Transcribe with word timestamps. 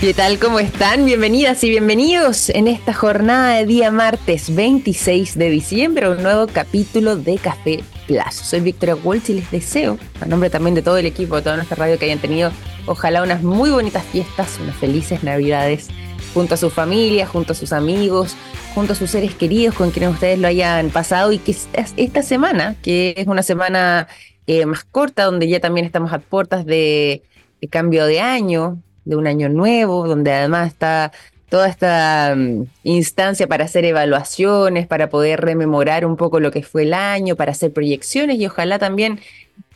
¿Qué 0.00 0.12
tal? 0.12 0.38
¿Cómo 0.38 0.58
están? 0.58 1.06
Bienvenidas 1.06 1.64
y 1.64 1.70
bienvenidos 1.70 2.50
en 2.50 2.68
esta 2.68 2.92
jornada 2.92 3.54
de 3.54 3.64
día 3.64 3.90
martes 3.90 4.54
26 4.54 5.38
de 5.38 5.48
diciembre, 5.48 6.10
un 6.10 6.22
nuevo 6.22 6.46
capítulo 6.46 7.16
de 7.16 7.38
Café 7.38 7.82
Plus. 8.06 8.34
Soy 8.34 8.60
Victoria 8.60 8.96
Walsh 8.96 9.30
y 9.30 9.34
les 9.34 9.50
deseo, 9.50 9.96
a 10.20 10.26
nombre 10.26 10.50
también 10.50 10.74
de 10.74 10.82
todo 10.82 10.98
el 10.98 11.06
equipo 11.06 11.36
de 11.36 11.42
toda 11.42 11.56
nuestra 11.56 11.76
radio, 11.76 11.98
que 11.98 12.04
hayan 12.04 12.18
tenido 12.18 12.50
ojalá 12.86 13.22
unas 13.22 13.42
muy 13.42 13.70
bonitas 13.70 14.04
fiestas, 14.04 14.58
unas 14.60 14.76
felices 14.76 15.22
navidades 15.22 15.88
junto 16.34 16.54
a 16.54 16.58
su 16.58 16.68
familia, 16.68 17.26
junto 17.26 17.52
a 17.52 17.56
sus 17.56 17.72
amigos, 17.72 18.36
junto 18.74 18.92
a 18.92 18.96
sus 18.96 19.10
seres 19.10 19.34
queridos 19.34 19.74
con 19.74 19.90
quienes 19.90 20.10
ustedes 20.10 20.38
lo 20.38 20.48
hayan 20.48 20.90
pasado 20.90 21.32
y 21.32 21.38
que 21.38 21.56
esta 21.96 22.22
semana, 22.22 22.76
que 22.82 23.14
es 23.16 23.26
una 23.26 23.42
semana 23.42 24.08
eh, 24.46 24.66
más 24.66 24.84
corta, 24.84 25.24
donde 25.24 25.48
ya 25.48 25.60
también 25.60 25.86
estamos 25.86 26.12
a 26.12 26.18
puertas 26.18 26.66
de 26.66 27.22
cambio 27.70 28.04
de 28.04 28.20
año, 28.20 28.82
de 29.04 29.16
un 29.16 29.26
año 29.26 29.48
nuevo, 29.48 30.06
donde 30.06 30.32
además 30.32 30.68
está 30.68 31.12
toda 31.48 31.68
esta 31.68 32.34
mm, 32.36 32.64
instancia 32.84 33.46
para 33.46 33.64
hacer 33.64 33.84
evaluaciones, 33.84 34.86
para 34.86 35.08
poder 35.08 35.40
rememorar 35.40 36.04
un 36.04 36.16
poco 36.16 36.40
lo 36.40 36.50
que 36.50 36.62
fue 36.62 36.82
el 36.82 36.94
año, 36.94 37.36
para 37.36 37.52
hacer 37.52 37.72
proyecciones 37.72 38.38
y 38.38 38.46
ojalá 38.46 38.78
también 38.78 39.20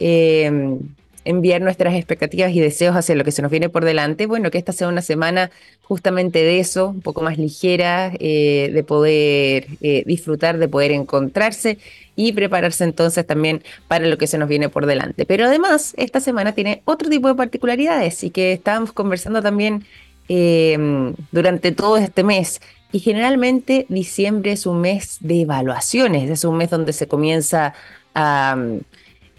em, 0.01 0.80
enviar 1.25 1.61
nuestras 1.61 1.95
expectativas 1.95 2.53
y 2.53 2.61
deseos 2.61 2.97
hacia 2.97 3.15
lo 3.15 3.23
que 3.23 3.33
se 3.33 3.43
nos 3.43 3.51
viene 3.51 3.69
por 3.69 3.84
delante. 3.84 4.27
Bueno, 4.27 4.51
que 4.51 4.59
esta 4.59 4.73
sea 4.73 4.89
una 4.89 5.03
semana 5.03 5.51
justamente 5.83 6.41
de 6.41 6.59
eso, 6.59 6.89
un 6.89 7.01
poco 7.01 7.23
más 7.23 7.39
ligera, 7.39 8.12
eh, 8.19 8.70
de 8.73 8.83
poder 8.83 9.67
eh, 9.81 10.05
disfrutar, 10.06 10.59
de 10.59 10.69
poder 10.69 10.91
encontrarse 10.91 11.79
y 12.19 12.33
prepararse 12.33 12.85
entonces 12.85 13.27
también 13.27 13.63
para 13.87 14.07
lo 14.07 14.19
que 14.19 14.27
se 14.27 14.37
nos 14.37 14.49
viene 14.49 14.69
por 14.69 14.85
delante. 14.85 15.25
Pero 15.25 15.47
además, 15.47 15.95
esta 15.97 16.21
semana 16.21 16.53
tiene 16.53 16.83
otro 16.85 17.09
tipo 17.09 17.29
de 17.29 17.35
particularidades 17.35 18.25
y 18.25 18.31
que 18.31 18.53
estábamos 18.53 18.93
conversando 18.93 19.41
también 19.41 19.85
em, 20.29 21.15
durante 21.33 21.73
todo 21.73 21.97
este 21.97 22.25
mes. 22.25 22.61
Y 22.93 23.01
generalmente 23.01 23.87
diciembre 23.89 24.53
es 24.53 24.67
un 24.67 24.81
mes 24.81 25.19
de 25.20 25.42
evaluaciones, 25.42 26.29
es 26.31 26.45
un 26.45 26.57
mes 26.57 26.70
donde 26.70 26.92
se 26.92 27.07
comienza 27.07 27.75
a 28.15 28.57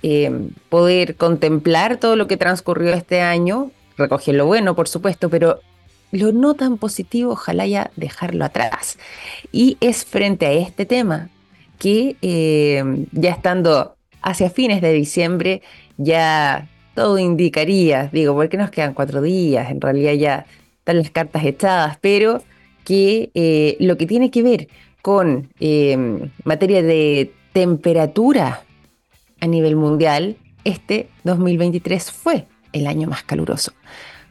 Em, 0.01 0.51
poder 0.69 1.15
contemplar 1.15 1.97
todo 1.97 2.15
lo 2.15 2.27
que 2.27 2.37
transcurrió 2.37 2.93
este 2.93 3.19
año, 3.19 3.71
recoger 3.97 4.35
lo 4.35 4.45
bueno, 4.45 4.73
por 4.73 4.87
supuesto, 4.87 5.29
pero 5.29 5.59
lo 6.11 6.31
no 6.31 6.53
tan 6.53 6.77
positivo, 6.77 7.33
ojalá 7.33 7.67
ya 7.67 7.91
dejarlo 7.97 8.45
atrás. 8.45 8.97
Y 9.51 9.77
es 9.81 10.05
frente 10.05 10.45
a 10.45 10.53
este 10.53 10.85
tema 10.85 11.29
que 11.79 12.17
em, 12.21 13.07
ya 13.11 13.31
estando 13.31 13.95
hacia 14.21 14.49
fines 14.49 14.81
de 14.81 14.93
diciembre, 14.93 15.63
ya 15.97 16.67
todo 16.93 17.17
indicaría, 17.17 18.09
digo, 18.11 18.35
porque 18.35 18.57
nos 18.57 18.69
quedan 18.69 18.93
cuatro 18.93 19.21
días, 19.21 19.71
en 19.71 19.81
realidad 19.81 20.13
ya 20.13 20.45
están 20.79 20.97
las 20.97 21.09
cartas 21.09 21.45
echadas, 21.45 21.97
pero 22.01 22.43
que 22.83 23.31
eh, 23.33 23.77
lo 23.79 23.97
que 23.97 24.05
tiene 24.05 24.29
que 24.29 24.43
ver 24.43 24.67
con 25.01 25.49
em, 25.59 26.29
materia 26.43 26.83
de 26.83 27.31
temperatura 27.53 28.61
a 29.39 29.47
nivel 29.47 29.75
mundial, 29.75 30.35
este 30.65 31.07
2023 31.23 32.11
fue 32.11 32.45
el 32.73 32.87
año 32.87 33.07
más 33.07 33.23
caluroso. 33.23 33.71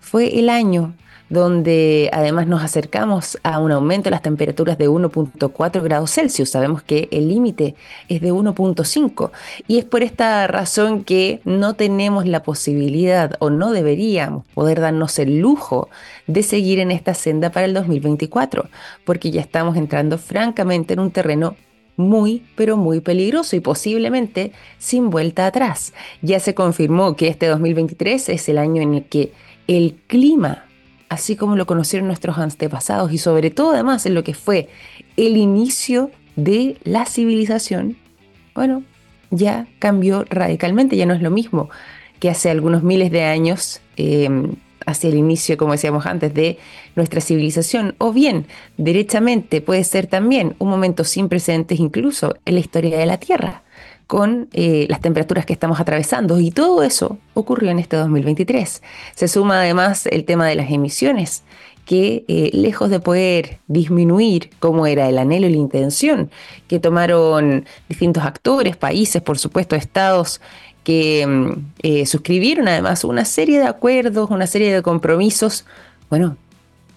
Fue 0.01 0.39
el 0.39 0.51
año 0.51 0.95
donde 1.29 2.11
además 2.13 2.47
nos 2.47 2.63
acercamos 2.63 3.39
a 3.43 3.59
un 3.59 3.73
aumento 3.73 4.05
de 4.05 4.13
las 4.13 4.23
temperaturas 4.23 4.79
de 4.79 4.89
1.4 4.89 5.83
grados 5.83 6.13
Celsius. 6.13 6.51
Sabemos 6.51 6.83
que 6.83 7.09
el 7.11 7.29
límite 7.29 7.75
es 8.09 8.21
de 8.21 8.33
1.5 8.33 9.31
y 9.67 9.79
es 9.79 9.85
por 9.85 10.03
esta 10.03 10.47
razón 10.47 11.05
que 11.05 11.41
no 11.45 11.75
tenemos 11.75 12.27
la 12.27 12.43
posibilidad 12.43 13.33
o 13.39 13.51
no 13.51 13.73
deberíamos 13.73 14.45
poder 14.55 14.81
darnos 14.81 15.19
el 15.19 15.39
lujo 15.39 15.89
de 16.27 16.43
seguir 16.43 16.79
en 16.79 16.91
esta 16.91 17.15
senda 17.15 17.51
para 17.51 17.67
el 17.67 17.75
2024, 17.75 18.69
porque 19.05 19.31
ya 19.31 19.41
estamos 19.41 19.77
entrando 19.77 20.19
francamente 20.19 20.95
en 20.95 21.01
un 21.01 21.11
terreno 21.11 21.57
muy, 21.97 22.45
pero 22.55 22.77
muy 22.77 23.01
peligroso 23.01 23.57
y 23.57 23.61
posiblemente 23.61 24.53
sin 24.79 25.11
vuelta 25.11 25.47
atrás. 25.47 25.93
Ya 26.23 26.39
se 26.41 26.55
confirmó 26.55 27.17
que 27.17 27.29
este 27.29 27.47
2023 27.47 28.29
es 28.29 28.49
el 28.49 28.59
año 28.59 28.81
en 28.81 28.95
el 28.95 29.05
que 29.05 29.33
el 29.67 29.97
clima, 30.07 30.65
así 31.09 31.37
como 31.37 31.57
lo 31.57 31.67
conocieron 31.67 32.07
nuestros 32.07 32.39
antepasados 32.39 33.13
y 33.13 33.19
sobre 33.19 33.51
todo 33.51 33.73
además 33.73 34.07
en 34.07 34.15
lo 34.15 34.25
que 34.25 34.35
fue 34.35 34.69
el 35.17 35.37
inicio 35.37 36.11
de 36.37 36.77
la 36.85 37.07
civilización, 37.07 37.97
bueno, 38.55 38.83
ya 39.31 39.67
cambió 39.79 40.25
radicalmente, 40.29 40.97
ya 40.97 41.07
no 41.07 41.15
es 41.15 41.23
lo 41.23 41.31
mismo 41.31 41.71
que 42.21 42.31
hace 42.31 42.51
algunos 42.51 42.83
miles 42.83 43.11
de 43.11 43.25
años. 43.25 43.81
Em, 43.97 44.57
hacia 44.89 45.11
el 45.11 45.17
inicio, 45.17 45.59
como 45.59 45.73
decíamos 45.73 46.07
antes, 46.07 46.33
de 46.33 46.59
nuestra 46.97 47.21
civilización, 47.21 47.95
o 47.99 48.13
bien, 48.13 48.47
derechamente, 48.79 49.61
puede 49.61 49.85
ser 49.85 50.07
también 50.07 50.57
un 50.59 50.71
momento 50.71 51.05
sin 51.05 51.29
precedentes 51.29 51.79
incluso 51.79 52.37
en 52.47 52.55
la 52.55 52.61
historia 52.61 52.99
de 52.99 53.05
la 53.05 53.19
Tierra, 53.19 53.63
con 54.09 54.49
eh, 54.55 54.87
las 54.89 55.03
temperaturas 55.03 55.47
que 55.47 55.53
estamos 55.53 55.79
atravesando, 55.79 56.41
y 56.41 56.51
todo 56.51 56.83
eso 56.83 57.19
ocurrió 57.35 57.71
en 57.71 57.79
este 57.79 57.97
2023. 57.97 58.83
Se 59.15 59.29
suma 59.29 59.61
además 59.61 60.07
el 60.07 60.25
tema 60.25 60.47
de 60.47 60.57
las 60.57 60.73
emisiones, 60.73 61.45
que 61.85 62.25
eh, 62.27 62.51
lejos 62.55 62.91
de 62.91 63.01
poder 63.01 63.61
disminuir 63.67 64.51
como 64.61 64.87
era 64.87 65.09
el 65.09 65.19
anhelo 65.19 65.47
y 65.47 65.51
la 65.53 65.59
intención 65.59 66.31
que 66.69 66.81
tomaron 66.81 67.67
distintos 67.89 68.25
actores, 68.25 68.77
países, 68.77 69.23
por 69.23 69.39
supuesto, 69.39 69.77
estados, 69.77 70.41
que 70.85 71.27
mm, 71.27 71.53
eh, 71.83 72.07
suscribieron 72.07 72.67
además 72.67 73.05
una 73.05 73.27
serie 73.27 73.59
de 73.59 73.67
acuerdos, 73.67 74.31
una 74.31 74.47
serie 74.47 74.75
de 74.75 74.81
compromisos. 74.81 75.67
Bueno, 76.09 76.39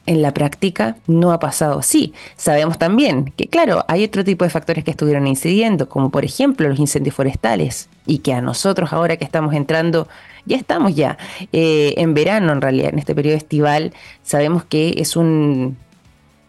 en 0.06 0.22
la 0.22 0.34
práctica 0.34 0.98
no 1.08 1.32
ha 1.32 1.40
pasado 1.40 1.80
así. 1.80 2.14
Sabemos 2.36 2.78
también 2.78 3.26
que, 3.38 3.48
claro, 3.48 3.86
hay 3.88 4.04
otro 4.04 4.24
tipo 4.24 4.44
de 4.44 4.50
factores 4.50 4.84
que 4.84 4.92
estuvieron 4.92 5.28
incidiendo, 5.28 5.88
como 5.88 6.10
por 6.10 6.26
ejemplo 6.26 6.68
los 6.68 6.80
incendios 6.80 7.16
forestales, 7.16 7.90
y 8.06 8.20
que 8.20 8.34
a 8.34 8.42
nosotros 8.42 8.94
ahora 8.94 9.18
que 9.18 9.26
estamos 9.26 9.54
entrando, 9.54 10.08
ya 10.46 10.58
estamos 10.58 10.96
ya 10.96 11.18
eh, 11.52 11.94
en 11.98 12.14
verano 12.14 12.52
en 12.54 12.62
realidad, 12.62 12.90
en 12.94 13.00
este 13.00 13.16
periodo 13.16 13.38
estival, 13.38 13.94
sabemos 14.24 14.64
que 14.64 14.96
es 14.98 15.16
un... 15.16 15.78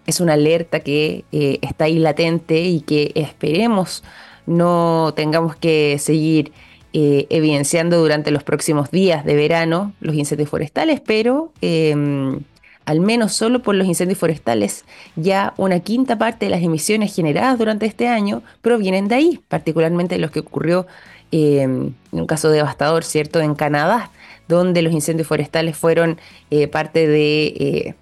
Es 0.05 0.19
una 0.19 0.33
alerta 0.33 0.81
que 0.81 1.25
eh, 1.31 1.61
está 1.63 1.85
ahí 1.85 2.01
latente 2.01 2.61
y 2.63 2.81
que 2.81 3.13
esperemos 3.15 4.03
no 4.47 5.13
tengamos 5.15 5.57
que 5.57 5.97
seguir 5.99 6.53
eh, 6.93 7.27
evidenciando 7.31 7.99
durante 7.99 8.31
los 8.31 8.43
próximos 8.43 8.91
días 8.91 9.25
de 9.25 9.35
verano 9.35 9.93
los 10.01 10.15
incendios 10.15 10.51
forestales, 10.51 11.01
pero 11.01 11.53
em, 11.61 12.41
al 12.85 13.01
menos 13.01 13.33
solo 13.33 13.63
por 13.63 13.75
los 13.75 13.87
incendios 13.87 14.19
forestales, 14.19 14.85
ya 15.17 15.55
una 15.57 15.81
quinta 15.81 16.19
parte 16.19 16.47
de 16.47 16.51
las 16.51 16.63
emisiones 16.63 17.15
generadas 17.15 17.59
durante 17.59 17.87
este 17.87 18.09
año 18.09 18.43
provienen 18.61 19.09
de 19.09 19.15
ahí, 19.15 19.41
particularmente 19.49 20.19
los 20.19 20.31
que 20.31 20.41
ocurrió 20.41 20.87
em, 21.31 21.95
en 22.13 22.21
un 22.21 22.27
caso 22.27 22.51
devastador, 22.51 23.05
¿cierto?, 23.05 23.41
en 23.41 23.55
Canadá, 23.55 24.11
donde 24.49 24.83
los 24.83 24.93
incendios 24.93 25.29
forestales 25.29 25.77
fueron 25.77 26.19
eh, 26.51 26.69
parte 26.69 27.07
de 27.07 27.45
eh, 27.47 27.95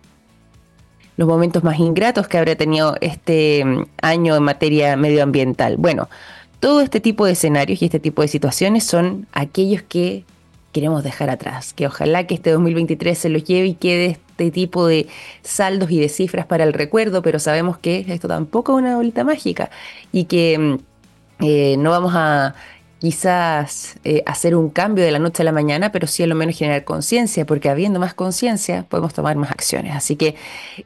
los 1.17 1.29
momentos 1.29 1.63
más 1.63 1.79
ingratos 1.79 2.27
que 2.27 2.39
habría 2.39 2.57
tenido 2.57 2.97
este 3.01 3.61
em, 3.61 3.87
año 4.01 4.37
en 4.37 4.43
materia 4.43 4.97
medioambiental. 4.97 5.77
Bueno, 5.77 6.09
todo 6.61 6.81
este 6.81 7.01
tipo 7.01 7.27
de 7.27 7.33
escenarios 7.33 7.83
y 7.83 7.87
este 7.87 8.01
tipo 8.01 8.23
de 8.23 8.29
situaciones 8.29 8.85
son 8.85 9.27
aquellos 9.33 9.83
que 9.83 10.25
queremos 10.73 11.03
dejar 11.03 11.31
atrás, 11.31 11.73
que 11.73 11.87
ojalá 11.87 12.27
que 12.27 12.35
este 12.35 12.51
2023 12.51 13.19
se 13.19 13.29
los 13.29 13.45
lleve 13.45 13.69
y 13.69 13.75
quede 13.75 14.19
este 14.41 14.51
tipo 14.51 14.87
de 14.87 15.07
saldos 15.43 15.91
y 15.91 16.01
de 16.01 16.09
cifras 16.09 16.47
para 16.47 16.65
el 16.65 16.73
recuerdo, 16.73 17.23
pero 17.23 17.39
sabemos 17.39 17.79
que 17.79 18.07
esto 18.09 18.27
tampoco 18.27 18.73
es 18.73 18.83
una 18.83 18.97
bolita 18.97 19.23
mágica 19.23 19.71
y 20.13 20.25
que 20.25 20.59
mm, 20.59 21.45
eh, 21.45 21.77
no 21.79 21.91
vamos 21.91 22.13
a 22.15 22.55
quizás 23.01 23.97
eh, 24.05 24.23
hacer 24.27 24.55
un 24.55 24.69
cambio 24.69 25.03
de 25.03 25.11
la 25.11 25.19
noche 25.19 25.43
a 25.43 25.45
la 25.45 25.53
mañana, 25.53 25.91
pero 25.91 26.07
sí 26.07 26.23
a 26.23 26.27
lo 26.27 26.35
menos 26.35 26.57
generar 26.57 26.85
conciencia, 26.85 27.47
porque 27.47 27.71
habiendo 27.71 27.99
más 27.99 28.13
conciencia 28.13 28.85
podemos 28.89 29.15
tomar 29.15 29.37
más 29.37 29.51
acciones. 29.51 29.97
Así 29.97 30.17
que 30.17 30.37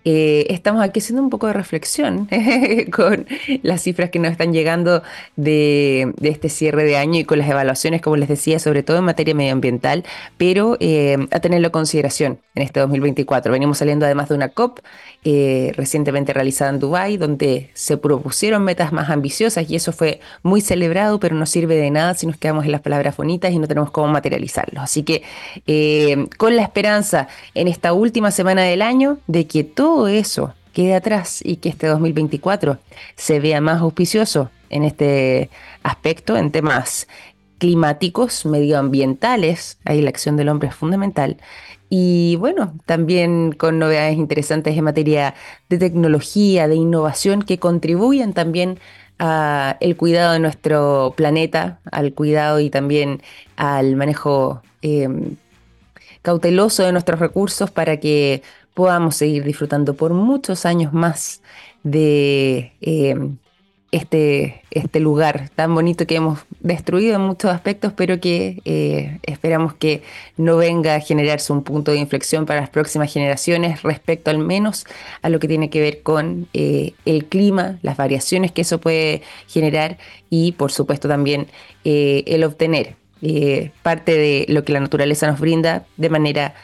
eh, 0.05 0.47
estamos 0.49 0.83
aquí 0.83 1.00
haciendo 1.00 1.23
un 1.23 1.29
poco 1.29 1.49
de 1.49 1.55
reflexión 1.55 2.29
con 2.93 3.27
las 3.62 3.83
cifras 3.83 4.11
que 4.11 4.21
nos 4.21 4.31
están 4.31 4.53
llegando 4.53 5.03
de, 5.35 6.15
este 6.23 6.49
cierre 6.49 6.85
de 6.85 6.97
año 6.97 7.19
y 7.19 7.25
con 7.25 7.39
las 7.39 7.49
evaluaciones, 7.49 8.00
como 8.00 8.17
les 8.17 8.29
decía, 8.29 8.61
sobre 8.61 8.85
todo 8.85 8.99
en 8.99 9.05
materia 9.05 9.35
medioambiental, 9.35 10.05
pero 10.37 10.77
eh, 10.79 11.27
a 11.33 11.41
tenerlo 11.41 11.67
en 11.67 11.73
consideración 11.73 12.39
en 12.55 12.62
este 12.62 12.79
2024. 12.79 13.50
Venimos 13.50 13.79
saliendo 13.79 14.06
además 14.06 14.29
de 14.29 14.37
una 14.37 14.50
COP 14.50 14.79
recientemente 15.25 16.33
realizada 16.35 16.71
en 16.71 16.79
Dubái, 16.79 17.17
donde 17.17 17.71
se 17.73 17.97
propusieron 17.97 18.62
metas 18.62 18.93
más 18.93 19.09
ambiciosas 19.11 19.69
y 19.69 19.75
eso 19.75 19.91
fue 19.91 20.21
muy 20.43 20.61
celebrado, 20.61 21.19
pero 21.19 21.35
no 21.35 21.47
sirve 21.47 21.77
de 21.77 21.91
nada 21.91 22.04
si 22.12 22.27
nos 22.27 22.37
quedamos 22.37 22.67
en 22.67 22.73
las 22.73 22.83
palabras 22.83 23.17
bonitas 23.17 23.53
y 23.53 23.59
no 23.59 23.67
tenemos 23.67 23.91
cómo 23.91 24.09
materializarlos. 24.09 24.85
Así 24.85 25.03
que 25.03 25.23
eh, 25.67 26.27
con 26.37 26.56
la 26.56 26.62
esperanza 26.62 27.29
en 27.55 27.69
esta 27.69 27.95
última 27.95 28.31
semana 28.31 28.62
del 28.62 28.83
año 28.83 29.17
de 29.27 29.47
que 29.47 29.65
todo 29.65 30.09
eso 30.09 30.53
quede 30.75 30.95
atrás 30.95 31.41
y 31.43 31.56
que 31.56 31.71
este 31.71 31.87
2024 31.87 32.79
se 33.17 33.41
vea 33.41 33.61
más 33.62 33.81
auspicioso 33.81 34.51
en 34.69 34.85
este 34.85 35.49
aspecto, 35.83 36.37
en 36.37 36.51
temas 36.51 37.06
climáticos, 37.59 38.45
medioambientales, 38.45 39.79
ahí 39.85 40.03
la 40.03 40.11
acción 40.11 40.37
del 40.37 40.49
hombre 40.49 40.69
es 40.69 40.75
fundamental, 40.75 41.39
y 41.89 42.35
bueno, 42.37 42.75
también 42.87 43.53
con 43.53 43.79
novedades 43.79 44.17
interesantes 44.17 44.77
en 44.77 44.83
materia 44.83 45.35
de 45.69 45.79
tecnología, 45.79 46.67
de 46.67 46.75
innovación 46.75 47.43
que 47.43 47.59
contribuyen 47.59 48.33
también 48.33 48.81
al 49.19 49.97
cuidado 49.97 50.33
de 50.33 50.39
nuestro 50.41 51.15
planeta, 51.17 51.81
al 51.91 52.15
cuidado 52.15 52.61
y 52.61 52.71
también 52.71 53.23
al 53.57 53.97
manejo 53.97 54.63
em, 54.83 55.37
cauteloso 56.23 56.85
de 56.85 56.93
nuestros 56.93 57.21
recursos 57.21 57.71
para 57.71 57.99
que 58.01 58.43
podamos 58.75 59.17
seguir 59.17 59.45
disfrutando 59.45 59.95
por 59.95 60.13
muchos 60.15 60.67
años 60.67 60.93
más 60.93 61.43
de 61.85 62.73
em, 62.81 63.39
este, 63.94 64.62
este 64.73 64.99
lugar 64.99 65.50
tan 65.55 65.73
bonito 65.73 66.05
que 66.05 66.17
hemos 66.17 66.41
destruido 66.58 67.14
en 67.14 67.20
muchos 67.20 67.52
aspectos, 67.52 67.93
pero 67.93 68.19
que 68.19 68.61
eh, 68.64 69.20
esperamos 69.23 69.75
que 69.75 70.02
no 70.37 70.56
venga 70.56 70.96
a 70.96 71.00
generarse 71.00 71.52
un 71.52 71.62
punto 71.62 71.93
de 71.93 71.99
inflexión 71.99 72.44
para 72.44 72.61
las 72.61 72.70
próximas 72.70 73.12
generaciones 73.12 73.85
respecto 73.85 74.32
al 74.32 74.38
menos 74.38 74.85
a 75.23 75.29
lo 75.29 75.38
que 75.38 75.46
tiene 75.46 75.70
que 75.70 75.81
ver 75.81 76.02
con 76.02 76.49
eh, 76.55 76.94
el 77.05 77.26
clima, 77.26 77.79
las 77.82 77.96
variaciones 77.96 78.50
que 78.50 78.62
eso 78.62 78.81
puede 78.81 79.23
generar 79.46 79.99
y 80.29 80.52
por 80.52 80.73
supuesto 80.73 81.06
también 81.06 81.46
eh, 81.85 82.25
el 82.26 82.43
obtener 82.43 82.96
parte 83.82 84.12
de 84.12 84.44
lo 84.49 84.64
que 84.64 84.75
la 84.75 84.81
naturaleza 84.81 85.26
nos 85.26 85.41
brinda 85.41 85.87
de 85.96 86.11
manera 86.11 86.55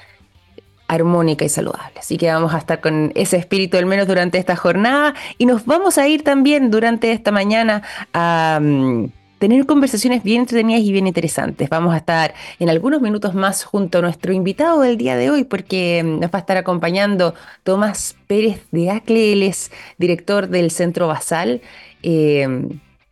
armónica 0.91 1.45
y 1.45 1.49
saludable. 1.49 1.99
Así 1.99 2.19
que 2.19 2.27
vamos 2.27 2.53
a 2.53 2.59
estar 2.59 2.81
con 2.81 3.13
ese 3.15 3.37
espíritu 3.37 3.77
al 3.77 3.87
menos 3.87 4.09
durante 4.09 4.39
esta 4.39 4.57
jornada 4.57 5.15
y 5.39 5.47
nos 5.47 5.65
vamos 5.65 5.99
a 5.99 6.09
ir 6.09 6.25
también 6.25 6.71
durante 6.71 7.13
esta 7.13 7.31
mañana 7.31 7.83
a 8.13 8.59
mm, 8.61 9.07
tener 9.39 9.67
conversaciones 9.67 10.25
bien 10.25 10.41
entretenidas 10.41 10.83
y 10.83 10.93
bien 10.93 11.07
interesantes. 11.07 11.69
Vamos 11.69 11.95
a 11.95 11.99
estar 11.99 12.35
en 12.59 12.69
algunos 12.71 13.01
minutos 13.01 13.35
más 13.35 13.65
junto 13.65 13.99
a 13.99 14.03
nuestro 14.03 14.33
invitado 14.33 14.81
del 14.81 14.97
día 14.97 15.17
de 15.17 15.31
hoy 15.31 15.45
porque 15.45 16.03
mm, 16.05 16.21
nos 16.21 16.31
va 16.31 16.39
a 16.39 16.41
estar 16.41 16.57
acompañando 16.57 17.35
Tomás 17.63 18.17
Pérez 18.27 18.67
de 18.73 18.91
Acle, 18.91 19.33
él 19.33 19.45
es 19.45 19.71
director 19.97 20.49
del 20.49 20.73
Centro 20.73 21.07
Basal. 21.07 21.63
Eh, 22.03 22.49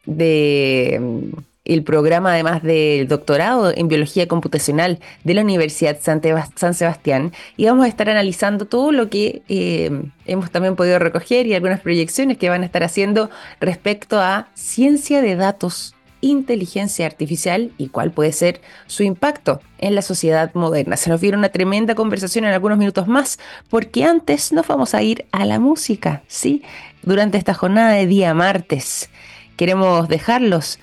de 0.09 0.99
mm, 1.01 1.48
el 1.69 1.85
programa 1.85 2.33
además 2.33 2.63
del 2.63 3.07
doctorado 3.07 3.73
en 3.75 3.89
biología 3.89 4.27
computacional 4.27 4.99
de 5.23 5.35
la 5.35 5.43
Universidad 5.43 5.99
San 6.01 6.75
Sebastián 6.75 7.33
y 7.57 7.67
vamos 7.67 7.85
a 7.85 7.89
estar 7.89 8.09
analizando 8.09 8.65
todo 8.65 8.91
lo 8.91 9.11
que 9.11 9.43
eh, 9.49 10.03
hemos 10.27 10.51
también 10.51 10.75
podido 10.75 10.99
recoger 10.99 11.47
y 11.47 11.55
algunas 11.55 11.81
proyecciones 11.81 12.39
que 12.39 12.49
van 12.49 12.63
a 12.63 12.67
estar 12.67 12.83
haciendo 12.83 13.31
respecto 13.61 14.19
a 14.19 14.49
ciencia 14.55 15.21
de 15.21 15.37
datos, 15.37 15.95
inteligencia 16.23 17.07
artificial 17.07 17.71
y 17.77 17.89
cuál 17.89 18.13
puede 18.13 18.33
ser 18.33 18.61
su 18.87 19.03
impacto 19.03 19.61
en 19.77 19.95
la 19.95 20.03
sociedad 20.03 20.53
moderna. 20.55 20.97
Se 20.97 21.11
nos 21.11 21.21
viene 21.21 21.37
una 21.37 21.51
tremenda 21.51 21.95
conversación 21.95 22.47
en 22.47 22.53
algunos 22.53 22.79
minutos 22.79 23.07
más 23.07 23.39
porque 23.69 24.05
antes 24.05 24.53
nos 24.53 24.67
vamos 24.67 24.95
a 24.95 25.03
ir 25.03 25.27
a 25.33 25.45
la 25.45 25.61
música, 25.61 26.23
¿sí? 26.27 26.63
Durante 27.03 27.37
esta 27.37 27.55
jornada 27.55 27.93
de 27.93 28.07
día 28.07 28.33
martes. 28.35 29.11
Queremos 29.57 30.09
dejarlos 30.09 30.79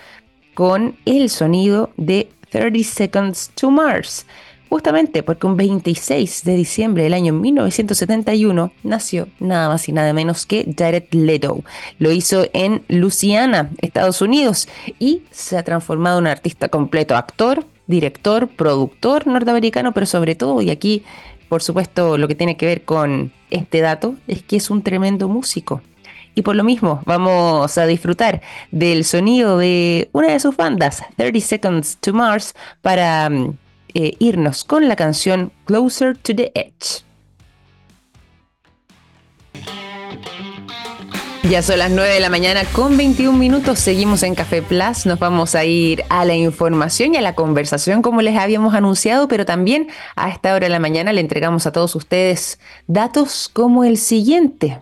con 0.56 0.96
el 1.06 1.30
sonido 1.30 1.92
de 1.98 2.30
30 2.50 2.84
Seconds 2.84 3.52
to 3.54 3.70
Mars. 3.70 4.26
Justamente 4.70 5.22
porque 5.22 5.46
un 5.46 5.56
26 5.56 6.44
de 6.44 6.56
diciembre 6.56 7.04
del 7.04 7.14
año 7.14 7.34
1971 7.34 8.72
nació 8.84 9.28
nada 9.40 9.70
más 9.70 9.88
y 9.88 9.92
nada 9.92 10.12
menos 10.12 10.48
que 10.48 10.74
Jared 10.76 11.04
Leto. 11.12 11.64
Lo 12.00 12.12
hizo 12.12 12.48
en 12.52 12.84
Louisiana, 12.88 13.70
Estados 13.78 14.22
Unidos, 14.22 14.68
y 14.98 15.22
se 15.30 15.58
ha 15.58 15.64
transformado 15.64 16.18
en 16.18 16.24
un 16.24 16.30
artista 16.30 16.70
completo, 16.70 17.16
actor, 17.16 17.64
director, 17.86 18.48
productor 18.48 19.28
norteamericano, 19.28 19.94
pero 19.94 20.08
sobre 20.08 20.34
todo, 20.34 20.62
y 20.62 20.72
aquí 20.72 21.04
por 21.48 21.62
supuesto 21.62 22.18
lo 22.18 22.28
que 22.28 22.36
tiene 22.36 22.58
que 22.58 22.66
ver 22.66 22.84
con 22.84 23.32
este 23.52 23.82
dato, 23.82 24.16
es 24.28 24.42
que 24.42 24.58
es 24.58 24.70
un 24.70 24.82
tremendo 24.82 25.30
músico. 25.30 25.82
Y 26.36 26.42
por 26.42 26.58
lo 26.58 26.66
mismo, 26.66 27.02
vamos 27.06 27.78
a 27.78 27.86
disfrutar 27.86 28.42
del 28.70 29.06
sonido 29.06 29.58
de 29.58 30.10
una 30.12 30.34
de 30.34 30.40
sus 30.42 30.58
bandas, 30.58 31.02
30 31.16 31.40
Seconds 31.40 31.98
to 32.02 32.14
Mars, 32.14 32.54
para 32.82 33.30
mm, 33.30 33.58
eh, 33.94 34.14
irnos 34.20 34.66
con 34.66 34.90
la 34.90 34.98
canción 34.98 35.54
Closer 35.64 36.18
to 36.18 36.36
the 36.36 36.52
Edge. 36.54 37.06
Ya 41.50 41.62
son 41.62 41.78
las 41.78 41.92
9 41.92 42.12
de 42.12 42.20
la 42.20 42.30
mañana 42.30 42.64
con 42.74 42.98
21 42.98 43.38
minutos. 43.38 43.78
Seguimos 43.78 44.24
en 44.24 44.34
Café 44.34 44.64
Plus. 44.64 45.06
Nos 45.06 45.20
vamos 45.20 45.54
a 45.54 45.64
ir 45.64 46.04
a 46.10 46.26
la 46.26 46.36
información 46.36 47.14
y 47.14 47.18
a 47.18 47.22
la 47.22 47.36
conversación 47.36 48.02
como 48.02 48.24
les 48.24 48.36
habíamos 48.36 48.74
anunciado, 48.74 49.28
pero 49.28 49.46
también 49.46 49.88
a 50.16 50.32
esta 50.32 50.56
hora 50.56 50.66
de 50.66 50.72
la 50.72 50.80
mañana 50.80 51.14
le 51.14 51.22
entregamos 51.22 51.68
a 51.68 51.72
todos 51.72 51.96
ustedes 51.96 52.60
datos 52.88 53.48
como 53.54 53.84
el 53.84 53.98
siguiente. 53.98 54.82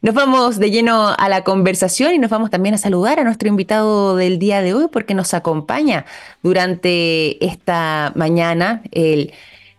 Nos 0.00 0.14
vamos 0.14 0.60
de 0.60 0.70
lleno 0.70 1.08
a 1.08 1.28
la 1.28 1.42
conversación 1.42 2.14
y 2.14 2.18
nos 2.18 2.30
vamos 2.30 2.50
también 2.50 2.74
a 2.74 2.78
saludar 2.78 3.18
a 3.18 3.24
nuestro 3.24 3.48
invitado 3.48 4.14
del 4.14 4.38
día 4.38 4.62
de 4.62 4.72
hoy 4.72 4.86
porque 4.92 5.12
nos 5.12 5.34
acompaña 5.34 6.04
durante 6.40 7.44
esta 7.44 8.12
mañana 8.14 8.82
el 8.92 9.32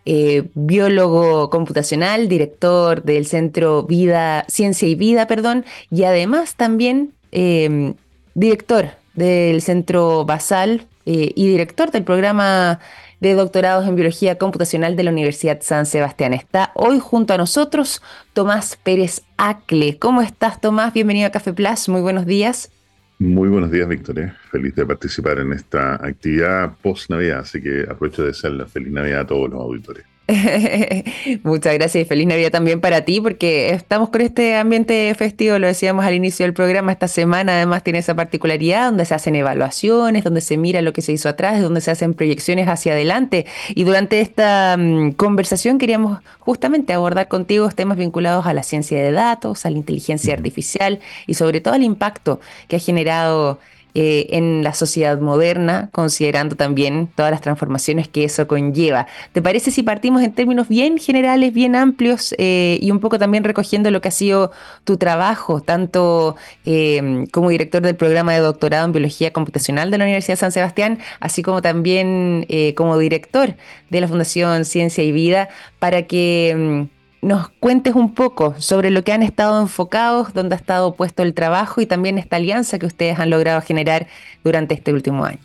eh, 0.04 0.44
biólogo 0.54 1.48
computacional, 1.48 2.28
director 2.28 3.02
del 3.02 3.24
Centro 3.24 3.84
Vida, 3.84 4.44
Ciencia 4.48 4.86
y 4.88 4.94
Vida, 4.94 5.26
perdón, 5.26 5.64
y 5.90 6.04
además 6.04 6.54
también 6.54 7.14
em, 7.32 7.94
director 8.34 8.90
del 9.14 9.62
Centro 9.62 10.26
Basal 10.26 10.86
eh, 11.06 11.32
y 11.34 11.48
director 11.48 11.90
del 11.90 12.04
programa 12.04 12.78
de 13.20 13.34
doctorados 13.34 13.86
en 13.86 13.96
biología 13.96 14.38
computacional 14.38 14.96
de 14.96 15.04
la 15.04 15.10
Universidad 15.10 15.60
San 15.60 15.86
Sebastián. 15.86 16.32
Está 16.32 16.72
hoy 16.74 16.98
junto 16.98 17.34
a 17.34 17.38
nosotros 17.38 18.02
Tomás 18.32 18.76
Pérez 18.82 19.22
Acle. 19.36 19.98
¿Cómo 19.98 20.22
estás, 20.22 20.60
Tomás? 20.60 20.92
Bienvenido 20.92 21.28
a 21.28 21.30
Café 21.30 21.52
Plus. 21.52 21.88
Muy 21.88 22.00
buenos 22.00 22.26
días. 22.26 22.70
Muy 23.18 23.50
buenos 23.50 23.70
días, 23.70 23.86
Victoria. 23.86 24.34
Feliz 24.50 24.74
de 24.74 24.86
participar 24.86 25.38
en 25.40 25.52
esta 25.52 25.96
actividad 25.96 26.72
post-Navidad, 26.82 27.40
así 27.40 27.60
que 27.60 27.82
aprovecho 27.82 28.22
de 28.22 28.28
desearle 28.28 28.64
feliz 28.64 28.90
Navidad 28.90 29.20
a 29.20 29.26
todos 29.26 29.50
los 29.50 29.60
auditores. 29.60 30.09
Muchas 31.42 31.74
gracias 31.74 32.02
y 32.02 32.04
feliz 32.04 32.26
Navidad 32.26 32.50
también 32.50 32.80
para 32.80 33.04
ti, 33.04 33.20
porque 33.20 33.70
estamos 33.70 34.10
con 34.10 34.20
este 34.20 34.56
ambiente 34.56 35.12
festivo, 35.16 35.58
lo 35.58 35.66
decíamos 35.66 36.04
al 36.04 36.14
inicio 36.14 36.44
del 36.46 36.54
programa, 36.54 36.92
esta 36.92 37.08
semana 37.08 37.54
además 37.56 37.82
tiene 37.82 37.98
esa 37.98 38.14
particularidad 38.14 38.86
donde 38.86 39.04
se 39.04 39.14
hacen 39.14 39.34
evaluaciones, 39.34 40.24
donde 40.24 40.40
se 40.40 40.56
mira 40.56 40.82
lo 40.82 40.92
que 40.92 41.02
se 41.02 41.12
hizo 41.12 41.28
atrás, 41.28 41.60
donde 41.60 41.80
se 41.80 41.90
hacen 41.90 42.14
proyecciones 42.14 42.68
hacia 42.68 42.92
adelante. 42.92 43.46
Y 43.74 43.84
durante 43.84 44.20
esta 44.20 44.76
mm, 44.78 45.12
conversación 45.12 45.78
queríamos 45.78 46.20
justamente 46.38 46.92
abordar 46.92 47.28
contigo 47.28 47.68
temas 47.70 47.98
vinculados 47.98 48.46
a 48.46 48.54
la 48.54 48.62
ciencia 48.62 49.02
de 49.02 49.12
datos, 49.12 49.66
a 49.66 49.70
la 49.70 49.78
inteligencia 49.78 50.34
artificial 50.34 51.00
y 51.26 51.34
sobre 51.34 51.60
todo 51.60 51.74
al 51.74 51.82
impacto 51.82 52.40
que 52.68 52.76
ha 52.76 52.80
generado 52.80 53.58
eh, 53.94 54.26
en 54.30 54.62
la 54.62 54.74
sociedad 54.74 55.20
moderna, 55.20 55.88
considerando 55.92 56.56
también 56.56 57.08
todas 57.14 57.30
las 57.30 57.40
transformaciones 57.40 58.08
que 58.08 58.24
eso 58.24 58.46
conlleva. 58.46 59.06
¿Te 59.32 59.42
parece 59.42 59.70
si 59.70 59.82
partimos 59.82 60.22
en 60.22 60.32
términos 60.32 60.68
bien 60.68 60.98
generales, 60.98 61.52
bien 61.52 61.74
amplios 61.74 62.34
eh, 62.38 62.78
y 62.80 62.90
un 62.90 63.00
poco 63.00 63.18
también 63.18 63.44
recogiendo 63.44 63.90
lo 63.90 64.00
que 64.00 64.08
ha 64.08 64.12
sido 64.12 64.52
tu 64.84 64.96
trabajo, 64.96 65.60
tanto 65.60 66.36
eh, 66.64 67.26
como 67.32 67.50
director 67.50 67.82
del 67.82 67.96
programa 67.96 68.32
de 68.34 68.40
doctorado 68.40 68.86
en 68.86 68.92
biología 68.92 69.32
computacional 69.32 69.90
de 69.90 69.98
la 69.98 70.04
Universidad 70.04 70.34
de 70.34 70.40
San 70.40 70.52
Sebastián, 70.52 70.98
así 71.18 71.42
como 71.42 71.62
también 71.62 72.46
como 72.76 72.98
director 72.98 73.54
de 73.90 74.00
la 74.00 74.08
Fundación 74.08 74.64
Ciencia 74.64 75.04
y 75.04 75.12
Vida, 75.12 75.48
para 75.78 76.02
que... 76.02 76.88
Nos 77.22 77.50
cuentes 77.50 77.94
un 77.94 78.14
poco 78.14 78.54
sobre 78.58 78.90
lo 78.90 79.04
que 79.04 79.12
han 79.12 79.22
estado 79.22 79.60
enfocados, 79.60 80.32
dónde 80.32 80.54
ha 80.54 80.58
estado 80.58 80.94
puesto 80.94 81.22
el 81.22 81.34
trabajo 81.34 81.80
y 81.82 81.86
también 81.86 82.16
esta 82.16 82.36
alianza 82.36 82.78
que 82.78 82.86
ustedes 82.86 83.18
han 83.18 83.28
logrado 83.28 83.60
generar 83.60 84.06
durante 84.42 84.74
este 84.74 84.92
último 84.92 85.24
año. 85.24 85.40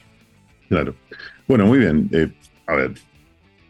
Claro. 0.69 0.95
Bueno, 1.47 1.65
muy 1.65 1.79
bien. 1.79 2.09
Eh, 2.13 2.31
a 2.65 2.75
ver, 2.75 2.93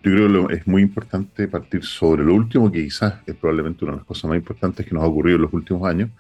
yo 0.04 0.12
creo 0.12 0.48
que 0.48 0.56
es 0.56 0.68
muy 0.68 0.84
importante 0.84 1.48
partir 1.48 1.84
sobre 1.84 2.24
lo 2.24 2.36
último, 2.36 2.72
que 2.72 2.84
quizás 2.84 3.16
es 3.26 3.36
probablemente 3.36 3.84
una 3.84 3.94
de 3.94 3.98
las 3.98 4.06
cosas 4.06 4.30
más 4.30 4.38
importantes 4.38 4.86
que 4.86 4.94
nos 4.94 5.04
ha 5.04 5.08
ocurrido 5.08 5.38
en 5.38 5.42
los 5.42 5.54
últimos 5.54 5.90
años, 5.90 6.12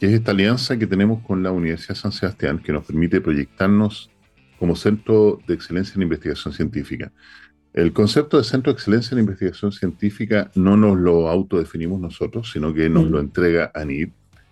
que 0.00 0.06
es 0.06 0.12
esta 0.12 0.32
alianza 0.32 0.76
que 0.76 0.88
tenemos 0.88 1.22
con 1.24 1.42
la 1.44 1.52
Universidad 1.52 1.94
San 1.94 2.10
Sebastián, 2.10 2.58
que 2.58 2.72
nos 2.72 2.84
permite 2.84 3.20
proyectarnos 3.20 4.10
como 4.58 4.74
centro 4.74 5.38
de 5.46 5.54
excelencia 5.54 5.94
en 5.94 6.02
investigación 6.02 6.52
científica. 6.52 7.12
El 7.78 7.92
concepto 7.92 8.38
de 8.38 8.42
Centro 8.42 8.72
de 8.72 8.76
Excelencia 8.76 9.14
en 9.14 9.20
Investigación 9.20 9.70
Científica 9.70 10.50
no 10.56 10.76
nos 10.76 10.98
lo 10.98 11.28
autodefinimos 11.28 12.00
nosotros, 12.00 12.50
sino 12.52 12.74
que 12.74 12.90
nos 12.90 13.08
lo 13.08 13.20
entrega 13.20 13.70
ANID, 13.72 14.08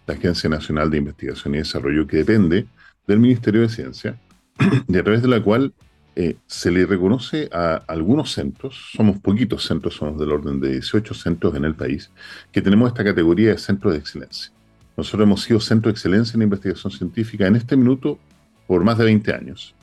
la 0.07 0.15
Agencia 0.15 0.49
Nacional 0.49 0.93
de 0.93 0.99
Investigación 0.99 1.57
y 1.57 1.59
Desarrollo, 1.59 2.07
que 2.07 2.19
depende 2.19 2.67
del 3.05 3.19
Ministerio 3.19 3.63
de 3.63 3.69
Ciencia, 3.69 4.17
y 4.87 4.97
a 4.97 5.03
través 5.03 5.23
de 5.23 5.29
la 5.29 5.43
cual 5.43 5.75
eh, 6.15 6.37
se 6.47 6.71
le 6.71 6.87
reconoce 6.87 7.49
a 7.53 7.83
algunos 7.89 8.31
centros, 8.31 8.93
somos 8.93 9.19
poquitos 9.19 9.65
centros, 9.65 9.95
somos 9.95 10.21
del 10.21 10.31
orden 10.31 10.61
de 10.61 10.75
18 10.75 11.13
centros 11.13 11.57
en 11.57 11.65
el 11.65 11.75
país, 11.75 12.13
que 12.53 12.63
tenemos 12.63 12.87
esta 12.87 13.03
categoría 13.03 13.51
de 13.51 13.59
centro 13.59 13.91
de 13.91 13.99
excelencia. 13.99 14.53
Nosotros 14.97 15.25
hemos 15.25 15.43
sido 15.43 15.59
centro 15.59 15.91
de 15.91 15.95
excelencia 15.95 16.37
en 16.37 16.43
investigación 16.43 16.93
científica 16.93 17.49
en 17.49 17.57
este 17.57 17.77
minuto 17.77 18.21
por 18.69 18.85
más 18.85 18.99
de 18.99 19.05
20 19.07 19.35
años. 19.35 19.76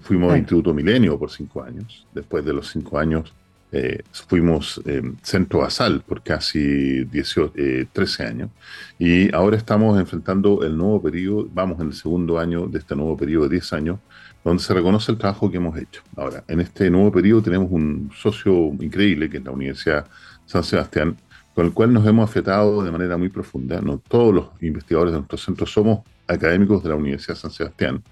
Fuimos 0.00 0.36
Instituto 0.36 0.72
Milenio 0.72 1.18
por 1.18 1.30
cinco 1.30 1.62
años. 1.62 2.06
Después 2.14 2.44
de 2.44 2.52
los 2.52 2.68
cinco 2.68 2.98
años 2.98 3.32
eh, 3.72 4.02
fuimos 4.12 4.80
eh, 4.86 5.02
Centro 5.22 5.58
Basal 5.60 6.00
por 6.00 6.22
casi 6.22 7.04
18, 7.04 7.52
13 7.92 8.22
eh, 8.22 8.26
años. 8.26 8.50
Y 8.98 9.34
ahora 9.34 9.56
estamos 9.56 9.98
enfrentando 9.98 10.62
el 10.62 10.76
nuevo 10.76 11.02
periodo, 11.02 11.48
vamos 11.52 11.80
en 11.80 11.88
el 11.88 11.92
segundo 11.92 12.38
año 12.38 12.66
de 12.68 12.78
este 12.78 12.94
nuevo 12.94 13.16
periodo 13.16 13.44
de 13.44 13.50
10 13.50 13.72
años, 13.72 13.98
donde 14.44 14.62
se 14.62 14.72
reconoce 14.72 15.10
el 15.12 15.18
trabajo 15.18 15.50
que 15.50 15.56
hemos 15.56 15.76
hecho. 15.76 16.02
Ahora, 16.16 16.44
en 16.46 16.60
este 16.60 16.88
nuevo 16.90 17.10
periodo 17.10 17.42
tenemos 17.42 17.70
un 17.70 18.10
socio 18.16 18.72
increíble, 18.80 19.28
que 19.28 19.38
es 19.38 19.44
la 19.44 19.50
Universidad 19.50 20.06
San 20.46 20.62
Sebastián, 20.62 21.16
con 21.54 21.66
el 21.66 21.72
cual 21.72 21.92
nos 21.92 22.06
hemos 22.06 22.30
afectado 22.30 22.84
de 22.84 22.90
manera 22.90 23.16
muy 23.16 23.28
profunda. 23.28 23.80
No 23.80 23.98
todos 23.98 24.32
los 24.32 24.48
investigadores 24.60 25.12
de 25.12 25.18
nuestro 25.18 25.38
centro 25.38 25.66
somos 25.66 26.00
académicos 26.28 26.82
de 26.82 26.90
la 26.90 26.94
Universidad 26.94 27.34
San 27.34 27.50
Sebastián, 27.50 28.02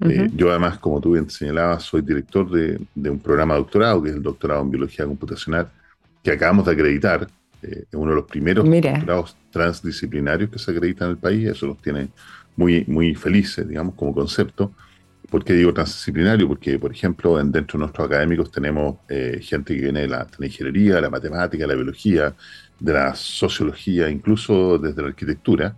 eh, 0.00 0.28
yo 0.34 0.50
además, 0.50 0.78
como 0.78 1.00
tú 1.00 1.12
bien 1.12 1.30
señalabas, 1.30 1.84
soy 1.84 2.02
director 2.02 2.50
de, 2.50 3.10
un 3.10 3.18
programa 3.18 3.54
de 3.54 3.60
doctorado, 3.60 4.02
que 4.02 4.10
es 4.10 4.16
el 4.16 4.22
doctorado 4.22 4.62
en 4.62 4.70
biología 4.70 5.04
computacional, 5.06 5.68
que 6.22 6.32
acabamos 6.32 6.66
de 6.66 6.72
acreditar. 6.72 7.28
Eh, 7.62 7.84
es 7.90 7.94
uno 7.94 8.10
de 8.10 8.16
los 8.16 8.26
primeros 8.26 8.64
doctorados 8.64 9.36
transdisciplinarios 9.50 10.50
que 10.50 10.58
se 10.58 10.70
acreditan 10.70 11.06
en 11.06 11.12
el 11.12 11.18
país. 11.18 11.48
Eso 11.48 11.66
nos 11.66 11.78
tiene 11.78 12.08
muy, 12.56 12.84
muy 12.86 13.14
felices, 13.14 13.66
digamos, 13.68 13.94
como 13.94 14.12
concepto. 14.12 14.72
¿Por 15.30 15.44
qué 15.44 15.54
digo 15.54 15.72
transdisciplinario? 15.72 16.46
Porque, 16.46 16.78
por 16.78 16.92
ejemplo, 16.92 17.36
dentro 17.36 17.78
de 17.78 17.84
nuestros 17.84 18.06
académicos 18.06 18.50
tenemos 18.50 18.96
eh, 19.08 19.40
gente 19.42 19.74
que 19.74 19.80
viene 19.80 20.00
de 20.00 20.08
la, 20.08 20.24
de 20.24 20.36
la 20.38 20.46
ingeniería, 20.46 21.00
la 21.00 21.10
matemática, 21.10 21.66
la 21.66 21.74
biología, 21.74 22.34
de 22.78 22.92
la 22.92 23.14
sociología, 23.14 24.10
incluso 24.10 24.78
desde 24.78 25.00
la 25.00 25.08
arquitectura. 25.08 25.76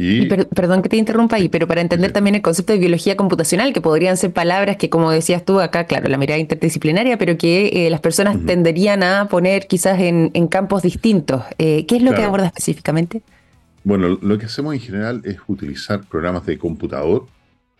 Y, 0.00 0.26
perdón 0.26 0.82
que 0.82 0.88
te 0.88 0.96
interrumpa 0.96 1.34
ahí, 1.34 1.48
pero 1.48 1.66
para 1.66 1.80
entender 1.80 2.12
también 2.12 2.36
el 2.36 2.40
concepto 2.40 2.72
de 2.72 2.78
biología 2.78 3.16
computacional, 3.16 3.72
que 3.72 3.80
podrían 3.80 4.16
ser 4.16 4.32
palabras 4.32 4.76
que, 4.76 4.88
como 4.88 5.10
decías 5.10 5.44
tú 5.44 5.58
acá, 5.58 5.86
claro, 5.86 6.08
la 6.08 6.16
mirada 6.16 6.38
interdisciplinaria, 6.38 7.18
pero 7.18 7.36
que 7.36 7.86
eh, 7.86 7.90
las 7.90 8.00
personas 8.00 8.38
tenderían 8.46 9.02
a 9.02 9.26
poner 9.28 9.66
quizás 9.66 9.98
en, 9.98 10.30
campos 10.46 10.82
distintos. 10.82 11.42
Eh, 11.58 11.84
¿Qué 11.86 11.96
es 11.96 12.02
lo 12.02 12.14
que 12.14 12.22
aborda 12.22 12.46
específicamente? 12.46 13.22
Bueno, 13.82 14.16
lo 14.22 14.38
que 14.38 14.46
hacemos 14.46 14.72
en 14.72 14.80
general 14.80 15.20
es 15.24 15.38
utilizar 15.48 16.04
programas 16.06 16.46
de 16.46 16.58
computador 16.58 17.26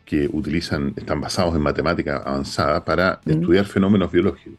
que 0.04 0.28
utilizan, 0.32 0.94
están 0.96 1.20
basados 1.20 1.54
en 1.54 1.60
matemática 1.60 2.16
avanzada 2.16 2.84
para 2.84 3.20
estudiar 3.26 3.64
fenómenos 3.64 4.10
biológicos. 4.10 4.58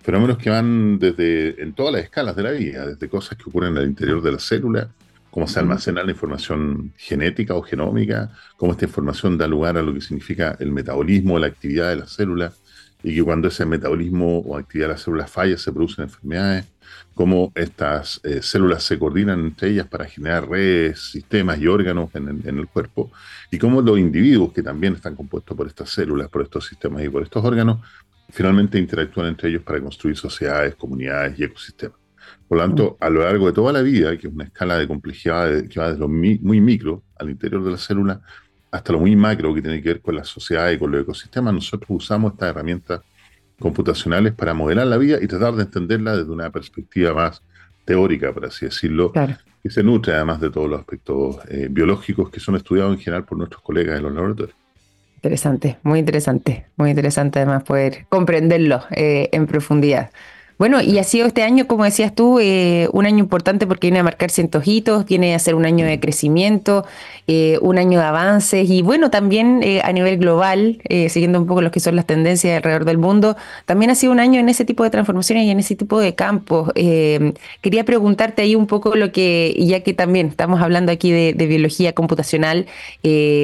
Fenómenos 0.00 0.38
que 0.38 0.48
van 0.48 0.98
desde, 0.98 1.62
en 1.62 1.74
todas 1.74 1.92
las 1.92 2.04
escalas 2.04 2.36
de 2.36 2.42
la 2.42 2.52
vida, 2.52 2.86
desde 2.86 3.06
cosas 3.06 3.36
que 3.36 3.44
ocurren 3.50 3.76
al 3.76 3.84
interior 3.84 4.22
de 4.22 4.32
la 4.32 4.38
célula, 4.38 4.88
cómo 5.36 5.46
se 5.46 5.60
almacena 5.60 6.02
la 6.02 6.12
información 6.12 6.94
genética 6.96 7.54
o 7.54 7.60
genómica, 7.60 8.32
cómo 8.56 8.72
esta 8.72 8.86
información 8.86 9.36
da 9.36 9.46
lugar 9.46 9.76
a 9.76 9.82
lo 9.82 9.92
que 9.92 10.00
significa 10.00 10.56
el 10.60 10.72
metabolismo, 10.72 11.38
la 11.38 11.48
actividad 11.48 11.90
de 11.90 11.96
la 11.96 12.06
célula, 12.06 12.54
y 13.02 13.14
que 13.14 13.22
cuando 13.22 13.48
ese 13.48 13.66
metabolismo 13.66 14.38
o 14.38 14.56
actividad 14.56 14.88
de 14.88 14.92
la 14.94 14.98
célula 14.98 15.26
falla 15.26 15.58
se 15.58 15.70
producen 15.70 16.04
enfermedades, 16.04 16.64
cómo 17.12 17.52
estas 17.54 18.18
eh, 18.24 18.40
células 18.40 18.82
se 18.82 18.98
coordinan 18.98 19.40
entre 19.40 19.68
ellas 19.68 19.86
para 19.86 20.06
generar 20.06 20.48
redes, 20.48 21.10
sistemas 21.10 21.58
y 21.60 21.66
órganos 21.66 22.14
en 22.14 22.28
el, 22.28 22.48
en 22.48 22.58
el, 22.58 22.66
cuerpo, 22.66 23.12
y 23.50 23.58
cómo 23.58 23.82
los 23.82 23.98
individuos 23.98 24.54
que 24.54 24.62
también 24.62 24.94
están 24.94 25.14
compuestos 25.14 25.54
por 25.54 25.66
estas 25.66 25.90
células, 25.90 26.30
por 26.30 26.40
estos 26.40 26.64
sistemas 26.66 27.04
y 27.04 27.10
por 27.10 27.22
estos 27.22 27.44
órganos, 27.44 27.80
finalmente 28.30 28.78
interactúan 28.78 29.26
entre 29.26 29.50
ellos 29.50 29.62
para 29.62 29.82
construir 29.82 30.16
sociedades, 30.16 30.76
comunidades 30.76 31.38
y 31.38 31.44
ecosistemas. 31.44 32.05
Por 32.48 32.58
lo 32.58 32.64
tanto, 32.64 32.96
a 33.00 33.10
lo 33.10 33.22
largo 33.22 33.46
de 33.46 33.52
toda 33.52 33.72
la 33.72 33.82
vida, 33.82 34.16
que 34.16 34.28
es 34.28 34.32
una 34.32 34.44
escala 34.44 34.78
de 34.78 34.86
complejidad 34.86 35.66
que 35.68 35.80
va 35.80 35.88
desde 35.88 36.00
lo 36.00 36.08
muy 36.08 36.60
micro 36.60 37.02
al 37.18 37.30
interior 37.30 37.64
de 37.64 37.72
la 37.72 37.78
célula 37.78 38.20
hasta 38.70 38.92
lo 38.92 39.00
muy 39.00 39.16
macro 39.16 39.54
que 39.54 39.62
tiene 39.62 39.82
que 39.82 39.88
ver 39.88 40.00
con 40.00 40.14
la 40.14 40.24
sociedad 40.24 40.70
y 40.70 40.78
con 40.78 40.90
los 40.90 41.02
ecosistemas, 41.02 41.54
nosotros 41.54 41.88
usamos 41.90 42.32
estas 42.32 42.50
herramientas 42.50 43.00
computacionales 43.58 44.34
para 44.34 44.54
modelar 44.54 44.86
la 44.86 44.98
vida 44.98 45.18
y 45.20 45.26
tratar 45.26 45.54
de 45.54 45.62
entenderla 45.62 46.16
desde 46.16 46.30
una 46.30 46.50
perspectiva 46.50 47.14
más 47.14 47.42
teórica, 47.84 48.32
por 48.32 48.44
así 48.44 48.66
decirlo, 48.66 49.12
que 49.62 49.70
se 49.70 49.82
nutre 49.82 50.14
además 50.14 50.40
de 50.40 50.50
todos 50.50 50.68
los 50.68 50.80
aspectos 50.80 51.38
eh, 51.48 51.68
biológicos 51.70 52.30
que 52.30 52.40
son 52.40 52.56
estudiados 52.56 52.92
en 52.94 53.00
general 53.00 53.24
por 53.24 53.38
nuestros 53.38 53.62
colegas 53.62 53.96
en 53.96 54.04
los 54.04 54.12
laboratorios. 54.12 54.56
Interesante, 55.16 55.78
muy 55.82 55.98
interesante, 56.00 56.66
muy 56.76 56.90
interesante 56.90 57.38
además 57.38 57.64
poder 57.64 58.06
comprenderlo 58.08 58.82
eh, 58.90 59.28
en 59.32 59.46
profundidad. 59.46 60.10
Bueno, 60.58 60.80
y 60.80 60.98
ha 60.98 61.04
sido 61.04 61.26
este 61.26 61.42
año, 61.42 61.66
como 61.66 61.84
decías 61.84 62.14
tú, 62.14 62.38
eh, 62.40 62.88
un 62.92 63.04
año 63.04 63.18
importante 63.18 63.66
porque 63.66 63.88
viene 63.88 63.98
a 63.98 64.02
marcar 64.02 64.30
cientos 64.30 64.66
hitos, 64.66 65.04
viene 65.04 65.34
a 65.34 65.38
ser 65.38 65.54
un 65.54 65.66
año 65.66 65.84
de 65.84 66.00
crecimiento, 66.00 66.86
eh, 67.26 67.58
un 67.60 67.76
año 67.76 68.00
de 68.00 68.06
avances 68.06 68.70
y 68.70 68.80
bueno, 68.80 69.10
también 69.10 69.60
eh, 69.62 69.82
a 69.84 69.92
nivel 69.92 70.16
global, 70.16 70.80
siguiendo 71.10 71.40
un 71.40 71.46
poco 71.46 71.60
lo 71.60 71.70
que 71.70 71.80
son 71.80 71.94
las 71.94 72.06
tendencias 72.06 72.56
alrededor 72.56 72.86
del 72.86 72.96
mundo, 72.96 73.36
también 73.66 73.90
ha 73.90 73.94
sido 73.94 74.12
un 74.12 74.20
año 74.20 74.40
en 74.40 74.48
ese 74.48 74.64
tipo 74.64 74.82
de 74.82 74.88
transformaciones 74.88 75.44
y 75.44 75.50
en 75.50 75.58
ese 75.58 75.76
tipo 75.76 76.00
de 76.00 76.14
campos. 76.14 76.72
quería 76.74 77.84
preguntarte 77.84 78.40
ahí 78.40 78.54
un 78.54 78.66
poco 78.66 78.96
lo 78.96 79.12
que, 79.12 79.54
ya 79.58 79.80
que 79.80 79.92
también 79.92 80.28
estamos 80.28 80.62
hablando 80.62 80.90
aquí 80.90 81.10
de, 81.10 81.34
de 81.34 81.46
biología 81.46 81.92
computacional, 81.92 82.66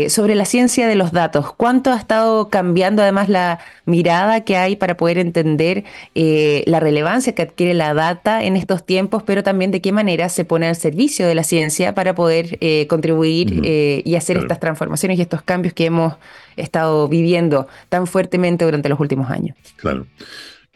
sobre 0.08 0.34
la 0.34 0.46
ciencia 0.46 0.86
de 0.86 0.94
los 0.94 1.12
datos. 1.12 1.52
¿Cuánto 1.52 1.92
ha 1.92 1.96
estado 1.98 2.48
cambiando 2.48 3.02
además 3.02 3.28
la 3.28 3.58
mirada 3.84 4.42
que 4.42 4.56
hay 4.56 4.76
para 4.76 4.96
poder 4.96 5.18
entender 5.18 5.84
la 6.14 6.80
relevancia? 6.80 7.01
Que 7.34 7.42
adquiere 7.42 7.74
la 7.74 7.94
data 7.94 8.42
en 8.42 8.56
estos 8.56 8.84
tiempos, 8.84 9.22
pero 9.22 9.42
también 9.42 9.70
de 9.70 9.80
qué 9.80 9.92
manera 9.92 10.28
se 10.28 10.44
pone 10.44 10.66
al 10.66 10.76
servicio 10.76 11.26
de 11.26 11.34
la 11.34 11.44
ciencia 11.44 11.94
para 11.94 12.14
poder 12.14 12.58
eh, 12.60 12.86
contribuir 12.88 13.60
eh, 13.64 14.02
y 14.04 14.14
hacer 14.14 14.36
estas 14.36 14.60
transformaciones 14.60 15.18
y 15.18 15.22
estos 15.22 15.42
cambios 15.42 15.74
que 15.74 15.86
hemos 15.86 16.14
estado 16.56 17.08
viviendo 17.08 17.68
tan 17.88 18.06
fuertemente 18.06 18.64
durante 18.64 18.88
los 18.88 18.98
últimos 19.00 19.30
años. 19.30 19.56
Claro. 19.76 20.06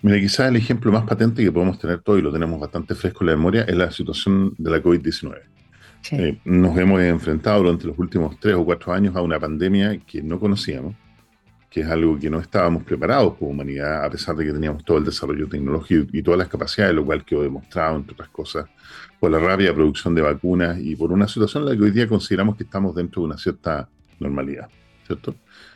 Mira, 0.03 0.19
quizás 0.21 0.49
el 0.49 0.57
ejemplo 0.57 0.93
más 0.93 1.05
patente 1.05 1.43
que 1.43 1.51
podemos 1.51 1.79
tener 1.79 2.01
todo 2.01 2.19
y 2.19 2.23
lo 2.23 2.33
tenemos 2.33 2.61
bastante 2.61 2.95
fresco 2.95 3.25
en 3.25 3.31
la 3.31 3.37
memoria 3.37 3.63
es 3.63 3.75
la 3.75 3.91
situación 3.91 4.55
de 4.59 4.71
la 4.71 4.83
COVID-19. 4.83 5.41
Eh, 6.13 6.39
nos 6.45 6.77
hemos 6.79 7.01
enfrentado 7.01 7.63
durante 7.63 7.87
los 7.87 7.99
últimos 7.99 8.39
tres 8.39 8.55
o 8.55 8.65
cuatro 8.65 8.93
años 8.93 9.17
a 9.17 9.23
una 9.23 9.41
pandemia 9.41 9.99
que 10.07 10.23
no 10.23 10.39
conocíamos, 10.39 10.95
que 11.71 11.81
es 11.81 11.89
algo 11.89 12.19
que 12.19 12.31
no 12.31 12.41
estábamos 12.41 12.85
preparados 12.85 13.35
como 13.35 13.51
humanidad, 13.51 14.05
a 14.05 14.11
pesar 14.11 14.37
de 14.37 14.47
que 14.47 14.53
teníamos 14.53 14.85
todo 14.85 14.99
el 14.99 15.05
desarrollo 15.05 15.49
tecnológico 15.49 16.09
y 16.13 16.23
todas 16.23 16.39
las 16.39 16.49
capacidades, 16.49 16.95
lo 16.95 17.05
cual 17.05 17.25
quedó 17.25 17.43
demostrado, 17.43 17.97
entre 17.97 18.15
otras 18.15 18.29
cosas, 18.31 18.67
por 19.19 19.31
la 19.31 19.39
rápida 19.39 19.75
producción 19.75 20.15
de 20.15 20.23
vacunas 20.23 20.79
y 20.81 20.95
por 20.97 21.13
una 21.13 21.29
situación 21.29 21.65
en 21.65 21.71
la 21.71 21.77
que 21.77 21.83
hoy 21.83 21.91
día 21.91 22.09
consideramos 22.09 22.57
que 22.57 22.65
estamos 22.65 22.95
dentro 22.95 23.23
de 23.23 23.27
una 23.27 23.39
cierta 23.39 23.89
normalidad, 24.19 24.69
¿cierto? 25.07 25.35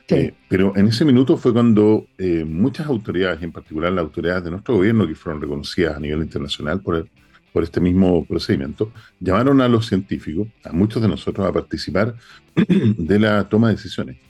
Eh, 0.09 0.35
pero 0.49 0.77
en 0.77 0.89
ese 0.89 1.05
minuto 1.05 1.37
fue 1.37 1.53
cuando 1.53 2.07
eh, 2.19 2.45
muchas 2.45 2.87
autoridades, 2.87 3.43
en 3.43 3.53
particular 3.53 3.93
las 3.93 4.05
autoridades 4.05 4.45
de 4.45 4.51
nuestro 4.51 4.77
gobierno, 4.77 5.07
que 5.07 5.15
fueron 5.15 5.41
reconocidas 5.41 5.97
a 5.97 6.01
nivel 6.01 6.21
internacional 6.21 6.81
por, 6.81 7.07
por 7.53 7.63
este 7.63 7.81
mismo 7.81 8.25
procedimiento, 8.25 8.93
llamaron 9.21 9.61
a 9.61 9.69
los 9.69 9.87
científicos, 9.87 10.49
a 10.65 10.73
muchos 10.73 11.01
de 11.01 11.09
nosotros, 11.09 11.47
a 11.47 11.53
participar 11.53 12.15
de 12.57 13.19
la 13.19 13.49
toma 13.49 13.69
de 13.69 13.75
decisiones. 13.75 14.30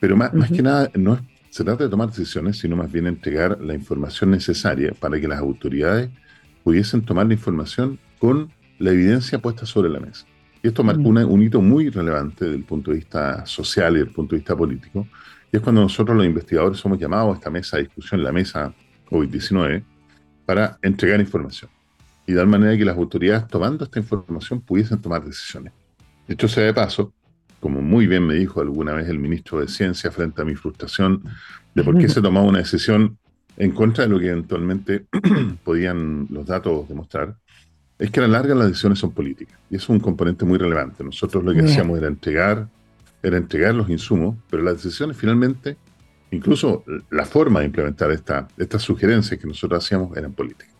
Pero 0.00 0.16
más, 0.16 0.30
que 0.50 0.62
nada, 0.62 0.90
no 0.94 1.18
se 1.50 1.64
trata 1.64 1.84
de 1.84 1.90
tomar 1.90 2.08
decisiones, 2.08 2.58
sino 2.58 2.76
más 2.76 2.90
bien 2.90 3.06
entregar 3.06 3.60
la 3.60 3.74
información 3.74 4.30
necesaria 4.30 4.92
para 4.98 5.20
que 5.20 5.28
las 5.28 5.38
autoridades 5.38 6.10
pudiesen 6.62 7.02
tomar 7.02 7.26
la 7.26 7.34
información 7.34 7.98
con 8.18 8.50
la 8.78 8.90
evidencia 8.90 9.38
puesta 9.38 9.64
sobre 9.66 9.88
la 9.88 10.00
mesa. 10.00 10.26
Y 10.62 10.68
esto 10.68 10.82
marcó 10.82 11.08
un 11.08 11.42
hito 11.42 11.60
muy 11.60 11.90
relevante 11.90 12.46
desde 12.46 12.56
el 12.56 12.64
punto 12.64 12.90
de 12.90 12.96
vista 12.96 13.44
social 13.46 13.92
y 13.92 13.98
desde 13.98 14.08
el 14.08 14.14
punto 14.14 14.34
de 14.34 14.40
vista 14.40 14.56
político, 14.56 15.06
y 15.52 15.56
es 15.56 15.62
cuando 15.62 15.82
nosotros 15.82 16.16
los 16.16 16.26
investigadores 16.26 16.78
somos 16.78 16.98
llamados 16.98 17.34
a 17.34 17.38
esta 17.38 17.50
mesa 17.50 17.76
de 17.76 17.84
discusión, 17.84 18.22
la 18.22 18.32
mesa 18.32 18.74
COVID-19, 19.08 19.84
para 20.44 20.78
entregar 20.82 21.20
información 21.20 21.70
y 22.26 22.32
dar 22.32 22.46
manera 22.46 22.76
que 22.76 22.84
las 22.84 22.96
autoridades 22.96 23.46
tomando 23.46 23.84
esta 23.84 24.00
información 24.00 24.60
pudiesen 24.60 25.00
tomar 25.00 25.24
decisiones. 25.24 25.72
Esto 26.26 26.48
sea 26.48 26.64
de 26.64 26.74
paso, 26.74 27.12
como 27.64 27.80
muy 27.80 28.06
bien 28.06 28.26
me 28.26 28.34
dijo 28.34 28.60
alguna 28.60 28.92
vez 28.92 29.08
el 29.08 29.18
ministro 29.18 29.58
de 29.58 29.68
Ciencia 29.68 30.10
frente 30.10 30.42
a 30.42 30.44
mi 30.44 30.54
frustración 30.54 31.22
de 31.74 31.82
por 31.82 31.96
qué 31.96 32.10
se 32.10 32.20
tomaba 32.20 32.44
una 32.44 32.58
decisión 32.58 33.16
en 33.56 33.70
contra 33.70 34.04
de 34.04 34.10
lo 34.10 34.20
que 34.20 34.28
eventualmente 34.28 35.06
podían 35.64 36.26
los 36.28 36.44
datos 36.44 36.86
demostrar, 36.86 37.36
es 37.98 38.10
que 38.10 38.20
a 38.20 38.24
la 38.24 38.28
larga 38.28 38.54
las 38.54 38.68
decisiones 38.68 38.98
son 38.98 39.12
políticas. 39.12 39.58
Y 39.70 39.76
eso 39.76 39.84
es 39.84 39.88
un 39.88 40.00
componente 40.00 40.44
muy 40.44 40.58
relevante. 40.58 41.02
Nosotros 41.02 41.42
lo 41.42 41.54
que 41.54 41.60
hacíamos 41.60 41.96
era 41.96 42.06
entregar, 42.06 42.68
era 43.22 43.38
entregar 43.38 43.74
los 43.74 43.88
insumos, 43.88 44.36
pero 44.50 44.62
las 44.62 44.82
decisiones 44.82 45.16
finalmente 45.16 45.78
incluso 46.32 46.84
la 47.08 47.24
forma 47.24 47.60
de 47.60 47.66
implementar 47.66 48.10
esta, 48.10 48.46
estas 48.58 48.82
sugerencias 48.82 49.40
que 49.40 49.46
nosotros 49.46 49.82
hacíamos 49.82 50.14
eran 50.18 50.34
políticas. 50.34 50.73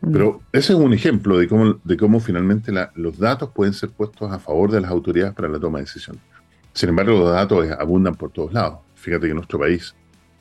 Pero 0.00 0.40
ese 0.52 0.72
es 0.72 0.78
un 0.78 0.92
ejemplo 0.92 1.38
de 1.38 1.48
cómo, 1.48 1.80
de 1.82 1.96
cómo 1.96 2.20
finalmente 2.20 2.72
los 2.94 3.18
datos 3.18 3.50
pueden 3.50 3.74
ser 3.74 3.90
puestos 3.90 4.30
a 4.30 4.38
favor 4.38 4.70
de 4.70 4.80
las 4.80 4.90
autoridades 4.90 5.34
para 5.34 5.48
la 5.48 5.58
toma 5.58 5.78
de 5.78 5.84
decisiones. 5.84 6.22
Sin 6.72 6.90
embargo, 6.90 7.18
los 7.18 7.32
datos 7.32 7.66
abundan 7.78 8.14
por 8.14 8.30
todos 8.30 8.52
lados. 8.52 8.78
Fíjate 8.94 9.26
que 9.26 9.34
nuestro 9.34 9.58
país 9.58 9.94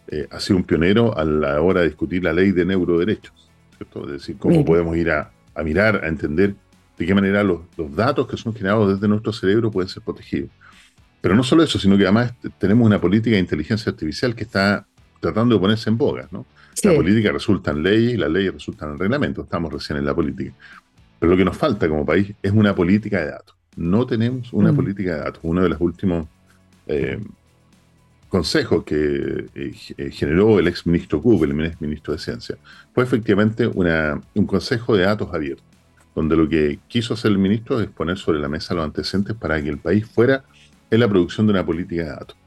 eh, 0.08 0.28
ha 0.30 0.40
sido 0.40 0.58
un 0.58 0.64
pionero 0.64 1.18
a 1.18 1.26
la 1.26 1.60
hora 1.62 1.82
de 1.82 1.88
discutir 1.88 2.24
la 2.24 2.34
ley 2.34 2.52
de 2.52 2.66
neuroderechos. 2.66 3.34
¿cierto? 3.76 4.06
Es 4.06 4.12
decir, 4.12 4.38
cómo 4.38 4.64
podemos 4.64 4.96
ir 4.96 5.10
a, 5.10 5.32
mirar, 5.64 6.04
a 6.04 6.08
entender 6.08 6.56
de 6.98 7.06
qué 7.06 7.14
manera 7.16 7.44
los, 7.44 7.62
los, 7.76 7.96
datos 7.96 8.28
que 8.28 8.38
son 8.38 8.54
generados 8.54 8.94
desde 8.94 9.08
nuestro 9.08 9.34
cerebro 9.34 9.72
pueden 9.72 9.90
ser 9.90 10.04
protegidos. 10.04 10.50
Pero 11.22 11.36
no 11.36 11.44
solo 11.44 11.64
eso, 11.64 11.80
sino 11.80 11.98
que 11.98 12.04
además 12.04 12.34
tenemos 12.60 12.86
una 12.86 13.02
política 13.02 13.36
de 13.36 13.40
inteligencia 13.40 13.92
artificial 13.92 14.36
que 14.36 14.44
está 14.44 14.86
tratando 15.20 15.56
de 15.56 15.62
ponerse 15.62 15.90
en 15.90 15.98
boga. 15.98 16.28
¿no? 16.32 16.46
La 16.84 16.94
política 16.94 17.32
resulta 17.32 17.72
en 17.72 17.84
leyes 17.84 18.14
y 18.14 18.18
las 18.18 18.30
leyes 18.30 18.54
resultan 18.54 18.92
en 18.92 19.00
reglamentos. 19.00 19.46
Estamos 19.46 19.74
recién 19.74 19.98
en 19.98 20.06
la 20.06 20.14
política. 20.14 20.54
Pero 21.20 21.32
lo 21.32 21.38
que 21.38 21.46
nos 21.46 21.58
falta 21.58 21.88
como 21.90 22.06
país 22.06 22.34
es 22.42 22.52
una 22.52 22.76
política 22.76 23.20
de 23.20 23.32
datos. 23.32 23.56
No 23.76 24.06
tenemos 24.06 24.54
una 24.54 24.72
mm. 24.72 24.76
política 24.76 25.16
de 25.16 25.20
datos. 25.20 25.40
Uno 25.44 25.64
de 25.64 25.70
los 25.70 25.82
últimos 25.82 26.28
eh, 26.86 27.20
consejos 28.30 28.84
que 28.84 29.46
eh, 29.56 29.74
eh, 29.98 30.12
generó 30.12 30.60
el 30.60 30.68
ex 30.68 30.86
ministro 30.86 31.22
Cooper, 31.22 31.50
el 31.50 31.66
ex 31.66 31.82
ministro 31.82 32.14
de 32.14 32.20
Ciencia, 32.20 32.58
fue 32.94 33.04
efectivamente 33.04 33.68
una, 33.68 34.22
un 34.36 34.46
consejo 34.46 34.96
de 34.96 35.04
datos 35.04 35.34
abierto, 35.34 35.64
donde 36.14 36.36
lo 36.36 36.48
que 36.48 36.80
quiso 36.88 37.14
hacer 37.14 37.32
el 37.32 37.38
ministro 37.38 37.80
es 37.82 37.90
poner 37.90 38.18
sobre 38.18 38.40
la 38.40 38.50
mesa 38.50 38.74
los 38.74 38.84
antecedentes 38.84 39.36
para 39.36 39.62
que 39.62 39.70
el 39.70 39.78
país 39.78 40.06
fuera 40.06 40.44
en 40.90 41.00
la 41.00 41.08
producción 41.08 41.48
de 41.48 41.54
una 41.54 41.66
política 41.66 42.04
de 42.04 42.10
datos. 42.10 42.38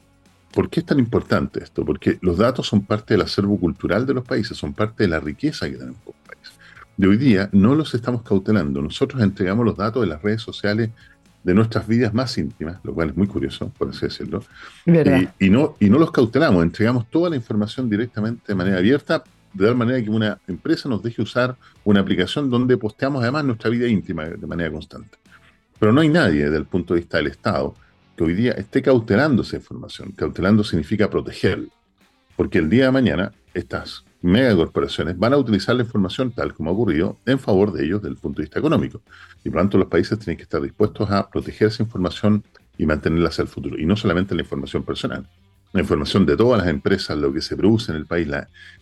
¿Por 0.53 0.69
qué 0.69 0.81
es 0.81 0.87
tan 0.87 0.99
importante 0.99 1.63
esto? 1.63 1.85
Porque 1.85 2.19
los 2.23 2.39
datos 2.39 2.67
son 2.67 2.83
parte 2.83 3.15
del 3.15 3.23
acervo 3.23 3.59
cultural 3.59 4.05
de 4.05 4.15
los 4.15 4.25
países, 4.25 4.57
son 4.57 4.73
parte 4.73 5.05
de 5.05 5.09
la 5.09 5.21
riqueza 5.21 5.71
que 5.71 5.77
tenemos 5.77 6.01
como 6.05 6.17
país. 6.27 6.53
De 6.97 7.07
hoy 7.07 7.17
día 7.17 7.49
no 7.53 7.75
los 7.75 7.95
estamos 7.95 8.23
cautelando. 8.23 8.83
Nosotros 8.83 9.23
entregamos 9.23 9.65
los 9.65 9.77
datos 9.77 10.03
de 10.03 10.09
las 10.09 10.21
redes 10.21 10.43
sociales 10.43 10.91
de 11.43 11.55
nuestras 11.55 11.87
vidas 11.87 12.13
más 12.13 12.37
íntimas, 12.37 12.79
lo 12.83 12.93
cual 12.93 13.11
es 13.11 13.17
muy 13.17 13.27
curioso, 13.27 13.73
por 13.79 13.89
así 13.89 14.01
decirlo. 14.03 14.45
Y, 14.85 15.47
y, 15.47 15.51
no, 15.51 15.77
y 15.81 15.89
no 15.89 15.99
los 15.99 16.11
cautelamos, 16.11 16.63
entregamos 16.63 17.09
toda 17.09 17.31
la 17.31 17.37
información 17.37 17.89
directamente 17.89 18.43
de 18.49 18.55
manera 18.55 18.79
abierta, 18.79 19.23
de 19.53 19.67
tal 19.67 19.77
manera 19.77 20.03
que 20.03 20.11
una 20.11 20.39
empresa 20.47 20.89
nos 20.89 21.03
deje 21.03 21.23
usar 21.23 21.57
una 21.85 22.01
aplicación 22.01 22.51
donde 22.51 22.77
posteamos 22.77 23.23
además 23.23 23.45
nuestra 23.45 23.71
vida 23.71 23.89
íntima 23.89 24.25
de 24.25 24.47
manera 24.47 24.71
constante. 24.71 25.17
Pero 25.79 25.93
no 25.93 26.03
hay 26.03 26.09
nadie 26.09 26.45
desde 26.45 26.59
el 26.59 26.67
punto 26.67 26.95
de 26.95 27.01
vista 27.01 27.17
del 27.17 27.29
Estado 27.29 27.75
hoy 28.25 28.35
día 28.35 28.53
esté 28.53 28.83
cautelando 28.83 29.43
esa 29.43 29.57
información. 29.57 30.13
Cautelando 30.13 30.65
significa 30.65 31.09
protegerlo. 31.09 31.69
Porque 32.37 32.59
el 32.59 32.71
día 32.71 32.87
de 32.87 32.93
mañana 32.93 33.33
estas 33.55 34.05
megacorporaciones 34.23 35.19
van 35.19 35.33
a 35.33 35.37
utilizar 35.37 35.75
la 35.75 35.83
información 35.83 36.31
tal 36.33 36.55
como 36.55 36.71
ha 36.71 36.73
ocurrido 36.73 37.19
en 37.27 37.39
favor 37.39 37.73
de 37.73 37.85
ellos 37.85 38.03
desde 38.03 38.15
el 38.15 38.21
punto 38.21 38.41
de 38.41 38.45
vista 38.45 38.59
económico. 38.59 39.03
Y 39.45 39.51
por 39.51 39.57
lo 39.57 39.63
tanto 39.63 39.79
los 39.79 39.89
países 39.89 40.19
tienen 40.19 40.37
que 40.37 40.43
estar 40.43 40.61
dispuestos 40.61 41.11
a 41.11 41.29
proteger 41.29 41.69
esa 41.69 41.83
información 41.83 42.45
y 42.77 42.87
mantenerla 42.87 43.29
hacia 43.29 43.43
el 43.43 43.49
futuro. 43.49 43.79
Y 43.79 43.85
no 43.85 43.97
solamente 43.97 44.35
la 44.35 44.43
información 44.43 44.83
personal, 44.85 45.29
la 45.73 45.81
información 45.81 46.27
de 46.27 46.37
todas 46.37 46.61
las 46.61 46.69
empresas, 46.69 47.17
lo 47.17 47.33
que 47.33 47.41
se 47.41 47.57
produce 47.57 47.93
en 47.93 47.99
el 47.99 48.07
país, 48.07 48.29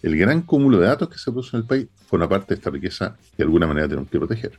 el 0.03 0.17
gran 0.17 0.43
cúmulo 0.43 0.79
de 0.79 0.87
datos 0.87 1.09
que 1.09 1.19
se 1.19 1.31
produce 1.31 1.57
en 1.57 1.63
el 1.63 1.67
país, 1.67 1.87
forma 2.07 2.29
parte 2.29 2.55
de 2.55 2.59
esta 2.59 2.71
riqueza 2.71 3.17
que 3.31 3.39
de 3.39 3.45
alguna 3.45 3.67
manera 3.67 3.89
tenemos 3.89 4.11
que 4.11 4.19
proteger. 4.19 4.59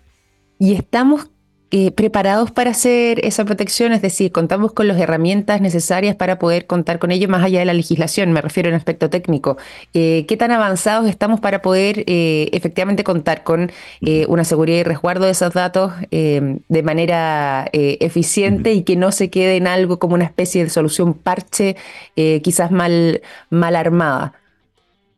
Y 0.60 0.74
estamos 0.74 1.30
eh, 1.72 1.92
preparados 1.92 2.50
para 2.50 2.72
hacer 2.72 3.24
esa 3.26 3.46
protección, 3.46 3.92
es 3.94 4.02
decir, 4.02 4.32
contamos 4.32 4.74
con 4.74 4.88
las 4.88 5.00
herramientas 5.00 5.62
necesarias 5.62 6.16
para 6.16 6.40
poder 6.40 6.66
contar 6.66 6.98
con 6.98 7.12
ello 7.12 7.28
más 7.28 7.44
allá 7.44 7.60
de 7.60 7.66
la 7.66 7.74
legislación, 7.74 8.32
me 8.32 8.42
refiero 8.42 8.70
en 8.70 8.76
aspecto 8.76 9.10
técnico. 9.10 9.58
Eh, 9.94 10.26
¿Qué 10.28 10.36
tan 10.36 10.52
avanzados 10.52 11.08
estamos 11.08 11.40
para 11.40 11.62
poder 11.62 12.04
eh, 12.08 12.50
efectivamente 12.54 13.04
contar 13.04 13.44
con 13.44 13.72
una 14.28 14.44
seguridad 14.44 14.80
y 14.80 14.84
resguardo 14.84 15.26
de 15.26 15.32
esos 15.32 15.54
datos 15.54 15.94
de 16.10 16.84
manera 16.84 17.70
eficiente 17.72 18.74
y 18.74 18.84
que 18.84 18.96
no 18.96 19.12
se 19.12 19.30
quede 19.30 19.58
en 19.58 19.68
algo 19.68 20.00
como 20.00 20.16
una 20.16 20.26
especie 20.26 20.64
de 20.64 20.70
solución 20.70 21.14
parche, 21.14 21.76
quizás 22.16 22.72
mal, 22.72 23.22
mal 23.50 23.76
armada? 23.76 24.34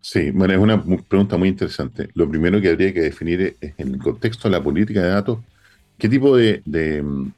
Sí, 0.02 0.32
bueno, 0.32 0.54
es 0.54 0.60
una 0.60 0.84
pregunta 1.08 1.38
muy 1.38 1.50
interesante. 1.50 2.10
Lo 2.16 2.28
primero 2.28 2.60
que 2.60 2.70
habría 2.70 2.94
que 2.94 3.02
definir 3.02 3.56
es 3.62 3.74
en 3.78 3.94
el 3.94 4.00
contexto 4.00 4.50
de 4.50 4.58
la 4.58 4.64
política 4.64 5.02
de 5.02 5.10
datos 5.10 5.40
¿Qué 6.02 6.10
tipo 6.10 6.36
de, 6.36 6.64
mm, 7.04 7.32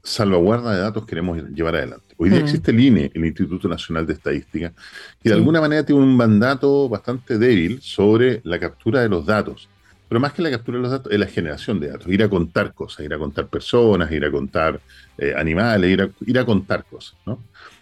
salvaguarda 0.00 0.72
de 0.72 0.82
datos 0.82 1.04
queremos 1.04 1.42
llevar 1.48 1.74
adelante? 1.74 2.14
Hoy 2.16 2.30
día 2.30 2.38
mm. 2.38 2.42
existe 2.44 2.70
el 2.70 2.78
INE, 2.78 3.10
el 3.12 3.24
Instituto 3.24 3.66
Nacional 3.68 4.06
de 4.06 4.12
Estadística, 4.12 4.72
que 5.20 5.30
de 5.30 5.34
alguna 5.34 5.60
manera 5.60 5.84
tiene 5.84 6.00
un 6.00 6.16
mandato 6.16 6.88
bastante 6.88 7.38
débil 7.38 7.80
sobre 7.82 8.40
la 8.44 8.60
captura 8.60 9.00
de 9.00 9.08
los 9.08 9.26
datos. 9.26 9.68
Pero 10.08 10.20
más 10.20 10.32
que 10.32 10.42
la 10.42 10.50
captura 10.52 10.78
de 10.78 10.82
los 10.82 10.92
datos, 10.92 11.12
es 11.12 11.18
la 11.18 11.26
generación 11.26 11.80
de 11.80 11.88
datos, 11.88 12.06
ir 12.06 12.22
a 12.22 12.28
contar 12.28 12.72
cosas, 12.72 13.04
ir 13.04 13.12
a 13.12 13.18
contar 13.18 13.48
personas, 13.48 14.12
ir 14.12 14.24
a 14.24 14.30
contar 14.30 14.80
eh, 15.18 15.34
animales, 15.36 15.90
ir 15.90 16.02
a, 16.02 16.10
ir 16.24 16.38
a 16.38 16.44
contar 16.44 16.84
cosas. 16.84 17.16
¿no? 17.26 17.40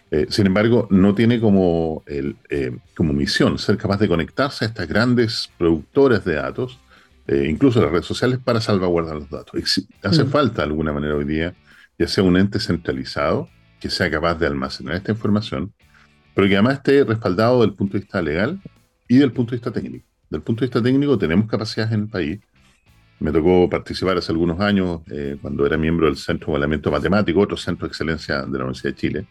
Eh, 0.09 0.25
sin 0.31 0.47
embargo, 0.47 0.87
no 0.89 1.13
tiene 1.13 1.39
como, 1.39 2.01
el, 2.07 2.37
eh, 2.49 2.75
como 2.95 3.13
misión 3.13 3.59
ser 3.59 3.77
capaz 3.77 3.99
de 3.99 4.07
conectarse 4.07 4.65
a 4.65 4.67
estas 4.67 4.87
grandes 4.87 5.51
productoras 5.59 6.25
de 6.25 6.33
datos 6.33 6.79
eh, 7.27 7.47
incluso 7.49 7.81
las 7.81 7.91
redes 7.91 8.05
sociales, 8.05 8.39
para 8.43 8.61
salvaguardar 8.61 9.15
los 9.15 9.29
datos. 9.29 9.59
Hace 10.03 10.23
mm. 10.23 10.27
falta 10.27 10.61
de 10.61 10.67
alguna 10.67 10.93
manera 10.93 11.15
hoy 11.15 11.25
día, 11.25 11.55
ya 11.97 12.07
sea 12.07 12.23
un 12.23 12.37
ente 12.37 12.59
centralizado 12.59 13.49
que 13.79 13.89
sea 13.89 14.09
capaz 14.09 14.35
de 14.35 14.47
almacenar 14.47 14.95
esta 14.95 15.11
información, 15.11 15.73
pero 16.33 16.47
que 16.47 16.55
además 16.55 16.75
esté 16.75 17.03
respaldado 17.03 17.61
desde 17.61 17.71
el 17.71 17.75
punto 17.75 17.93
de 17.93 17.99
vista 17.99 18.21
legal 18.21 18.59
y 19.07 19.17
del 19.17 19.31
punto 19.31 19.51
de 19.51 19.57
vista 19.57 19.71
técnico. 19.71 20.05
Del 20.29 20.41
punto 20.41 20.61
de 20.61 20.67
vista 20.67 20.81
técnico 20.81 21.17
tenemos 21.17 21.47
capacidades 21.47 21.93
en 21.93 22.01
el 22.01 22.07
país. 22.09 22.39
Me 23.19 23.31
tocó 23.31 23.69
participar 23.69 24.17
hace 24.17 24.31
algunos 24.31 24.59
años, 24.59 25.01
eh, 25.09 25.37
cuando 25.41 25.65
era 25.65 25.77
miembro 25.77 26.07
del 26.07 26.17
Centro 26.17 26.47
de 26.47 26.51
Evaluamiento 26.53 26.91
Matemático, 26.91 27.39
otro 27.39 27.55
centro 27.55 27.87
de 27.87 27.91
excelencia 27.91 28.41
de 28.41 28.57
la 28.57 28.65
Universidad 28.65 28.93
de 28.93 28.99
Chile, 28.99 29.27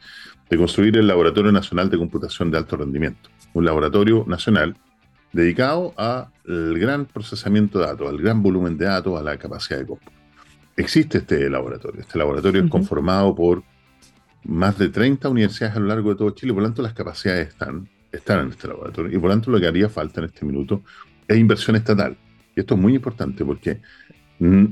de 0.49 0.57
construir 0.57 0.97
el 0.97 1.07
Laboratorio 1.07 1.53
Nacional 1.53 1.91
de 1.91 1.99
Computación 1.99 2.51
de 2.51 2.59
Alto 2.59 2.77
Rendimiento. 2.77 3.29
Un 3.53 3.65
laboratorio 3.65 4.25
nacional 4.27 4.75
dedicado 5.35 5.93
al 5.97 6.79
gran 6.79 7.05
procesamiento 7.05 7.81
de 7.81 7.87
datos, 7.87 8.09
al 8.09 8.19
gran 8.19 8.43
volumen 8.43 8.79
de 8.79 8.87
datos, 8.87 9.19
a 9.21 9.23
la 9.23 9.37
capacidad 9.37 9.81
de 9.81 9.87
cómputo. 9.87 10.13
Existe 10.77 11.19
este 11.19 11.51
laboratorio. 11.51 12.01
Este 12.01 12.19
laboratorio 12.19 12.63
es 12.63 12.71
conformado 12.71 13.35
por 13.35 13.63
más 14.45 14.79
de 14.79 14.89
30 14.89 15.29
universidades 15.29 15.77
a 15.77 15.81
lo 15.81 15.87
largo 15.87 16.11
de 16.11 16.17
todo 16.17 16.31
Chile, 16.31 16.53
por 16.53 16.63
lo 16.63 16.69
tanto 16.69 16.83
las 16.83 16.95
capacidades 16.95 17.49
están, 17.49 17.89
están 18.13 18.41
en 18.47 18.51
este 18.51 18.69
laboratorio 18.69 19.17
y 19.17 19.21
por 19.21 19.29
lo 19.29 19.35
tanto 19.35 19.51
lo 19.51 19.61
que 19.61 19.67
haría 19.67 19.89
falta 19.89 20.21
en 20.21 20.27
este 20.27 20.47
minuto 20.47 20.83
es 21.27 21.37
inversión 21.37 21.77
estatal. 21.77 22.17
Y 22.55 22.61
esto 22.61 22.75
es 22.75 22.81
muy 22.81 22.95
importante 22.95 23.45
porque 23.45 23.81
mm, 24.39 24.65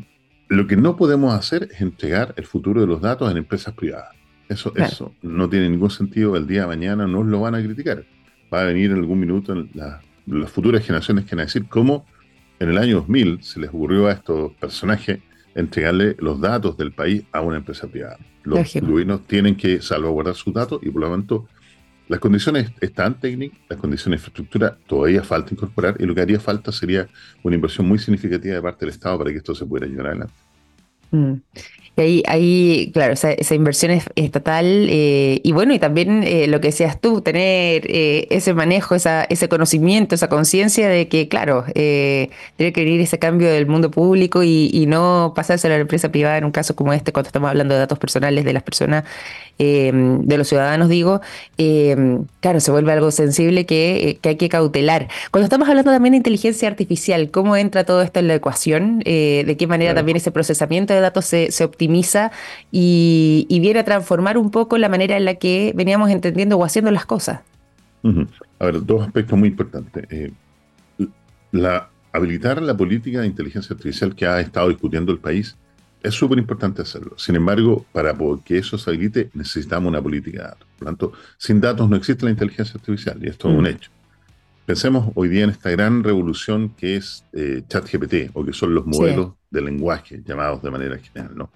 lo 0.48 0.66
que 0.66 0.76
no 0.76 0.96
podemos 0.96 1.34
hacer 1.34 1.68
es 1.72 1.80
entregar 1.80 2.34
el 2.36 2.46
futuro 2.46 2.80
de 2.80 2.86
los 2.86 3.00
datos 3.00 3.30
en 3.30 3.36
empresas 3.36 3.74
privadas. 3.74 4.14
Eso, 4.48 4.72
eso 4.76 5.14
no 5.22 5.48
tiene 5.48 5.70
ningún 5.70 5.90
sentido. 5.90 6.36
El 6.36 6.46
día 6.46 6.62
de 6.62 6.66
mañana 6.68 7.06
nos 7.06 7.26
lo 7.26 7.40
van 7.40 7.54
a 7.54 7.62
criticar. 7.62 8.04
Va 8.52 8.60
a 8.60 8.64
venir 8.64 8.90
en 8.90 8.98
algún 8.98 9.18
minuto 9.18 9.52
en 9.54 9.70
la 9.72 10.02
las 10.26 10.50
futuras 10.50 10.84
generaciones 10.84 11.24
quieren 11.24 11.46
decir 11.46 11.66
cómo 11.68 12.04
en 12.58 12.68
el 12.70 12.78
año 12.78 12.96
2000 12.96 13.42
se 13.42 13.60
les 13.60 13.70
ocurrió 13.70 14.06
a 14.06 14.12
estos 14.12 14.52
personajes 14.52 15.20
entregarle 15.54 16.16
los 16.18 16.40
datos 16.40 16.76
del 16.76 16.92
país 16.92 17.24
a 17.32 17.40
una 17.40 17.58
empresa 17.58 17.86
privada. 17.86 18.18
Los 18.44 18.74
gobiernos 18.74 19.26
tienen 19.26 19.56
que 19.56 19.80
salvaguardar 19.82 20.34
sus 20.34 20.52
datos 20.54 20.80
y 20.82 20.90
por 20.90 21.02
lo 21.02 21.10
tanto 21.10 21.48
las 22.08 22.20
condiciones 22.20 22.72
están 22.80 23.18
técnicas, 23.18 23.58
las 23.68 23.78
condiciones 23.78 24.20
de 24.20 24.22
infraestructura 24.22 24.76
todavía 24.86 25.22
falta 25.22 25.54
incorporar 25.54 25.96
y 25.98 26.04
lo 26.04 26.14
que 26.14 26.20
haría 26.20 26.40
falta 26.40 26.72
sería 26.72 27.08
una 27.42 27.54
inversión 27.54 27.86
muy 27.86 27.98
significativa 27.98 28.54
de 28.54 28.62
parte 28.62 28.84
del 28.84 28.94
Estado 28.94 29.18
para 29.18 29.30
que 29.30 29.38
esto 29.38 29.54
se 29.54 29.64
pudiera 29.64 29.86
llevar 29.86 30.06
adelante. 30.08 30.34
Mm. 31.10 31.34
Y 31.94 32.00
ahí, 32.00 32.22
ahí 32.26 32.90
claro, 32.94 33.12
esa, 33.12 33.32
esa 33.32 33.54
inversión 33.54 33.90
es 33.90 34.06
estatal 34.14 34.86
eh, 34.88 35.40
y 35.42 35.52
bueno, 35.52 35.74
y 35.74 35.78
también 35.78 36.22
eh, 36.22 36.46
lo 36.46 36.58
que 36.60 36.68
decías 36.68 36.98
tú, 36.98 37.20
tener 37.20 37.82
eh, 37.86 38.26
ese 38.30 38.54
manejo, 38.54 38.94
esa, 38.94 39.24
ese 39.24 39.48
conocimiento, 39.50 40.14
esa 40.14 40.28
conciencia 40.28 40.88
de 40.88 41.08
que, 41.08 41.28
claro, 41.28 41.66
tiene 41.74 42.72
que 42.72 42.84
venir 42.84 43.00
ese 43.02 43.18
cambio 43.18 43.50
del 43.50 43.66
mundo 43.66 43.90
público 43.90 44.42
y, 44.42 44.70
y, 44.72 44.86
no 44.86 45.34
pasarse 45.36 45.66
a 45.66 45.70
la 45.70 45.76
empresa 45.76 46.10
privada 46.10 46.38
en 46.38 46.44
un 46.46 46.50
caso 46.50 46.74
como 46.74 46.94
este, 46.94 47.12
cuando 47.12 47.28
estamos 47.28 47.50
hablando 47.50 47.74
de 47.74 47.80
datos 47.80 47.98
personales 47.98 48.44
de 48.44 48.52
las 48.54 48.62
personas, 48.62 49.04
de 49.58 50.34
los 50.36 50.48
ciudadanos, 50.48 50.88
digo, 50.88 51.20
claro, 52.40 52.58
se 52.58 52.70
vuelve 52.72 52.92
algo 52.92 53.12
sensible 53.12 53.64
que, 53.64 54.18
que, 54.20 54.30
hay 54.30 54.36
que 54.36 54.48
cautelar. 54.48 55.08
Cuando 55.30 55.44
estamos 55.44 55.68
hablando 55.68 55.92
también 55.92 56.12
de 56.12 56.16
inteligencia 56.16 56.66
artificial, 56.66 57.30
¿cómo 57.30 57.56
entra 57.56 57.84
todo 57.84 58.02
esto 58.02 58.18
en 58.18 58.26
la 58.26 58.34
ecuación? 58.34 59.00
¿De 59.00 59.56
qué 59.56 59.66
manera 59.68 59.94
también 59.94 60.16
ese 60.16 60.32
procesamiento 60.32 60.94
de 60.94 61.00
datos 61.00 61.26
se, 61.26 61.52
se 61.52 61.62
optimiza 61.82 62.30
y, 62.70 63.46
viene 63.60 63.80
a 63.80 63.84
transformar 63.84 64.38
un 64.38 64.50
poco 64.50 64.78
la 64.78 64.88
manera 64.88 65.16
en 65.16 65.24
la 65.24 65.34
que 65.34 65.72
veníamos 65.74 66.10
entendiendo 66.10 66.56
o 66.56 66.64
haciendo 66.64 66.90
las 66.90 67.06
cosas. 67.06 67.40
A 68.58 68.64
ver, 68.64 68.84
dos 68.84 69.06
aspectos 69.06 69.38
muy 69.38 69.48
importantes. 69.48 70.04
Eh, 70.10 70.32
la, 71.52 71.88
habilitar 72.12 72.60
la 72.62 72.76
política 72.76 73.20
de 73.20 73.26
inteligencia 73.26 73.74
artificial 73.74 74.14
que 74.14 74.26
ha 74.26 74.40
estado 74.40 74.68
discutiendo 74.68 75.12
el 75.12 75.18
país 75.18 75.56
Es 76.02 76.14
súper 76.14 76.38
importante 76.38 76.82
hacerlo. 76.82 77.14
Sin 77.16 77.36
embargo, 77.36 77.86
para 77.92 78.12
que 78.44 78.58
eso 78.58 78.76
se 78.76 78.90
habilite, 78.90 79.30
necesitamos 79.34 79.88
una 79.88 80.02
política 80.02 80.38
de 80.38 80.48
datos. 80.48 80.68
Por 80.76 80.80
lo 80.80 80.86
tanto, 80.86 81.12
sin 81.38 81.60
datos 81.60 81.88
no 81.88 81.94
existe 81.94 82.24
la 82.24 82.32
inteligencia 82.32 82.74
artificial 82.74 83.18
y 83.22 83.28
esto 83.28 83.48
es 83.48 83.56
un 83.56 83.62
mm. 83.62 83.66
hecho. 83.66 83.90
Pensemos 84.64 85.10
hoy 85.14 85.28
día 85.28 85.44
en 85.44 85.50
esta 85.50 85.70
gran 85.70 86.04
revolución 86.04 86.70
que 86.76 86.96
es 86.96 87.24
eh, 87.32 87.62
ChatGPT 87.68 88.30
o 88.32 88.44
que 88.44 88.52
son 88.52 88.74
los 88.74 88.86
modelos 88.86 89.32
de 89.50 89.60
lenguaje 89.60 90.22
llamados 90.24 90.62
de 90.62 90.70
manera 90.70 90.98
general. 90.98 91.36
¿no? 91.36 91.50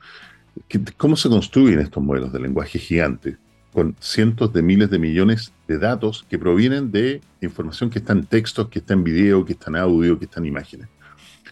¿Cómo 0.96 1.16
se 1.16 1.28
construyen 1.28 1.78
estos 1.78 2.02
modelos 2.02 2.32
de 2.32 2.40
lenguaje 2.40 2.78
gigantes? 2.78 3.36
Con 3.72 3.94
cientos 4.00 4.52
de 4.52 4.62
miles 4.62 4.90
de 4.90 4.98
millones 4.98 5.52
de 5.68 5.78
datos 5.78 6.24
que 6.28 6.38
provienen 6.38 6.90
de 6.90 7.20
información 7.42 7.90
que 7.90 7.98
está 8.00 8.12
en 8.12 8.24
textos, 8.24 8.68
que 8.68 8.80
está 8.80 8.94
en 8.94 9.04
video, 9.04 9.44
que 9.44 9.52
está 9.52 9.70
en 9.70 9.76
audio, 9.76 10.18
que 10.18 10.24
está 10.24 10.40
en 10.40 10.46
imágenes 10.46 10.88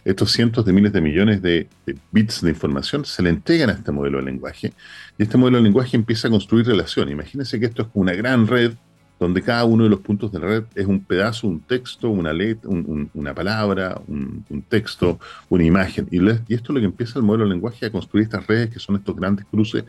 estos 0.05 0.31
cientos 0.31 0.63
de 0.63 0.71
miles 0.71 0.93
de 0.93 1.01
millones 1.01 1.41
de, 1.41 1.67
bits 2.11 2.41
de 2.41 2.51
información 2.51 3.03
se 3.05 3.23
le 3.23 3.31
entregan 3.31 3.71
a 3.71 3.73
este 3.73 3.91
modelo 3.91 4.19
de 4.19 4.25
lenguaje 4.25 4.71
y 5.17 5.23
este 5.23 5.35
modelo 5.35 5.57
de 5.57 5.63
lenguaje 5.63 5.97
empieza 5.97 6.27
a 6.27 6.31
construir 6.31 6.67
relaciones. 6.67 7.11
Imagínense 7.11 7.59
que 7.59 7.65
esto 7.65 7.81
es 7.81 7.87
una 7.95 8.13
gran 8.13 8.45
red 8.45 8.73
donde 9.19 9.41
cada 9.41 9.63
uno 9.65 9.85
de 9.85 9.89
los 9.89 10.01
puntos 10.01 10.31
de 10.31 10.39
la 10.39 10.45
red 10.45 10.63
es 10.75 10.85
un 10.85 10.99
pedazo, 10.99 11.47
un 11.47 11.61
texto, 11.61 12.09
una 12.09 12.33
letra, 12.33 12.69
una 12.69 13.33
palabra, 13.33 14.01
un, 14.07 14.43
texto, 14.67 15.19
una 15.49 15.63
imagen. 15.63 16.07
Y, 16.11 16.17
esto 16.27 16.45
es 16.49 16.69
lo 16.69 16.79
que 16.79 16.85
empieza 16.85 17.19
el 17.19 17.25
modelo 17.25 17.45
de 17.45 17.51
lenguaje 17.51 17.85
a 17.85 17.91
construir 17.91 18.25
estas 18.25 18.45
redes 18.45 18.71
que 18.71 18.79
son 18.79 18.97
estos 18.97 19.15
grandes 19.15 19.45
cruces 19.45 19.85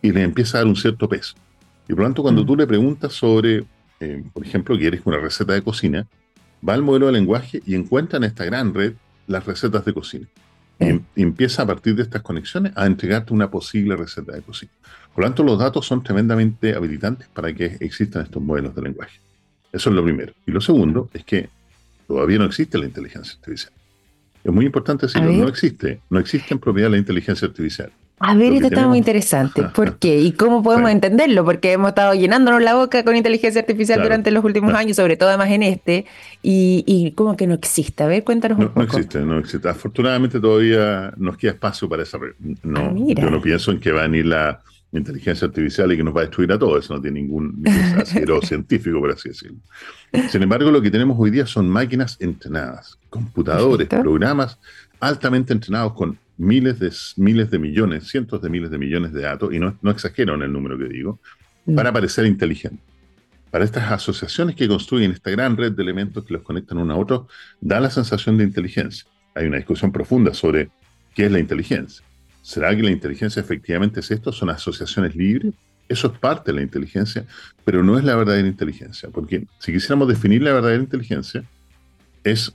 y 0.00 0.12
le 0.12 0.22
empieza 0.22 0.58
a 0.58 0.60
dar 0.60 0.68
un 0.68 0.76
cierto 0.76 1.08
peso. 1.08 1.34
Y 1.88 1.92
por 1.92 2.00
lo 2.00 2.04
tanto, 2.06 2.22
cuando 2.22 2.42
mm. 2.42 2.46
tú 2.46 2.56
le 2.56 2.66
preguntas 2.66 3.12
sobre, 3.12 3.64
eh, 4.00 4.24
por 4.32 4.46
ejemplo, 4.46 4.78
quieres 4.78 5.02
una 5.04 5.18
receta 5.18 5.52
de 5.52 5.62
cocina, 5.62 6.06
va 6.66 6.74
al 6.74 6.82
modelo 6.82 7.06
de 7.06 7.12
lenguaje 7.12 7.62
y 7.66 7.74
encuentra 7.74 8.16
en 8.16 8.24
esta 8.24 8.44
gran 8.44 8.72
red 8.72 8.94
las 9.26 9.44
recetas 9.44 9.84
de 9.84 9.92
cocina. 9.92 10.26
Y, 10.80 11.22
empieza 11.22 11.62
a 11.62 11.66
partir 11.66 11.94
de 11.94 12.02
estas 12.02 12.22
conexiones 12.22 12.72
a 12.74 12.86
entregarte 12.86 13.34
una 13.34 13.50
posible 13.50 13.96
receta 13.96 14.32
de 14.32 14.42
cocina. 14.42 14.72
Por 15.14 15.24
lo 15.24 15.28
tanto, 15.28 15.42
los 15.42 15.58
datos 15.58 15.86
son 15.86 16.02
tremendamente 16.02 16.74
habilitantes 16.74 17.28
para 17.28 17.52
que 17.52 17.76
existan 17.80 18.22
estos 18.22 18.42
modelos 18.42 18.74
de 18.74 18.82
lenguaje. 18.82 19.20
Eso 19.72 19.90
es 19.90 19.96
lo 19.96 20.02
primero. 20.02 20.32
Y 20.46 20.50
lo 20.50 20.60
segundo 20.60 21.10
es 21.12 21.24
que 21.24 21.48
todavía 22.06 22.38
no 22.38 22.44
existe 22.44 22.78
la 22.78 22.86
inteligencia 22.86 23.34
artificial. 23.34 23.72
Es 24.42 24.52
muy 24.52 24.64
importante 24.64 25.06
decirlo, 25.06 25.32
no 25.32 25.48
existe, 25.48 26.00
no 26.08 26.18
existe 26.18 26.54
en 26.54 26.60
propiedad 26.60 26.90
la 26.90 26.96
inteligencia 26.96 27.46
artificial. 27.46 27.92
A 28.22 28.34
ver, 28.34 28.52
esto 28.52 28.66
está 28.66 28.86
muy 28.86 28.98
interesante. 28.98 29.62
¿Por 29.74 29.96
qué? 29.96 30.20
¿Y 30.20 30.32
cómo 30.32 30.62
podemos 30.62 30.90
entenderlo? 30.90 31.42
Porque 31.42 31.72
hemos 31.72 31.88
estado 31.88 32.12
llenándonos 32.12 32.62
la 32.62 32.74
boca 32.74 33.02
con 33.02 33.16
inteligencia 33.16 33.62
artificial 33.62 34.02
durante 34.02 34.30
los 34.30 34.44
últimos 34.44 34.74
años, 34.74 34.96
sobre 34.96 35.16
todo 35.16 35.30
además 35.30 35.50
en 35.50 35.62
este, 35.62 36.04
y, 36.42 36.84
y 36.86 37.12
como 37.12 37.34
que 37.34 37.46
no 37.46 37.54
existe. 37.54 38.02
A 38.02 38.06
ver, 38.06 38.22
cuéntanos 38.22 38.58
un 38.58 38.68
poco. 38.68 38.80
No 38.80 38.84
existe, 38.84 39.20
no 39.20 39.38
existe. 39.38 39.66
Afortunadamente 39.68 40.38
todavía 40.38 41.14
nos 41.16 41.38
queda 41.38 41.52
espacio 41.52 41.88
para 41.88 42.02
esa 42.02 42.18
No, 42.62 42.80
ah, 42.80 42.94
yo 42.94 43.30
no 43.30 43.40
pienso 43.40 43.70
en 43.72 43.80
que 43.80 43.90
va 43.90 44.00
a 44.00 44.02
venir 44.02 44.26
la 44.26 44.60
inteligencia 44.92 45.46
artificial 45.46 45.90
y 45.90 45.96
que 45.96 46.04
nos 46.04 46.14
va 46.14 46.20
a 46.20 46.24
destruir 46.24 46.52
a 46.52 46.58
todos. 46.58 46.84
Eso 46.84 46.94
no 46.94 47.00
tiene 47.00 47.22
ningún, 47.22 47.62
ningún 47.62 48.42
científico, 48.42 49.00
por 49.00 49.12
así 49.12 49.30
decirlo. 49.30 49.56
Sin 50.28 50.42
embargo, 50.42 50.70
lo 50.70 50.82
que 50.82 50.90
tenemos 50.90 51.16
hoy 51.18 51.30
día 51.30 51.46
son 51.46 51.70
máquinas 51.70 52.18
entrenadas, 52.20 52.98
computadores, 53.08 53.88
programas 53.88 54.58
altamente 55.00 55.54
entrenados 55.54 55.94
con 55.94 56.18
miles 56.40 56.78
de, 56.78 56.90
miles 57.16 57.50
de 57.50 57.58
millones, 57.58 58.08
cientos 58.08 58.40
de 58.40 58.48
miles 58.48 58.70
de 58.70 58.78
millones 58.78 59.12
de 59.12 59.20
datos, 59.20 59.52
y 59.52 59.58
no, 59.58 59.76
no 59.82 59.90
exagero 59.90 60.34
en 60.34 60.42
el 60.42 60.52
número 60.52 60.78
que 60.78 60.88
digo, 60.88 61.20
mm. 61.66 61.74
para 61.74 61.92
parecer 61.92 62.24
inteligente. 62.24 62.82
Para 63.50 63.64
estas 63.64 63.90
asociaciones 63.92 64.56
que 64.56 64.66
construyen 64.66 65.12
esta 65.12 65.30
gran 65.30 65.56
red 65.56 65.72
de 65.72 65.82
elementos 65.82 66.24
que 66.24 66.32
los 66.32 66.42
conectan 66.42 66.78
uno 66.78 66.94
a 66.94 66.96
otro, 66.96 67.28
da 67.60 67.78
la 67.78 67.90
sensación 67.90 68.38
de 68.38 68.44
inteligencia. 68.44 69.06
Hay 69.34 69.46
una 69.46 69.58
discusión 69.58 69.92
profunda 69.92 70.32
sobre 70.32 70.70
qué 71.14 71.26
es 71.26 71.32
la 71.32 71.40
inteligencia. 71.40 72.04
¿Será 72.40 72.74
que 72.74 72.82
la 72.82 72.90
inteligencia 72.90 73.40
efectivamente 73.40 74.00
es 74.00 74.10
esto? 74.10 74.32
¿Son 74.32 74.48
asociaciones 74.48 75.14
libres? 75.14 75.52
Eso 75.88 76.06
es 76.06 76.18
parte 76.18 76.52
de 76.52 76.56
la 76.56 76.62
inteligencia, 76.62 77.26
pero 77.64 77.82
no 77.82 77.98
es 77.98 78.04
la 78.04 78.16
verdadera 78.16 78.48
inteligencia, 78.48 79.10
porque 79.10 79.46
si 79.58 79.72
quisiéramos 79.72 80.08
definir 80.08 80.40
la 80.42 80.52
verdadera 80.52 80.82
inteligencia, 80.82 81.44
es 82.24 82.52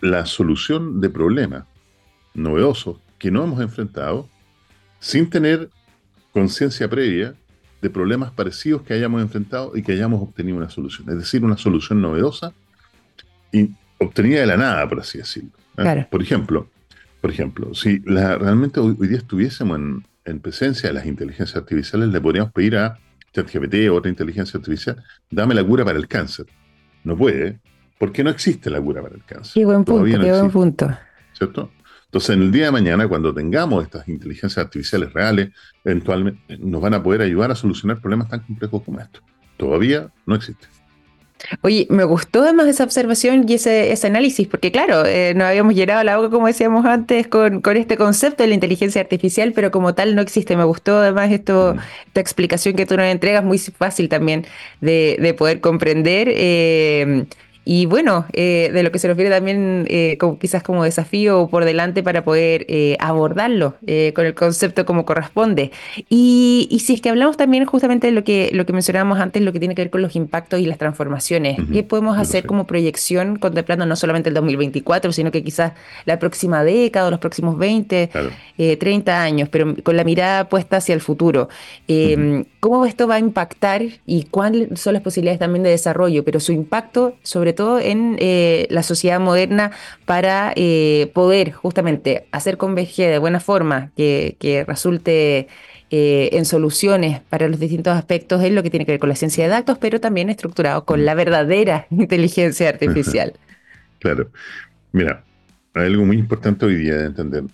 la 0.00 0.26
solución 0.26 1.00
de 1.00 1.10
problemas 1.10 1.64
novedosos 2.34 2.96
que 3.22 3.30
no 3.30 3.44
hemos 3.44 3.60
enfrentado 3.60 4.28
sin 4.98 5.30
tener 5.30 5.70
conciencia 6.32 6.90
previa 6.90 7.34
de 7.80 7.88
problemas 7.88 8.32
parecidos 8.32 8.82
que 8.82 8.94
hayamos 8.94 9.22
enfrentado 9.22 9.76
y 9.76 9.82
que 9.84 9.92
hayamos 9.92 10.20
obtenido 10.20 10.56
una 10.56 10.68
solución. 10.68 11.08
Es 11.08 11.18
decir, 11.18 11.44
una 11.44 11.56
solución 11.56 12.02
novedosa 12.02 12.52
y 13.52 13.70
obtenida 13.98 14.40
de 14.40 14.46
la 14.46 14.56
nada, 14.56 14.88
por 14.88 14.98
así 14.98 15.18
decirlo. 15.18 15.52
¿eh? 15.78 16.04
Por 16.10 16.20
ejemplo, 16.20 16.68
por 17.20 17.30
ejemplo, 17.30 17.72
si 17.74 18.00
realmente 18.00 18.80
hoy, 18.80 18.96
día 19.06 19.18
estuviésemos 19.18 19.78
en, 20.24 20.40
presencia 20.40 20.88
de 20.88 20.94
las 20.94 21.06
inteligencias 21.06 21.56
artificiales, 21.56 22.08
le 22.08 22.20
podríamos 22.20 22.52
pedir 22.52 22.76
a 22.76 22.98
ChatGPT 23.32 23.88
o 23.88 23.94
otra 23.94 24.10
inteligencia 24.10 24.58
artificial, 24.58 25.00
dame 25.30 25.54
la 25.54 25.62
cura 25.62 25.84
para 25.84 25.96
el 25.96 26.08
cáncer. 26.08 26.46
No 27.04 27.16
puede, 27.16 27.60
porque 28.00 28.24
no 28.24 28.30
existe 28.30 28.68
la 28.68 28.80
cura 28.80 29.00
para 29.00 29.14
el 29.14 29.22
cáncer. 29.24 29.52
Qué 29.54 29.64
buen 29.64 29.84
punto, 29.84 30.04
qué 30.20 30.32
buen 30.32 30.50
punto. 30.50 30.90
¿Cierto? 31.34 31.70
Entonces, 32.12 32.36
en 32.36 32.42
el 32.42 32.52
día 32.52 32.66
de 32.66 32.72
mañana, 32.72 33.08
cuando 33.08 33.32
tengamos 33.32 33.82
estas 33.84 34.06
inteligencias 34.06 34.62
artificiales 34.62 35.14
reales, 35.14 35.48
eventualmente 35.82 36.58
nos 36.58 36.82
van 36.82 36.92
a 36.92 37.02
poder 37.02 37.22
ayudar 37.22 37.50
a 37.50 37.54
solucionar 37.54 38.02
problemas 38.02 38.28
tan 38.28 38.40
complejos 38.40 38.82
como 38.82 39.00
estos. 39.00 39.22
Todavía 39.56 40.10
no 40.26 40.34
existe. 40.34 40.66
Oye, 41.62 41.86
me 41.88 42.04
gustó 42.04 42.42
además 42.42 42.66
esa 42.66 42.84
observación 42.84 43.46
y 43.48 43.54
ese, 43.54 43.92
ese 43.92 44.08
análisis, 44.08 44.46
porque 44.46 44.70
claro, 44.70 45.06
eh, 45.06 45.32
nos 45.34 45.46
habíamos 45.46 45.74
llenado 45.74 46.04
la 46.04 46.18
boca, 46.18 46.28
como 46.28 46.48
decíamos 46.48 46.84
antes, 46.84 47.28
con, 47.28 47.62
con, 47.62 47.78
este 47.78 47.96
concepto 47.96 48.42
de 48.42 48.50
la 48.50 48.56
inteligencia 48.56 49.00
artificial, 49.00 49.54
pero 49.54 49.70
como 49.70 49.94
tal 49.94 50.14
no 50.14 50.20
existe. 50.20 50.54
Me 50.54 50.64
gustó 50.64 50.98
además 50.98 51.32
esto, 51.32 51.74
mm. 51.74 51.78
esta 52.08 52.20
explicación 52.20 52.76
que 52.76 52.84
tú 52.84 52.94
nos 52.94 53.06
entregas, 53.06 53.42
muy 53.42 53.56
fácil 53.56 54.10
también 54.10 54.44
de, 54.82 55.16
de 55.18 55.32
poder 55.32 55.60
comprender. 55.60 56.28
Eh, 56.30 57.24
y 57.64 57.86
bueno, 57.86 58.26
eh, 58.32 58.70
de 58.72 58.82
lo 58.82 58.90
que 58.90 58.98
se 58.98 59.06
refiere 59.06 59.30
también 59.30 59.86
eh, 59.88 60.16
como, 60.18 60.38
quizás 60.38 60.64
como 60.64 60.82
desafío 60.82 61.48
por 61.48 61.64
delante 61.64 62.02
para 62.02 62.24
poder 62.24 62.66
eh, 62.68 62.96
abordarlo 62.98 63.76
con 64.14 64.26
el 64.26 64.34
concepto 64.34 64.84
como 64.84 65.04
corresponde. 65.04 65.70
Y, 66.08 66.66
y, 66.70 66.80
si 66.80 66.94
es 66.94 67.00
que 67.00 67.08
hablamos 67.08 67.36
también 67.36 67.64
justamente 67.64 68.08
de 68.08 68.12
lo 68.12 68.24
que, 68.24 68.50
lo 68.52 68.66
que 68.66 68.72
mencionábamos 68.72 69.20
antes, 69.20 69.42
lo 69.42 69.52
que 69.52 69.60
tiene 69.60 69.74
que 69.74 69.82
ver 69.82 69.90
con 69.90 70.02
los 70.02 70.16
impactos 70.16 70.60
y 70.60 70.66
las 70.66 70.78
transformaciones, 70.78 71.58
¿qué 71.72 71.82
podemos 71.82 72.18
hacer 72.18 72.46
como 72.46 72.66
proyección 72.66 73.36
contemplando 73.36 73.86
no 73.86 73.94
solamente 73.94 74.28
el 74.28 74.34
2024, 74.34 75.12
sino 75.12 75.30
que 75.30 75.44
quizás 75.44 75.72
la 76.04 76.18
próxima 76.18 76.64
década 76.64 77.06
o 77.06 77.10
los 77.10 77.20
próximos 77.20 77.58
20, 77.58 78.10
30 78.78 79.22
años, 79.22 79.48
pero 79.50 79.74
con 79.82 79.96
la 79.96 80.04
mirada 80.04 80.48
puesta 80.48 80.78
hacia 80.78 80.94
el 80.94 81.00
futuro? 81.00 81.48
¿Cómo 82.60 82.86
esto 82.86 83.06
va 83.06 83.16
a 83.16 83.18
impactar 83.18 83.82
y 84.06 84.24
cuáles 84.24 84.80
son 84.80 84.94
las 84.94 85.02
posibilidades 85.02 85.38
también 85.38 85.62
de 85.62 85.70
desarrollo, 85.70 86.24
pero 86.24 86.40
su 86.40 86.52
impacto 86.52 87.14
sobre 87.22 87.51
todo 87.52 87.78
en 87.78 88.16
eh, 88.18 88.66
la 88.70 88.82
sociedad 88.82 89.20
moderna 89.20 89.70
para 90.04 90.52
eh, 90.56 91.10
poder 91.14 91.52
justamente 91.52 92.26
hacer 92.32 92.56
converger 92.56 93.10
de 93.10 93.18
buena 93.18 93.40
forma, 93.40 93.90
que, 93.96 94.64
resulte 94.66 95.48
eh, 95.90 96.30
en 96.32 96.44
soluciones 96.44 97.20
para 97.20 97.48
los 97.48 97.60
distintos 97.60 97.96
aspectos 97.96 98.42
en 98.42 98.54
lo 98.54 98.62
que 98.62 98.70
tiene 98.70 98.86
que 98.86 98.92
ver 98.92 99.00
con 99.00 99.08
la 99.08 99.16
ciencia 99.16 99.44
de 99.44 99.50
datos, 99.50 99.78
pero 99.78 100.00
también 100.00 100.30
estructurado 100.30 100.84
con 100.84 101.04
la 101.04 101.14
verdadera 101.14 101.86
inteligencia 101.90 102.68
artificial. 102.68 103.34
claro. 103.98 104.30
Mira, 104.92 105.24
hay 105.74 105.86
algo 105.86 106.04
muy 106.04 106.18
importante 106.18 106.66
hoy 106.66 106.76
día 106.76 106.96
de 106.96 107.06
entender 107.06 107.44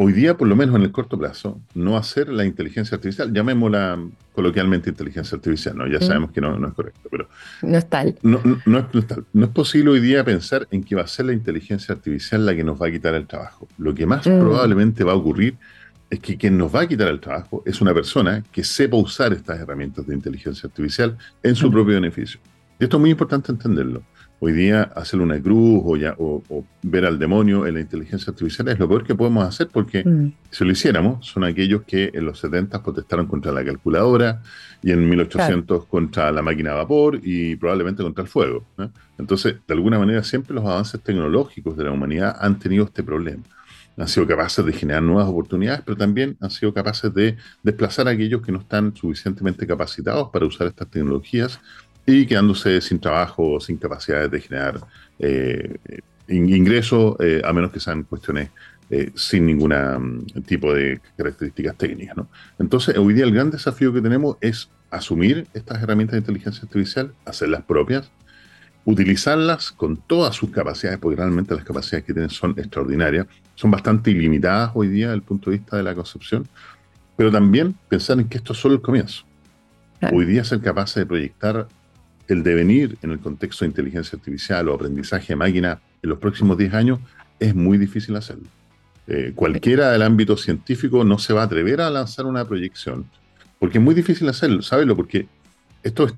hoy 0.00 0.12
día, 0.12 0.36
por 0.36 0.46
lo 0.46 0.54
menos 0.54 0.76
en 0.76 0.82
el 0.82 0.92
corto 0.92 1.18
plazo, 1.18 1.60
no 1.74 1.96
hacer 1.96 2.28
la 2.28 2.44
inteligencia 2.44 2.94
artificial, 2.94 3.32
llamémosla 3.32 3.98
coloquialmente 4.32 4.90
inteligencia 4.90 5.34
artificial, 5.34 5.76
¿no? 5.76 5.88
Ya 5.88 6.00
sabemos 6.00 6.30
que 6.30 6.40
no, 6.40 6.54
es 6.54 6.72
correcto, 6.72 7.08
pero... 7.10 7.28
No 7.62 7.76
es 7.76 7.88
tal. 7.88 8.16
No, 8.22 8.38
es, 8.38 9.06
tal. 9.08 9.24
No 9.32 9.46
es 9.46 9.50
posible 9.50 9.90
hoy 9.90 10.00
día 10.00 10.22
pensar 10.22 10.68
en 10.70 10.84
que 10.84 10.94
va 10.94 11.02
a 11.02 11.08
ser 11.08 11.26
la 11.26 11.32
inteligencia 11.32 11.96
artificial 11.96 12.46
la 12.46 12.54
que 12.54 12.62
nos 12.62 12.80
va 12.80 12.86
a 12.86 12.90
quitar 12.92 13.16
el 13.16 13.26
trabajo. 13.26 13.66
Lo 13.76 13.92
que 13.92 14.06
más 14.06 14.24
mm. 14.24 14.38
probablemente 14.38 15.02
va 15.02 15.12
a 15.12 15.16
ocurrir 15.16 15.56
es 16.10 16.20
que 16.20 16.36
quien 16.36 16.56
nos 16.56 16.72
va 16.72 16.82
a 16.82 16.86
quitar 16.86 17.08
el 17.08 17.18
trabajo 17.18 17.64
es 17.66 17.80
una 17.80 17.92
persona 17.92 18.44
que 18.52 18.62
sepa 18.62 18.96
usar 18.96 19.32
estas 19.32 19.58
herramientas 19.58 20.06
de 20.06 20.14
inteligencia 20.14 20.68
artificial 20.68 21.18
en 21.42 21.56
su 21.56 21.68
mm. 21.68 21.72
propio 21.72 21.94
beneficio. 21.96 22.38
Y 22.78 22.84
esto 22.84 22.98
es 22.98 23.00
muy 23.00 23.10
importante 23.10 23.50
entenderlo. 23.50 24.04
Hoy 24.40 24.52
día 24.52 24.82
hacer 24.94 25.20
una 25.20 25.40
cruz 25.42 25.82
o, 25.84 25.96
ya, 25.96 26.14
o, 26.16 26.64
ver 26.82 27.04
al 27.04 27.18
demonio 27.18 27.66
en 27.66 27.74
la 27.74 27.80
inteligencia 27.80 28.30
artificial 28.30 28.68
es 28.68 28.78
lo 28.78 28.88
peor 28.88 29.04
que 29.04 29.16
podemos 29.16 29.44
hacer 29.44 29.66
porque 29.66 30.04
mm. 30.04 30.32
si 30.50 30.64
lo 30.64 30.70
hiciéramos 30.70 31.26
son 31.26 31.42
aquellos 31.42 31.82
que 31.82 32.12
en 32.14 32.24
los 32.24 32.38
70 32.38 32.80
protestaron 32.80 33.26
contra 33.26 33.50
la 33.50 33.64
calculadora 33.64 34.40
y 34.80 34.92
en 34.92 35.08
1800 35.08 35.86
contra 35.86 36.30
la 36.30 36.42
máquina 36.42 36.70
a 36.70 36.76
vapor 36.76 37.18
y 37.20 37.56
probablemente 37.56 38.04
contra 38.04 38.22
el 38.22 38.28
fuego. 38.28 38.64
Entonces, 39.18 39.56
de 39.66 39.74
alguna 39.74 39.98
manera 39.98 40.22
siempre 40.22 40.54
los 40.54 40.64
avances 40.64 41.00
tecnológicos 41.02 41.76
de 41.76 41.84
la 41.84 41.90
humanidad 41.90 42.36
han 42.40 42.60
tenido 42.60 42.84
este 42.84 43.02
problema. 43.02 43.42
Han 43.96 44.06
sido 44.06 44.28
capaces 44.28 44.64
de 44.64 44.72
generar 44.72 45.02
nuevas 45.02 45.26
oportunidades, 45.26 45.82
pero 45.84 45.96
también 45.96 46.36
han 46.40 46.52
sido 46.52 46.72
capaces 46.72 47.12
de 47.12 47.36
desplazar 47.64 48.06
a 48.06 48.12
aquellos 48.12 48.40
que 48.42 48.52
no 48.52 48.60
están 48.60 48.94
suficientemente 48.94 49.66
capacitados 49.66 50.28
para 50.30 50.46
usar 50.46 50.68
estas 50.68 50.88
tecnologías 50.88 51.58
y 52.08 52.24
quedándose 52.24 52.80
sin 52.80 52.98
trabajo, 52.98 53.60
sin 53.60 53.76
capacidad 53.76 54.30
de 54.30 54.40
generar 54.40 54.80
eh, 55.18 55.76
ingresos, 56.26 57.16
eh, 57.20 57.42
a 57.44 57.52
menos 57.52 57.70
que 57.70 57.80
sean 57.80 58.04
cuestiones 58.04 58.48
eh, 58.88 59.12
sin 59.14 59.44
ningún 59.44 59.74
mm, 59.74 60.40
tipo 60.46 60.72
de 60.72 61.00
características 61.18 61.76
técnicas. 61.76 62.16
¿no? 62.16 62.28
Entonces, 62.58 62.96
hoy 62.96 63.12
día 63.12 63.24
el 63.24 63.34
gran 63.34 63.50
desafío 63.50 63.92
que 63.92 64.00
tenemos 64.00 64.38
es 64.40 64.70
asumir 64.90 65.46
estas 65.52 65.82
herramientas 65.82 66.12
de 66.14 66.20
inteligencia 66.20 66.62
artificial, 66.62 67.12
hacerlas 67.26 67.62
propias, 67.64 68.10
utilizarlas 68.86 69.70
con 69.70 69.98
todas 69.98 70.34
sus 70.34 70.48
capacidades, 70.48 70.98
porque 70.98 71.16
realmente 71.16 71.54
las 71.54 71.64
capacidades 71.64 72.06
que 72.06 72.14
tienen 72.14 72.30
son 72.30 72.54
extraordinarias, 72.56 73.26
son 73.54 73.70
bastante 73.70 74.12
ilimitadas 74.12 74.70
hoy 74.72 74.88
día 74.88 75.08
desde 75.08 75.16
el 75.16 75.22
punto 75.22 75.50
de 75.50 75.58
vista 75.58 75.76
de 75.76 75.82
la 75.82 75.94
concepción, 75.94 76.48
pero 77.18 77.30
también 77.30 77.74
pensar 77.90 78.18
en 78.18 78.30
que 78.30 78.38
esto 78.38 78.54
es 78.54 78.58
solo 78.58 78.76
el 78.76 78.80
comienzo. 78.80 79.24
Hoy 80.12 80.24
día 80.24 80.44
ser 80.44 80.60
capaz 80.60 80.94
de 80.94 81.04
proyectar 81.04 81.66
el 82.28 82.42
devenir 82.42 82.96
en 83.02 83.10
el 83.10 83.18
contexto 83.18 83.64
de 83.64 83.70
inteligencia 83.70 84.16
artificial 84.16 84.68
o 84.68 84.74
aprendizaje 84.74 85.28
de 85.28 85.36
máquina 85.36 85.80
en 86.02 86.10
los 86.10 86.18
próximos 86.18 86.56
10 86.56 86.74
años 86.74 86.98
es 87.40 87.54
muy 87.54 87.78
difícil 87.78 88.14
hacerlo. 88.16 88.46
Eh, 89.06 89.32
cualquiera 89.34 89.90
del 89.90 90.02
ámbito 90.02 90.36
científico 90.36 91.02
no 91.02 91.18
se 91.18 91.32
va 91.32 91.42
a 91.42 91.44
atrever 91.44 91.80
a 91.80 91.90
lanzar 91.90 92.26
una 92.26 92.44
proyección, 92.44 93.06
porque 93.58 93.78
es 93.78 93.84
muy 93.84 93.94
difícil 93.94 94.28
hacerlo, 94.28 94.60
¿sábelo? 94.60 94.94
Porque 94.94 95.26
esto 95.82 96.08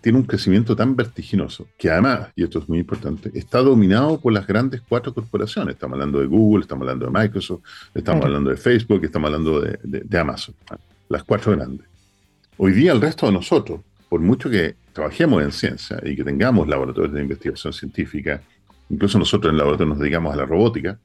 tiene 0.00 0.18
un 0.18 0.24
crecimiento 0.24 0.76
tan 0.76 0.94
vertiginoso 0.94 1.66
que 1.76 1.90
además, 1.90 2.28
y 2.36 2.44
esto 2.44 2.60
es 2.60 2.68
muy 2.68 2.78
importante, 2.78 3.30
está 3.34 3.58
dominado 3.60 4.20
por 4.20 4.32
las 4.32 4.46
grandes 4.46 4.80
cuatro 4.88 5.12
corporaciones. 5.12 5.74
Estamos 5.74 5.94
hablando 5.94 6.20
de 6.20 6.26
Google, 6.26 6.62
estamos 6.62 6.82
hablando 6.82 7.06
de 7.06 7.12
Microsoft, 7.12 7.62
estamos 7.94 8.24
hablando 8.24 8.50
de 8.50 8.56
Facebook, 8.56 9.04
estamos 9.04 9.26
hablando 9.26 9.60
de, 9.60 10.18
Amazon, 10.18 10.54
las 11.08 11.24
cuatro 11.24 11.52
grandes. 11.52 11.86
Hoy 12.56 12.72
día 12.72 12.92
el 12.92 13.00
resto 13.00 13.26
de 13.26 13.32
nosotros, 13.32 13.80
por 14.08 14.20
mucho 14.20 14.48
que 14.48 14.76
trabajemos 14.92 15.42
en 15.42 15.52
ciencia 15.52 16.00
y 16.04 16.16
que 16.16 16.24
tengamos 16.24 16.68
laboratorios 16.68 17.12
de 17.12 17.22
investigación 17.22 17.72
científica, 17.72 18.40
incluso 18.88 19.18
nosotros 19.18 19.50
en 19.50 19.54
el 19.54 19.58
laboratorio 19.58 19.90
nos 19.90 19.98
dedicamos 19.98 20.32
a 20.32 20.36
la 20.36 20.46
robótica, 20.46 20.98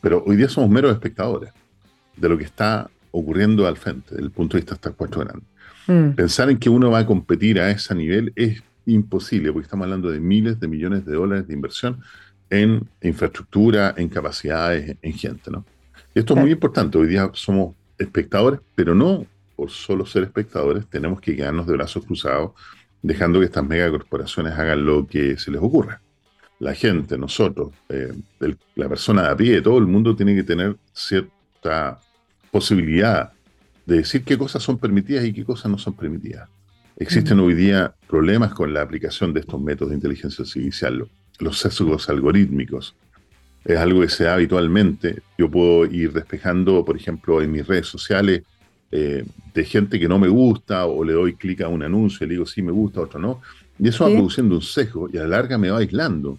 pero 0.00 0.22
hoy 0.26 0.36
día 0.36 0.48
somos 0.48 0.70
meros 0.70 0.92
espectadores 0.92 1.50
de 2.16 2.28
lo 2.28 2.36
que 2.36 2.44
está 2.44 2.90
ocurriendo 3.12 3.66
al 3.66 3.76
frente, 3.76 4.10
desde 4.10 4.24
el 4.24 4.30
punto 4.30 4.56
de 4.56 4.60
vista 4.60 4.74
de 4.74 4.76
estas 4.76 4.94
cuatro 4.94 5.20
grandes. 5.20 5.48
Mm. 5.86 6.10
Pensar 6.10 6.50
en 6.50 6.58
que 6.58 6.70
uno 6.70 6.90
va 6.90 7.00
a 7.00 7.06
competir 7.06 7.60
a 7.60 7.70
ese 7.70 7.94
nivel 7.94 8.32
es 8.36 8.62
imposible, 8.86 9.52
porque 9.52 9.66
estamos 9.66 9.84
hablando 9.84 10.10
de 10.10 10.20
miles 10.20 10.60
de 10.60 10.68
millones 10.68 11.04
de 11.04 11.12
dólares 11.12 11.46
de 11.46 11.54
inversión 11.54 12.00
en 12.48 12.86
infraestructura, 13.02 13.94
en 13.96 14.08
capacidades, 14.08 14.96
en 15.00 15.12
gente, 15.12 15.50
¿no? 15.50 15.64
Y 16.14 16.18
esto 16.18 16.34
es 16.34 16.40
muy 16.40 16.50
importante. 16.50 16.98
Hoy 16.98 17.06
día 17.06 17.30
somos 17.34 17.74
espectadores, 17.96 18.60
pero 18.74 18.94
no 18.94 19.26
por 19.60 19.70
solo 19.70 20.06
ser 20.06 20.22
espectadores, 20.22 20.86
tenemos 20.88 21.20
que 21.20 21.36
quedarnos 21.36 21.66
de 21.66 21.74
brazos 21.74 22.04
cruzados, 22.06 22.52
dejando 23.02 23.40
que 23.40 23.46
estas 23.46 23.66
megacorporaciones 23.66 24.54
hagan 24.54 24.86
lo 24.86 25.06
que 25.06 25.36
se 25.36 25.50
les 25.50 25.60
ocurra 25.60 26.00
la 26.60 26.74
gente, 26.74 27.16
nosotros, 27.16 27.70
eh, 27.88 28.12
la 28.76 28.88
persona 28.88 29.22
de 29.22 29.28
a 29.30 29.36
pie, 29.36 29.62
todo 29.62 29.78
el 29.78 29.86
mundo 29.86 30.14
tiene 30.14 30.34
que 30.34 30.42
tener 30.42 30.76
cierta 30.92 31.98
posibilidad 32.50 33.32
de 33.86 33.96
decir 33.96 34.22
qué 34.22 34.36
cosas 34.36 34.62
son 34.62 34.78
permitidas 34.78 35.24
y 35.24 35.32
qué 35.32 35.44
cosas 35.44 35.70
no 35.70 35.78
son 35.78 35.94
permitidas. 35.94 36.48
Existen 36.96 37.40
hoy 37.40 37.54
día 37.54 37.94
problemas 38.06 38.52
con 38.52 38.74
la 38.74 38.82
aplicación 38.82 39.32
de 39.32 39.40
estos 39.40 39.58
métodos 39.58 39.90
de 39.90 39.96
inteligencia 39.96 40.44
artificial, 40.44 41.08
los 41.38 41.58
sesgos 41.58 42.10
algorítmicos. 42.10 42.94
Es 43.64 43.78
algo 43.78 44.02
que 44.02 44.10
se 44.10 44.24
da 44.24 44.34
habitualmente. 44.34 45.22
Yo 45.38 45.50
puedo 45.50 45.86
ir 45.86 46.12
despejando, 46.12 46.84
por 46.84 46.96
ejemplo, 46.96 47.40
en 47.40 47.52
mis 47.52 47.66
redes 47.66 47.86
sociales 47.86 48.42
eh, 48.90 49.24
de 49.54 49.64
gente 49.64 49.98
que 49.98 50.08
no 50.08 50.18
me 50.18 50.28
gusta 50.28 50.86
o 50.86 51.04
le 51.04 51.12
doy 51.12 51.34
clic 51.34 51.60
a 51.60 51.68
un 51.68 51.82
anuncio 51.82 52.24
y 52.24 52.28
le 52.28 52.34
digo 52.34 52.46
sí 52.46 52.62
me 52.62 52.72
gusta, 52.72 53.00
otro 53.00 53.20
no. 53.20 53.40
Y 53.78 53.88
eso 53.88 54.04
va 54.04 54.10
produciendo 54.10 54.54
un 54.54 54.62
sesgo 54.62 55.08
y 55.12 55.16
a 55.16 55.22
la 55.22 55.28
larga 55.28 55.56
me 55.56 55.70
va 55.70 55.78
aislando 55.78 56.38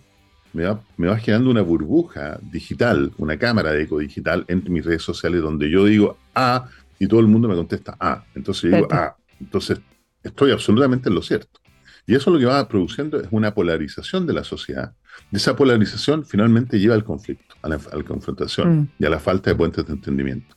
me 0.53 0.65
va, 0.65 0.81
me 0.97 1.07
va 1.07 1.17
generando 1.17 1.49
una 1.49 1.61
burbuja 1.61 2.39
digital, 2.41 3.11
una 3.17 3.37
cámara 3.37 3.71
de 3.71 3.83
eco 3.83 3.99
digital 3.99 4.45
entre 4.47 4.69
mis 4.69 4.85
redes 4.85 5.01
sociales 5.01 5.41
donde 5.41 5.69
yo 5.69 5.85
digo 5.85 6.17
A 6.35 6.67
y 6.99 7.07
todo 7.07 7.19
el 7.19 7.27
mundo 7.27 7.47
me 7.47 7.55
contesta 7.55 7.95
A. 7.99 8.23
Entonces 8.35 8.69
yo 8.69 8.77
digo 8.77 8.87
A. 8.91 9.15
Entonces 9.39 9.79
estoy 10.23 10.51
absolutamente 10.51 11.09
en 11.09 11.15
lo 11.15 11.21
cierto. 11.21 11.59
Y 12.05 12.15
eso 12.15 12.31
lo 12.31 12.39
que 12.39 12.45
va 12.45 12.67
produciendo 12.67 13.19
es 13.19 13.27
una 13.31 13.53
polarización 13.53 14.25
de 14.27 14.33
la 14.33 14.43
sociedad. 14.43 14.93
Y 15.31 15.37
esa 15.37 15.55
polarización 15.55 16.25
finalmente 16.25 16.79
lleva 16.79 16.95
al 16.95 17.03
conflicto, 17.03 17.55
a 17.61 17.69
la, 17.69 17.77
confrontación 18.05 18.79
mm. 18.79 18.89
y 18.99 19.05
a 19.05 19.09
la 19.09 19.19
falta 19.19 19.51
de 19.51 19.55
puentes 19.55 19.85
de 19.85 19.93
entendimiento. 19.93 20.55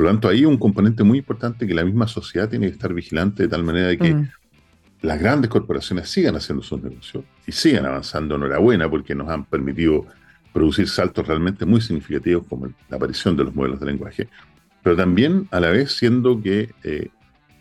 Por 0.00 0.06
lo 0.06 0.12
tanto, 0.12 0.28
ahí 0.30 0.38
hay 0.38 0.44
un 0.46 0.56
componente 0.56 1.04
muy 1.04 1.18
importante 1.18 1.66
que 1.66 1.74
la 1.74 1.84
misma 1.84 2.08
sociedad 2.08 2.48
tiene 2.48 2.68
que 2.68 2.72
estar 2.72 2.94
vigilante 2.94 3.42
de 3.42 3.50
tal 3.50 3.62
manera 3.62 3.88
de 3.88 3.98
que 3.98 4.14
mm 4.14 4.30
las 5.02 5.20
grandes 5.20 5.50
corporaciones 5.50 6.08
sigan 6.08 6.36
haciendo 6.36 6.62
sus 6.62 6.82
negocios 6.82 7.22
y 7.46 7.52
sigan 7.52 7.84
avanzando. 7.84 8.34
Enhorabuena 8.34 8.88
porque 8.88 9.14
nos 9.14 9.28
han 9.28 9.44
permitido 9.44 10.06
producir 10.54 10.88
saltos 10.88 11.26
realmente 11.26 11.66
muy 11.66 11.82
significativos 11.82 12.46
como 12.48 12.72
la 12.88 12.96
aparición 12.96 13.36
de 13.36 13.44
los 13.44 13.54
modelos 13.54 13.78
de 13.78 13.86
lenguaje, 13.86 14.28
pero 14.82 14.96
también 14.96 15.46
a 15.50 15.60
la 15.60 15.68
vez 15.68 15.92
siendo 15.92 16.40
que 16.40 16.70
eh, 16.82 17.08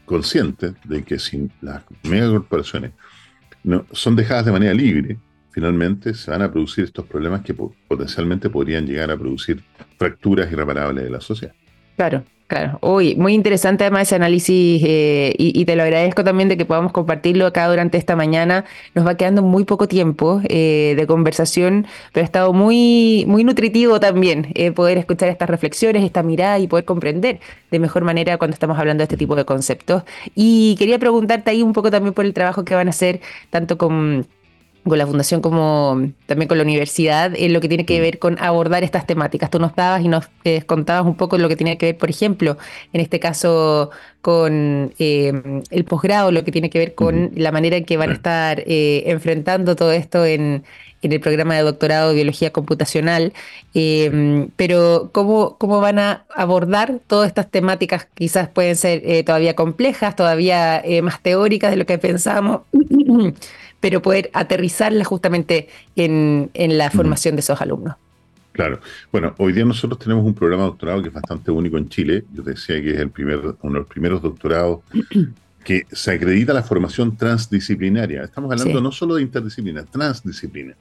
conscientes 0.05 0.75
de 0.85 1.03
que 1.03 1.19
si 1.19 1.49
las 1.59 1.83
megacorporaciones 2.03 2.93
no, 3.63 3.85
son 3.91 4.15
dejadas 4.15 4.45
de 4.45 4.53
manera 4.53 4.73
libre, 4.73 5.19
finalmente 5.51 6.13
se 6.13 6.31
van 6.31 6.41
a 6.41 6.51
producir 6.51 6.85
estos 6.85 7.05
problemas 7.05 7.41
que 7.41 7.53
potencialmente 7.53 8.49
podrían 8.49 8.85
llegar 8.85 9.11
a 9.11 9.17
producir 9.17 9.61
fracturas 9.97 10.49
irreparables 10.49 11.03
de 11.03 11.09
la 11.09 11.19
sociedad. 11.19 11.53
Claro, 11.99 12.23
Claro, 12.47 12.79
uy, 12.81 13.15
muy 13.15 13.35
interesante 13.35 13.83
además 13.83 14.03
ese 14.07 14.15
análisis 14.15 14.81
eh, 14.83 15.35
y, 15.37 15.65
te 15.65 15.75
lo 15.75 15.83
agradezco 15.83 16.23
también 16.23 16.49
de 16.49 16.57
que 16.57 16.65
podamos 16.65 16.91
compartirlo 16.91 17.45
acá 17.45 17.67
durante 17.67 17.99
esta 17.99 18.15
mañana. 18.15 18.65
Nos 18.95 19.05
va 19.05 19.17
quedando 19.17 19.43
muy 19.43 19.65
poco 19.65 19.87
tiempo 19.87 20.41
eh, 20.49 20.95
de 20.97 21.05
conversación, 21.05 21.85
pero 22.11 22.23
ha 22.23 22.25
estado 22.25 22.51
muy, 22.53 23.23
muy 23.27 23.43
nutritivo 23.43 23.99
también 23.99 24.47
eh, 24.55 24.71
poder 24.71 24.97
escuchar 24.97 25.29
estas 25.29 25.47
reflexiones, 25.47 26.03
esta 26.03 26.23
mirada 26.23 26.57
y 26.57 26.67
poder 26.67 26.85
comprender 26.85 27.39
de 27.69 27.79
mejor 27.79 28.03
manera 28.03 28.37
cuando 28.39 28.53
estamos 28.55 28.79
hablando 28.79 29.01
de 29.01 29.05
este 29.05 29.17
tipo 29.17 29.35
de 29.35 29.45
conceptos. 29.45 30.01
Y 30.33 30.75
quería 30.79 30.97
preguntarte 30.97 31.51
ahí 31.51 31.61
un 31.61 31.73
poco 31.73 31.91
también 31.91 32.15
por 32.15 32.25
el 32.25 32.33
trabajo 32.33 32.65
que 32.65 32.73
van 32.73 32.87
a 32.87 32.91
hacer 32.91 33.21
tanto 33.51 33.77
con 33.77 34.25
con 34.83 34.97
la 34.97 35.05
fundación 35.05 35.41
como 35.41 36.11
también 36.25 36.47
con 36.47 36.57
la 36.57 36.63
universidad 36.63 37.33
en 37.35 37.53
lo 37.53 37.61
que 37.61 37.67
tiene 37.67 37.85
que 37.85 37.99
mm. 37.99 38.01
ver 38.01 38.19
con 38.19 38.39
abordar 38.39 38.83
estas 38.83 39.05
temáticas. 39.05 39.49
Tú 39.49 39.59
nos 39.59 39.75
dabas 39.75 40.03
y 40.03 40.07
nos 40.07 40.29
eh, 40.43 40.61
contabas 40.63 41.05
un 41.05 41.15
poco 41.15 41.37
lo 41.37 41.49
que 41.49 41.55
tiene 41.55 41.77
que 41.77 41.87
ver, 41.87 41.97
por 41.97 42.09
ejemplo, 42.09 42.57
en 42.93 43.01
este 43.01 43.19
caso 43.19 43.91
con 44.21 44.93
eh, 44.99 45.61
el 45.69 45.85
posgrado, 45.85 46.31
lo 46.31 46.43
que 46.43 46.51
tiene 46.51 46.69
que 46.69 46.79
ver 46.79 46.95
con 46.95 47.31
la 47.35 47.51
manera 47.51 47.77
en 47.77 47.85
que 47.85 47.97
van 47.97 48.09
a 48.09 48.13
estar 48.13 48.63
eh, 48.65 49.03
enfrentando 49.07 49.75
todo 49.75 49.91
esto 49.93 50.25
en, 50.25 50.63
en, 51.01 51.13
el 51.13 51.21
programa 51.21 51.55
de 51.55 51.61
doctorado 51.61 52.09
de 52.09 52.15
biología 52.15 52.51
computacional, 52.51 53.31
pero 54.57 55.09
¿cómo, 55.13 55.57
cómo 55.57 55.79
van 55.79 55.99
a 55.99 56.25
abordar 56.35 56.99
todas 57.07 57.27
estas 57.27 57.49
temáticas 57.49 58.09
quizás 58.13 58.49
pueden 58.49 58.75
ser 58.75 59.23
todavía 59.23 59.55
complejas, 59.55 60.17
todavía 60.17 60.83
más 61.01 61.21
teóricas 61.21 61.71
de 61.71 61.77
lo 61.77 61.85
que 61.85 61.97
pensamos 61.97 62.61
pero 63.79 64.01
poder 64.01 64.29
aterrizarla 64.33 65.03
justamente 65.03 65.69
en, 65.95 66.49
la 66.53 66.89
formación 66.91 67.35
de 67.35 67.41
esos 67.41 67.61
alumnos. 67.61 67.95
Claro. 68.51 68.79
Bueno, 69.11 69.33
hoy 69.37 69.53
día 69.53 69.63
nosotros 69.63 69.99
tenemos 69.99 70.25
un 70.25 70.33
programa 70.33 70.63
de 70.63 70.69
doctorado 70.69 71.01
que 71.01 71.07
es 71.07 71.13
bastante 71.13 71.51
único 71.51 71.77
en 71.77 71.87
Chile. 71.87 72.25
Yo 72.33 72.43
decía 72.43 72.81
que 72.81 72.93
es 72.93 72.99
el 72.99 73.09
primer, 73.09 73.39
uno 73.39 73.73
de 73.73 73.79
los 73.79 73.87
primeros 73.87 74.21
doctorados 74.21 74.79
que 75.63 75.85
se 75.91 76.11
acredita 76.11 76.53
la 76.53 76.63
formación 76.63 77.15
transdisciplinaria. 77.15 78.23
Estamos 78.23 78.51
hablando 78.51 78.81
no 78.81 78.91
solo 78.91 79.15
de 79.15 79.21
interdisciplina, 79.21 79.83
transdisciplina, 79.85 80.75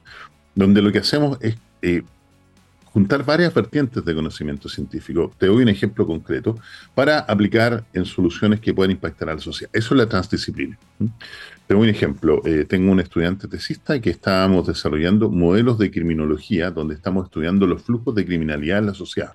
donde 0.55 0.81
lo 0.81 0.91
que 0.91 0.99
hacemos 0.99 1.37
es 1.41 1.55
eh, 1.81 2.03
juntar 2.91 3.23
varias 3.23 3.53
vertientes 3.53 4.03
de 4.03 4.15
conocimiento 4.15 4.67
científico. 4.67 5.31
Te 5.37 5.47
doy 5.47 5.63
un 5.63 5.69
ejemplo 5.69 6.05
concreto 6.05 6.57
para 6.95 7.19
aplicar 7.19 7.83
en 7.93 8.05
soluciones 8.05 8.59
que 8.59 8.73
puedan 8.73 8.91
impactar 8.91 9.29
a 9.29 9.35
la 9.35 9.39
sociedad. 9.39 9.71
Eso 9.73 9.93
es 9.93 9.97
la 9.97 10.09
transdisciplina. 10.09 10.77
Tengo 11.67 11.81
un 11.81 11.89
ejemplo. 11.89 12.41
Eh, 12.45 12.65
tengo 12.67 12.91
un 12.91 12.99
estudiante 12.99 13.47
tesista 13.47 13.99
que 14.01 14.09
estábamos 14.09 14.67
desarrollando 14.67 15.29
modelos 15.29 15.77
de 15.77 15.91
criminología 15.91 16.71
donde 16.71 16.95
estamos 16.95 17.25
estudiando 17.25 17.67
los 17.67 17.83
flujos 17.83 18.15
de 18.15 18.25
criminalidad 18.25 18.79
en 18.79 18.87
la 18.87 18.93
sociedad. 18.93 19.33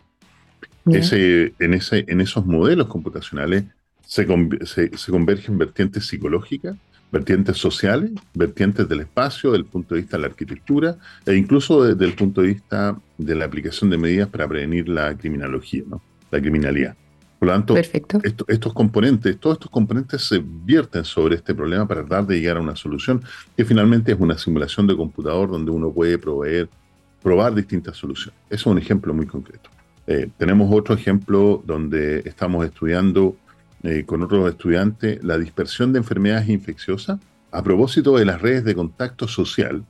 Ese, 0.87 1.55
en, 1.61 1.73
ese, 1.73 2.05
en 2.09 2.21
esos 2.21 2.45
modelos 2.45 2.89
computacionales 2.89 3.65
se, 4.05 4.27
se, 4.67 5.11
convergen 5.11 5.57
vertientes 5.57 6.07
psicológicas, 6.07 6.77
vertientes 7.11 7.57
sociales, 7.57 8.11
vertientes 8.35 8.89
del 8.89 9.01
espacio, 9.01 9.53
del 9.53 9.65
punto 9.65 9.95
de 9.95 10.01
vista 10.01 10.17
de 10.17 10.23
la 10.23 10.29
arquitectura 10.29 10.97
e 11.25 11.35
incluso 11.35 11.85
desde 11.85 12.05
el 12.05 12.15
punto 12.15 12.41
de 12.41 12.49
vista 12.49 12.99
de 13.19 13.35
la 13.35 13.45
aplicación 13.45 13.91
de 13.91 13.99
medidas 13.99 14.29
para 14.29 14.49
prevenir 14.49 14.89
la 14.89 15.17
criminología, 15.17 15.85
¿no? 15.89 16.03
la 16.31 16.41
criminalidad. 16.41 16.97
Por 17.39 17.49
lo 17.49 17.55
tanto, 17.55 17.77
estos 17.77 18.73
componentes, 18.73 19.39
todos 19.39 19.57
estos 19.57 19.71
componentes 19.71 20.23
se 20.23 20.43
vierten 20.43 21.05
sobre 21.05 21.37
este 21.37 21.55
problema 21.55 21.87
para 21.87 22.01
tratar 22.01 22.27
de 22.27 22.41
llegar 22.41 22.57
a 22.57 22.61
una 22.61 22.75
solución 22.75 23.23
que 23.57 23.65
finalmente 23.65 24.13
es 24.13 24.19
una 24.19 24.39
simulación 24.39 24.87
de 24.87 24.97
computador 24.97 25.51
donde 25.51 25.71
uno 25.71 25.93
puede 25.93 26.19
proveer, 26.19 26.69
probar 27.23 27.55
distintas 27.55 27.97
soluciones. 27.97 28.41
Eso 28.49 28.55
es 28.55 28.67
un 28.67 28.79
ejemplo 28.79 29.13
muy 29.13 29.27
concreto. 29.27 29.69
Eh, 30.07 30.29
tenemos 30.39 30.73
otro 30.73 30.95
ejemplo 30.95 31.63
donde 31.67 32.21
estamos 32.25 32.65
estudiando 32.65 33.37
eh, 33.85 34.05
con 34.07 34.23
otros 34.23 34.49
estudiantes 34.49 35.23
la 35.23 35.37
dispersión 35.37 35.93
de 35.93 35.99
enfermedades 35.99 36.49
infecciosas 36.49 37.21
a 37.51 37.63
propósito 37.63 38.17
de 38.17 38.25
las 38.25 38.41
redes 38.41 38.65
de 38.65 38.75
contacto 38.75 39.29
social 39.29 39.85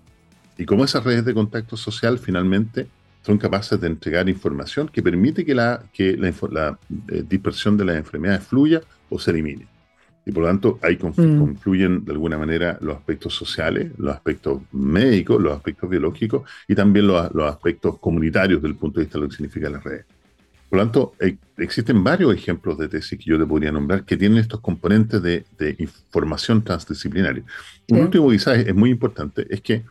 y 0.59 0.64
cómo 0.64 0.85
esas 0.85 1.04
redes 1.04 1.24
de 1.24 1.33
contacto 1.33 1.76
social 1.76 2.18
finalmente 2.18 2.88
son 3.22 3.38
capaces 3.38 3.80
de 3.80 3.87
entregar 3.87 4.28
información 4.28 4.88
que 4.88 5.00
permite 5.00 5.44
que 5.44 5.54
la, 5.54 5.85
que 5.92 6.16
la, 6.16 6.76
eh, 7.09 7.24
dispersión 7.28 7.76
de 7.76 7.85
las 7.85 7.96
enfermedades 7.96 8.44
fluya 8.44 8.80
o 9.09 9.18
se 9.18 9.30
elimine. 9.30 9.68
Y 10.26 10.33
por 10.33 10.42
lo 10.42 10.48
tanto, 10.48 10.80
ahí 10.83 10.96
mm. 10.96 11.38
confluyen 11.38 12.04
de 12.04 12.12
alguna 12.12 12.37
manera 12.37 12.76
los 12.80 12.96
aspectos 12.96 13.33
sociales, 13.33 13.92
los 13.96 14.12
aspectos 14.12 14.61
médicos, 14.72 15.40
los 15.40 15.54
aspectos 15.54 15.88
biológicos 15.88 16.42
y 16.66 16.74
también 16.74 17.07
los, 17.07 17.33
los 17.33 17.48
aspectos 17.48 17.98
comunitarios 18.00 18.61
desde 18.61 18.72
el 18.72 18.78
punto 18.78 18.98
de 18.98 19.07
vista 19.07 19.18
de 19.18 19.22
lo 19.22 19.30
que 19.30 19.37
significan 19.37 19.72
las 19.72 19.85
redes. 19.85 20.07
Por 20.75 20.81
lo 20.81 20.87
tanto, 20.87 21.15
eh, 21.21 21.37
existen 21.59 22.03
varios 22.03 22.35
ejemplos 22.35 22.77
de 22.77 22.89
tesis 22.89 23.17
que 23.17 23.31
yo 23.31 23.39
te 23.39 23.47
podría 23.47 23.71
nombrar 23.71 24.05
que 24.05 24.17
tienen 24.17 24.39
estos 24.39 24.59
componentes 24.59 25.23
de, 25.23 25.45
información 25.79 26.65
transdisciplinaria. 26.65 27.45
Un 27.91 28.01
último 28.01 28.29
quizás 28.29 28.59
es 28.59 28.75
muy 28.75 28.91
importante, 28.91 29.47
es 29.49 29.61
que 29.61 29.85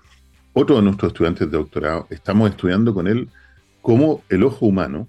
otro 0.52 0.76
de 0.76 0.82
nuestros 0.82 1.14
estudiantes 1.14 1.50
de 1.50 1.58
doctorado, 1.58 2.06
estamos 2.10 2.50
estudiando 2.50 2.94
con 2.94 3.08
él 3.08 3.30
cómo 3.82 4.24
el 4.28 4.44
ojo 4.44 4.66
humano, 4.66 5.08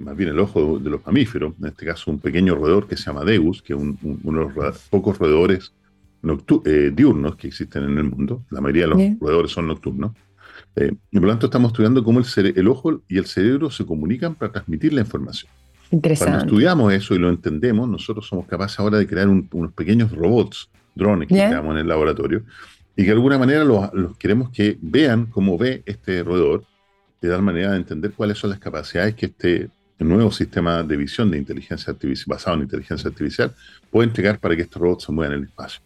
más 0.00 0.16
bien 0.16 0.30
el 0.30 0.40
ojo 0.40 0.80
de, 0.80 0.90
los 0.90 1.06
mamíferos, 1.06 1.54
en 1.60 1.68
este 1.68 1.86
caso 1.86 2.10
un 2.10 2.18
pequeño 2.18 2.56
roedor 2.56 2.88
que 2.88 2.96
se 2.96 3.04
llama 3.04 3.24
Deus, 3.24 3.62
que 3.62 3.74
es 3.74 3.78
uno 3.78 4.48
de 4.48 4.54
los 4.60 4.78
pocos 4.90 5.16
roedores 5.20 5.72
eh, 6.64 6.90
diurnos 6.92 7.36
que 7.36 7.46
existen 7.46 7.84
en 7.84 7.98
el 7.98 8.10
mundo, 8.10 8.42
la 8.50 8.60
mayoría 8.60 8.88
de 8.88 8.88
los 8.88 9.20
roedores 9.20 9.52
son 9.52 9.68
nocturnos, 9.68 10.16
eh, 10.76 10.92
y 11.10 11.16
por 11.18 11.26
lo 11.26 11.32
tanto 11.32 11.46
estamos 11.46 11.70
estudiando 11.72 12.04
cómo 12.04 12.20
el, 12.20 12.54
el, 12.56 12.68
ojo 12.68 13.02
y 13.08 13.18
el 13.18 13.26
cerebro 13.26 13.70
se 13.70 13.84
comunican 13.84 14.34
para 14.34 14.52
transmitir 14.52 14.92
la 14.92 15.00
información. 15.00 15.50
Interesante. 15.90 16.32
Cuando 16.32 16.46
estudiamos 16.46 16.92
eso 16.92 17.14
y 17.14 17.18
lo 17.18 17.28
entendemos, 17.28 17.88
nosotros 17.88 18.26
somos 18.26 18.46
capaces 18.46 18.78
ahora 18.78 18.98
de 18.98 19.06
crear 19.06 19.28
unos 19.28 19.72
pequeños 19.72 20.10
robots, 20.10 20.68
drones 20.94 21.28
que 21.28 21.34
creamos 21.34 21.72
en 21.74 21.80
el 21.80 21.88
laboratorio, 21.88 22.42
y 22.96 23.02
que 23.02 23.08
de 23.08 23.12
alguna 23.12 23.38
manera 23.38 23.64
los, 23.64 24.16
queremos 24.18 24.50
que 24.50 24.78
vean 24.80 25.26
cómo 25.26 25.56
ve 25.58 25.82
este 25.86 26.22
roedor, 26.22 26.64
de 27.20 27.28
tal 27.28 27.42
manera 27.42 27.72
de 27.72 27.78
entender 27.78 28.12
cuáles 28.12 28.38
son 28.38 28.50
las 28.50 28.58
capacidades 28.58 29.14
que 29.14 29.26
este 29.26 29.70
nuevo 29.98 30.30
sistema 30.30 30.82
de 30.82 30.96
visión 30.96 31.30
de 31.30 31.38
inteligencia 31.38 31.92
artificial, 31.92 32.26
basado 32.28 32.56
en 32.56 32.62
inteligencia 32.64 33.08
artificial, 33.08 33.54
puede 33.90 34.08
entregar 34.08 34.38
para 34.38 34.56
que 34.56 34.62
estos 34.62 34.80
robots 34.80 35.04
se 35.04 35.12
muevan 35.12 35.34
en 35.34 35.42
el 35.42 35.48
espacio. 35.48 35.80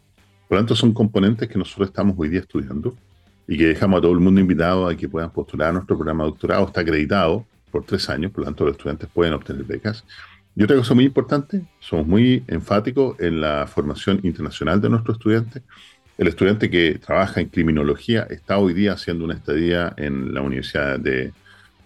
Por 0.48 0.56
lo 0.56 0.62
tanto, 0.62 0.74
son 0.74 0.92
componentes 0.92 1.48
que 1.48 1.58
nosotros 1.58 1.88
estamos 1.88 2.14
hoy 2.18 2.28
día 2.28 2.40
estudiando 2.40 2.96
y 3.50 3.58
que 3.58 3.66
dejamos 3.66 3.98
a 3.98 4.02
todo 4.02 4.12
el 4.12 4.20
mundo 4.20 4.40
invitado 4.40 4.86
a 4.86 4.94
que 4.94 5.08
puedan 5.08 5.32
postular 5.32 5.70
a 5.70 5.72
nuestro 5.72 5.96
programa 5.96 6.22
de 6.22 6.30
doctorado. 6.30 6.66
Está 6.66 6.82
acreditado 6.82 7.44
por 7.72 7.84
tres 7.84 8.08
años, 8.08 8.30
por 8.30 8.42
lo 8.42 8.44
tanto 8.44 8.64
los 8.64 8.76
estudiantes 8.76 9.08
pueden 9.12 9.32
obtener 9.32 9.64
becas. 9.64 10.04
Y 10.54 10.62
otra 10.62 10.76
cosa 10.76 10.94
muy 10.94 11.04
importante, 11.04 11.64
somos 11.80 12.06
muy 12.06 12.44
enfáticos 12.46 13.18
en 13.18 13.40
la 13.40 13.66
formación 13.66 14.20
internacional 14.22 14.80
de 14.80 14.88
nuestros 14.88 15.16
estudiantes. 15.16 15.64
El 16.16 16.28
estudiante 16.28 16.70
que 16.70 17.00
trabaja 17.04 17.40
en 17.40 17.48
criminología 17.48 18.24
está 18.30 18.56
hoy 18.56 18.72
día 18.72 18.92
haciendo 18.92 19.24
una 19.24 19.34
estadía 19.34 19.94
en 19.96 20.32
la 20.32 20.42
Universidad 20.42 21.00
de 21.00 21.32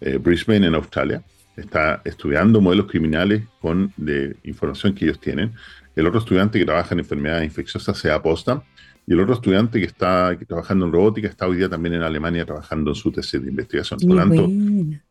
eh, 0.03 0.19
Brisbane, 0.19 0.67
en 0.67 0.75
Australia. 0.75 1.23
Está 1.57 2.03
estudiando 2.05 2.61
modelos 2.61 2.89
criminales 2.89 3.43
con 3.63 3.91
de 3.97 4.37
información 4.45 4.95
que 4.95 5.07
ellos 5.07 5.19
tienen. 5.19 5.55
El 5.97 6.07
otro 6.07 6.19
estudiante 6.19 6.59
que 6.59 6.67
trabaja 6.67 6.95
en 6.95 6.99
enfermedades 6.99 7.47
infecciosas 7.47 7.97
se 7.97 8.11
aposta 8.11 8.63
y 9.07 9.13
el 9.13 9.21
otro 9.21 9.35
estudiante 9.35 9.79
que 9.79 9.87
está 9.87 10.37
trabajando 10.47 10.87
en 10.87 10.93
robótica 10.93 11.29
está 11.29 11.47
hoy 11.47 11.59
día 11.59 11.69
también 11.69 11.95
en 11.95 12.03
Alemania 12.03 12.47
trabajando 12.47 12.91
en 12.91 12.95
su 12.95 13.13
tesis 13.13 13.43
de 13.43 13.51
investigación. 13.51 14.01
Por 14.01 14.11
lo 14.11 14.17
tanto, 14.17 14.49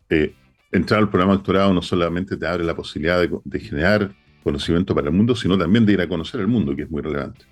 eh, 0.10 0.34
entrar 0.71 0.99
al 0.99 1.10
programa 1.10 1.34
de 1.34 1.38
doctorado 1.38 1.73
no 1.73 1.82
solamente 1.82 2.36
te 2.36 2.47
abre 2.47 2.63
la 2.63 2.75
posibilidad 2.75 3.21
de 3.43 3.60
generar 3.60 4.12
conocimiento 4.43 4.93
para 4.93 5.08
el 5.08 5.13
mundo, 5.13 5.36
sino 5.36 5.58
también 5.58 5.86
de 5.86 5.93
ir 5.93 6.01
a 6.01 6.08
conocer 6.08 6.41
el 6.41 6.47
mundo, 6.47 6.75
que 6.75 6.84
es 6.84 6.91
muy 6.91 7.01
relevante. 7.01 7.45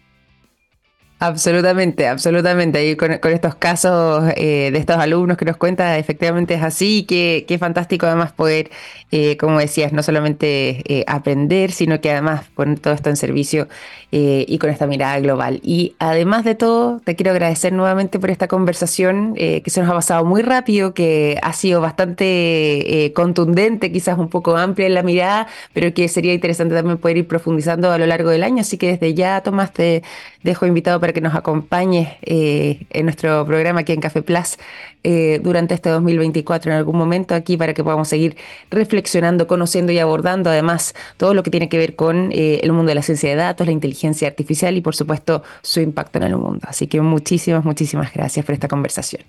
Absolutamente, 1.23 2.07
absolutamente. 2.07 2.83
Y 2.89 2.95
con, 2.95 3.11
estos 3.11 3.53
casos 3.53 4.23
eh, 4.35 4.71
de 4.71 4.79
estos 4.79 4.97
alumnos 4.97 5.37
que 5.37 5.45
nos 5.45 5.55
cuenta, 5.55 5.99
efectivamente 5.99 6.55
es 6.55 6.63
así. 6.63 7.05
Qué, 7.07 7.45
qué 7.47 7.59
fantástico 7.59 8.07
además 8.07 8.31
poder, 8.31 8.71
eh, 9.11 9.37
como 9.37 9.59
decías, 9.59 9.93
no 9.93 10.01
solamente 10.01 10.81
eh, 10.91 11.03
aprender, 11.05 11.73
sino 11.73 12.01
que 12.01 12.09
además 12.09 12.45
poner 12.55 12.79
todo 12.79 12.95
esto 12.95 13.09
en 13.11 13.17
servicio 13.17 13.67
y 14.13 14.57
con 14.57 14.69
esta 14.71 14.87
mirada 14.87 15.19
global. 15.21 15.61
Y 15.63 15.95
además 15.99 16.43
de 16.43 16.55
todo, 16.55 16.99
te 17.05 17.15
quiero 17.15 17.31
agradecer 17.31 17.71
nuevamente 17.71 18.19
por 18.19 18.29
esta 18.29 18.49
conversación 18.49 19.35
que 19.35 19.63
se 19.67 19.79
nos 19.79 19.89
ha 19.89 19.93
pasado 19.93 20.25
muy 20.25 20.41
rápido, 20.41 20.93
que 20.93 21.39
ha 21.41 21.53
sido 21.53 21.79
bastante 21.79 23.13
contundente, 23.15 23.89
quizás 23.89 24.17
un 24.17 24.27
poco 24.27 24.57
amplia 24.57 24.87
en 24.87 24.95
la 24.95 25.03
mirada, 25.03 25.47
pero 25.71 25.93
que 25.93 26.09
sería 26.09 26.33
interesante 26.33 26.75
también 26.75 26.97
poder 26.97 27.17
ir 27.19 27.27
profundizando 27.27 27.89
a 27.89 27.97
lo 27.97 28.05
largo 28.05 28.31
del 28.31 28.43
año. 28.43 28.59
Así 28.61 28.77
que 28.77 28.87
desde 28.91 29.13
ya, 29.13 29.39
Tomás, 29.43 29.71
te 29.71 30.03
dejo 30.43 30.65
invitado 30.65 30.99
para 30.99 31.13
que 31.13 31.21
nos 31.21 31.35
acompañe 31.35 32.17
eh, 32.21 32.85
en 32.89 33.05
nuestro 33.05 33.45
programa 33.45 33.81
aquí 33.81 33.93
en 33.93 34.01
Café 34.01 34.21
Plus 34.21 34.57
eh, 35.03 35.39
durante 35.43 35.73
este 35.73 35.89
2024 35.89 36.71
en 36.71 36.77
algún 36.77 36.97
momento 36.97 37.35
aquí 37.35 37.57
para 37.57 37.73
que 37.73 37.83
podamos 37.83 38.07
seguir 38.07 38.35
reflexionando, 38.69 39.47
conociendo 39.47 39.91
y 39.91 39.99
abordando 39.99 40.49
además 40.49 40.93
todo 41.17 41.33
lo 41.33 41.43
que 41.43 41.51
tiene 41.51 41.69
que 41.69 41.77
ver 41.77 41.95
con 41.95 42.31
eh, 42.31 42.59
el 42.63 42.71
mundo 42.71 42.89
de 42.89 42.95
la 42.95 43.01
ciencia 43.01 43.29
de 43.29 43.35
datos, 43.35 43.67
la 43.67 43.73
inteligencia 43.73 44.27
artificial 44.27 44.75
y 44.77 44.81
por 44.81 44.95
supuesto 44.95 45.43
su 45.61 45.79
impacto 45.79 46.17
en 46.19 46.23
el 46.23 46.37
mundo. 46.37 46.61
Así 46.63 46.87
que 46.87 47.01
muchísimas, 47.01 47.63
muchísimas 47.63 48.13
gracias 48.13 48.45
por 48.45 48.53
esta 48.53 48.67
conversación. 48.67 49.23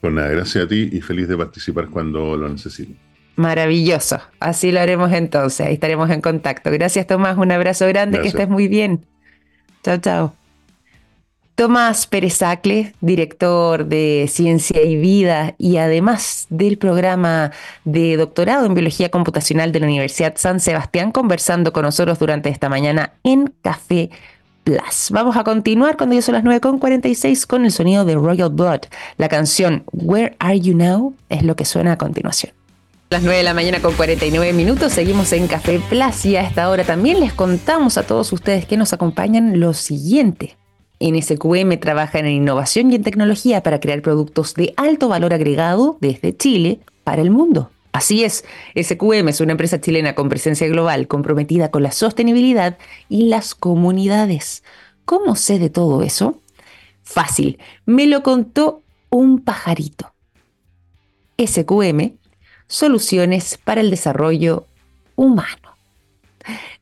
Pues 0.00 0.12
nada, 0.12 0.28
gracias 0.28 0.64
a 0.64 0.68
ti 0.68 0.88
y 0.92 1.00
feliz 1.00 1.28
de 1.28 1.36
participar 1.36 1.88
cuando 1.88 2.36
lo 2.36 2.48
necesite. 2.48 2.94
Maravilloso. 3.36 4.20
Así 4.38 4.72
lo 4.72 4.80
haremos 4.80 5.12
entonces. 5.12 5.66
Ahí 5.66 5.74
estaremos 5.74 6.10
en 6.10 6.20
contacto. 6.20 6.70
Gracias, 6.70 7.06
Tomás. 7.06 7.38
Un 7.38 7.52
abrazo 7.52 7.86
grande. 7.86 8.20
Que 8.20 8.28
estés 8.28 8.48
muy 8.48 8.68
bien. 8.68 9.06
Chao, 9.82 9.98
chao. 9.98 10.39
Tomás 11.60 12.06
Perezacle, 12.06 12.94
director 13.02 13.84
de 13.84 14.30
Ciencia 14.32 14.80
y 14.80 14.96
Vida 14.96 15.56
y 15.58 15.76
además 15.76 16.46
del 16.48 16.78
programa 16.78 17.50
de 17.84 18.16
doctorado 18.16 18.64
en 18.64 18.72
Biología 18.72 19.10
Computacional 19.10 19.70
de 19.70 19.80
la 19.80 19.86
Universidad 19.86 20.32
San 20.36 20.58
Sebastián, 20.58 21.12
conversando 21.12 21.74
con 21.74 21.82
nosotros 21.82 22.18
durante 22.18 22.48
esta 22.48 22.70
mañana 22.70 23.12
en 23.24 23.52
Café 23.60 24.08
Plus. 24.64 25.10
Vamos 25.10 25.36
a 25.36 25.44
continuar 25.44 25.98
cuando 25.98 26.14
ya 26.14 26.22
son 26.22 26.36
las 26.36 26.44
9.46 26.44 27.46
con 27.46 27.66
el 27.66 27.72
sonido 27.72 28.06
de 28.06 28.14
Royal 28.14 28.48
Blood. 28.48 28.86
La 29.18 29.28
canción 29.28 29.84
Where 29.92 30.36
Are 30.38 30.58
You 30.58 30.74
Now 30.74 31.14
es 31.28 31.42
lo 31.42 31.56
que 31.56 31.66
suena 31.66 31.92
a 31.92 31.98
continuación. 31.98 32.54
Las 33.10 33.22
9 33.22 33.36
de 33.36 33.44
la 33.44 33.52
mañana 33.52 33.80
con 33.80 33.92
49 33.92 34.54
minutos, 34.54 34.94
seguimos 34.94 35.30
en 35.34 35.46
Café 35.46 35.78
Plus 35.90 36.24
y 36.24 36.36
a 36.36 36.40
esta 36.40 36.70
hora 36.70 36.84
también 36.84 37.20
les 37.20 37.34
contamos 37.34 37.98
a 37.98 38.04
todos 38.04 38.32
ustedes 38.32 38.64
que 38.64 38.78
nos 38.78 38.94
acompañan 38.94 39.60
lo 39.60 39.74
siguiente. 39.74 40.56
En 41.00 41.20
SQM 41.20 41.80
trabajan 41.80 42.26
en 42.26 42.32
innovación 42.32 42.92
y 42.92 42.96
en 42.96 43.02
tecnología 43.02 43.62
para 43.62 43.80
crear 43.80 44.02
productos 44.02 44.52
de 44.54 44.74
alto 44.76 45.08
valor 45.08 45.32
agregado 45.32 45.96
desde 46.02 46.36
Chile 46.36 46.80
para 47.04 47.22
el 47.22 47.30
mundo. 47.30 47.70
Así 47.92 48.22
es, 48.22 48.44
SQM 48.76 49.28
es 49.28 49.40
una 49.40 49.52
empresa 49.52 49.80
chilena 49.80 50.14
con 50.14 50.28
presencia 50.28 50.68
global 50.68 51.08
comprometida 51.08 51.70
con 51.70 51.82
la 51.82 51.90
sostenibilidad 51.90 52.76
y 53.08 53.28
las 53.28 53.54
comunidades. 53.54 54.62
¿Cómo 55.06 55.36
sé 55.36 55.58
de 55.58 55.70
todo 55.70 56.02
eso? 56.02 56.38
Fácil, 57.02 57.58
me 57.86 58.06
lo 58.06 58.22
contó 58.22 58.82
un 59.08 59.40
pajarito. 59.40 60.12
SQM, 61.42 62.12
soluciones 62.66 63.58
para 63.64 63.80
el 63.80 63.90
desarrollo 63.90 64.66
humano. 65.16 65.69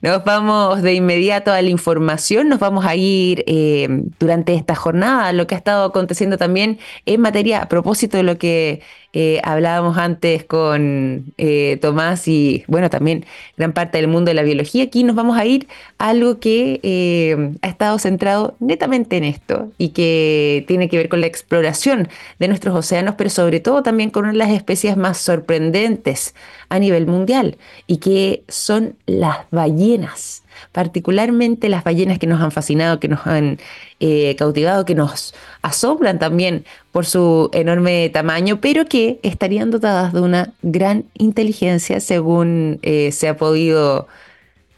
Nos 0.01 0.25
vamos 0.25 0.83
de 0.83 0.95
inmediato 0.95 1.53
a 1.53 1.61
la 1.61 1.69
información, 1.69 2.49
nos 2.49 2.61
vamos 2.61 2.85
a 2.85 2.95
ir 2.95 3.45
eh, 3.47 3.89
durante 4.19 4.55
esta 4.55 4.75
jornada, 4.75 5.33
lo 5.33 5.47
que 5.47 5.55
ha 5.55 5.59
estado 5.59 5.85
aconteciendo 5.87 6.39
también 6.39 6.79
en 7.07 7.21
materia, 7.21 7.63
a 7.63 7.69
propósito 7.69 8.17
de 8.17 8.23
lo 8.23 8.39
que 8.39 8.83
eh, 9.15 9.41
hablábamos 9.43 9.97
antes 9.97 10.45
con 10.45 11.33
eh, 11.39 11.79
Tomás 11.81 12.29
y 12.29 12.65
bueno, 12.69 12.91
también 12.91 13.25
gran 13.57 13.73
parte 13.73 13.99
del 13.99 14.07
mundo 14.09 14.31
de 14.31 14.35
la 14.35 14.43
biología. 14.43 14.85
Aquí 14.85 15.03
nos 15.03 15.17
vamos 15.17 15.39
a 15.39 15.47
ir 15.47 15.67
a 15.99 16.11
algo 16.11 16.41
que 16.41 16.81
eh, 16.83 17.55
ha 17.63 17.69
estado 17.69 17.99
centrado 17.99 18.55
netamente 18.61 19.17
en 19.17 19.25
esto 19.25 19.71
y 19.79 19.91
que 19.91 20.65
tiene 20.69 20.89
que 20.91 20.99
ver 20.99 21.09
con 21.09 21.23
la 21.23 21.27
exploración 21.27 22.09
de 22.39 22.49
nuestros 22.49 22.75
océanos, 22.77 23.15
pero 23.17 23.31
sobre 23.31 23.61
todo 23.61 23.83
también 23.83 24.11
con 24.11 24.25
una 24.25 24.33
de 24.33 24.39
las 24.39 24.51
especies 24.51 24.97
más 24.97 25.19
sorprendentes 25.19 26.35
a 26.69 26.79
nivel 26.79 27.07
mundial 27.07 27.57
y 27.87 27.99
que 27.99 28.45
son 28.49 28.97
las 29.07 29.39
ballenas 29.51 30.43
particularmente 30.73 31.69
las 31.69 31.85
ballenas 31.85 32.19
que 32.19 32.27
nos 32.27 32.41
han 32.41 32.51
fascinado, 32.51 33.01
que 33.01 33.09
nos 33.09 33.27
han 33.27 33.59
eh, 34.01 34.37
cautivado, 34.37 34.85
que 34.85 34.95
nos 34.95 35.35
asombran 35.63 36.19
también 36.19 36.65
por 36.93 37.07
su 37.07 37.51
enorme 37.53 38.09
tamaño, 38.11 38.61
pero 38.61 38.87
que 38.87 39.21
estarían 39.23 39.71
dotadas 39.71 40.13
de 40.13 40.21
una 40.21 40.53
gran 40.63 41.05
inteligencia 41.15 42.01
según 42.01 42.79
eh, 42.83 43.13
se 43.13 43.29
ha 43.29 43.37
podido 43.37 44.09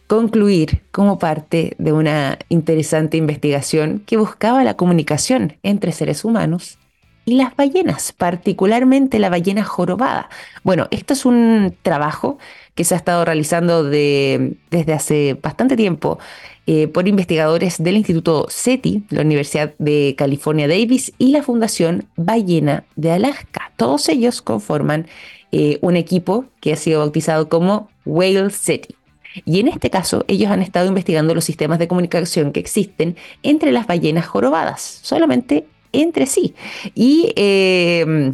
concluir 0.07 0.83
como 0.91 1.21
parte 1.21 1.77
de 1.79 1.93
una 1.93 2.37
interesante 2.49 3.17
investigación 3.17 4.03
que 4.07 4.17
buscaba 4.17 4.65
la 4.65 4.75
comunicación 4.75 5.57
entre 5.63 5.93
seres 5.93 6.25
humanos 6.25 6.79
y 7.25 7.35
las 7.35 7.55
ballenas, 7.55 8.13
particularmente 8.13 9.21
la 9.21 9.31
ballena 9.31 9.63
jorobada. 9.63 10.29
Bueno, 10.65 10.89
esto 10.91 11.13
es 11.13 11.25
un 11.25 11.77
trabajo 11.83 12.39
que 12.81 12.85
se 12.85 12.95
ha 12.95 12.97
estado 12.97 13.27
realizando 13.27 13.85
desde 13.85 14.93
hace 14.95 15.35
bastante 15.35 15.77
tiempo 15.77 16.19
eh, 16.67 16.89
por 16.89 17.09
investigadores 17.09 17.77
del 17.77 17.99
Instituto 17.99 18.47
SETI, 18.49 19.05
la 19.11 19.21
Universidad 19.21 19.75
de 19.77 20.15
California 20.17 20.67
Davis 20.67 21.13
y 21.19 21.33
la 21.33 21.43
Fundación 21.43 22.07
Ballena 22.17 22.85
de 22.97 23.13
Alaska. 23.13 23.71
Todos 23.77 24.09
ellos 24.09 24.41
conforman 24.41 25.09
eh, 25.53 25.77
un 25.83 25.95
equipo 25.95 26.47
que 26.63 26.73
ha 26.73 26.77
sido 26.77 27.01
bautizado 27.01 27.51
como 27.51 27.91
Whale 28.07 28.49
SETI. 28.49 28.97
Y 29.45 29.61
en 29.61 29.69
este 29.69 29.91
caso, 29.91 30.25
ellos 30.27 30.51
han 30.51 30.63
estado 30.63 30.87
investigando 30.89 31.35
los 31.35 31.45
sistemas 31.45 31.79
de 31.79 31.87
comunicación 31.87 32.51
que 32.51 32.61
existen 32.61 33.15
entre 33.43 33.73
las 33.73 33.87
ballenas 33.87 34.27
jorobadas, 34.27 35.01
solamente 35.03 35.67
entre 35.93 36.25
sí. 36.25 36.55
Y 36.95 37.35
eh, 37.37 38.33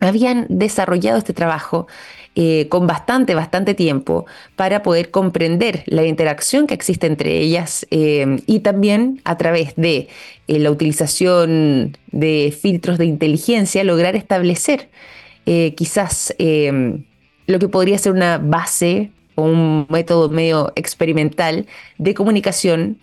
habían 0.00 0.46
desarrollado 0.48 1.18
este 1.18 1.32
trabajo 1.32 1.86
eh, 2.40 2.68
con 2.68 2.86
bastante, 2.86 3.34
bastante 3.34 3.74
tiempo 3.74 4.24
para 4.54 4.84
poder 4.84 5.10
comprender 5.10 5.82
la 5.86 6.04
interacción 6.06 6.68
que 6.68 6.74
existe 6.74 7.08
entre 7.08 7.38
ellas 7.38 7.84
eh, 7.90 8.40
y 8.46 8.60
también 8.60 9.20
a 9.24 9.36
través 9.36 9.74
de 9.74 10.06
la 10.46 10.70
utilización 10.70 11.96
de 12.12 12.56
filtros 12.56 12.96
de 12.96 13.06
inteligencia 13.06 13.82
lograr 13.82 14.14
establecer 14.14 14.88
quizás 15.76 16.34
lo 16.38 17.58
que 17.58 17.68
podría 17.68 17.96
ser 17.96 18.12
una 18.12 18.36
base 18.38 19.10
un 19.34 19.86
método 19.88 20.28
medio 20.28 20.72
experimental 20.76 21.66
de 21.98 22.14
comunicación 22.14 22.98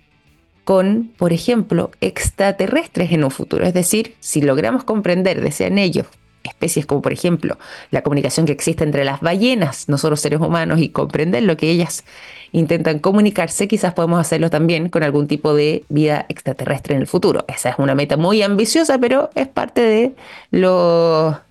con, 0.63 1.11
por 1.17 1.31
ejemplo, 1.31 1.91
extraterrestres 2.01 3.11
en 3.11 3.23
un 3.23 3.31
futuro. 3.31 3.65
Es 3.65 3.73
decir, 3.73 4.15
si 4.19 4.41
logramos 4.41 4.83
comprender, 4.83 5.41
desean 5.41 5.77
ellos, 5.77 6.07
especies 6.49 6.85
como 6.85 7.01
por 7.01 7.13
ejemplo 7.13 7.57
la 7.91 8.01
comunicación 8.01 8.45
que 8.45 8.51
existe 8.51 8.83
entre 8.83 9.05
las 9.05 9.21
ballenas, 9.21 9.89
nosotros 9.89 10.19
seres 10.19 10.39
humanos, 10.39 10.79
y 10.79 10.89
comprender 10.89 11.43
lo 11.43 11.57
que 11.57 11.69
ellas 11.69 12.03
intentan 12.51 12.99
comunicarse, 12.99 13.67
quizás 13.67 13.93
podemos 13.93 14.19
hacerlo 14.19 14.49
también 14.49 14.89
con 14.89 15.03
algún 15.03 15.27
tipo 15.27 15.53
de 15.53 15.83
vida 15.89 16.25
extraterrestre 16.29 16.95
en 16.95 17.01
el 17.01 17.07
futuro. 17.07 17.43
Esa 17.47 17.69
es 17.69 17.75
una 17.79 17.95
meta 17.95 18.17
muy 18.17 18.41
ambiciosa, 18.41 18.97
pero 18.97 19.29
es 19.35 19.47
parte 19.47 19.81
de 19.81 20.15
lo 20.51 21.41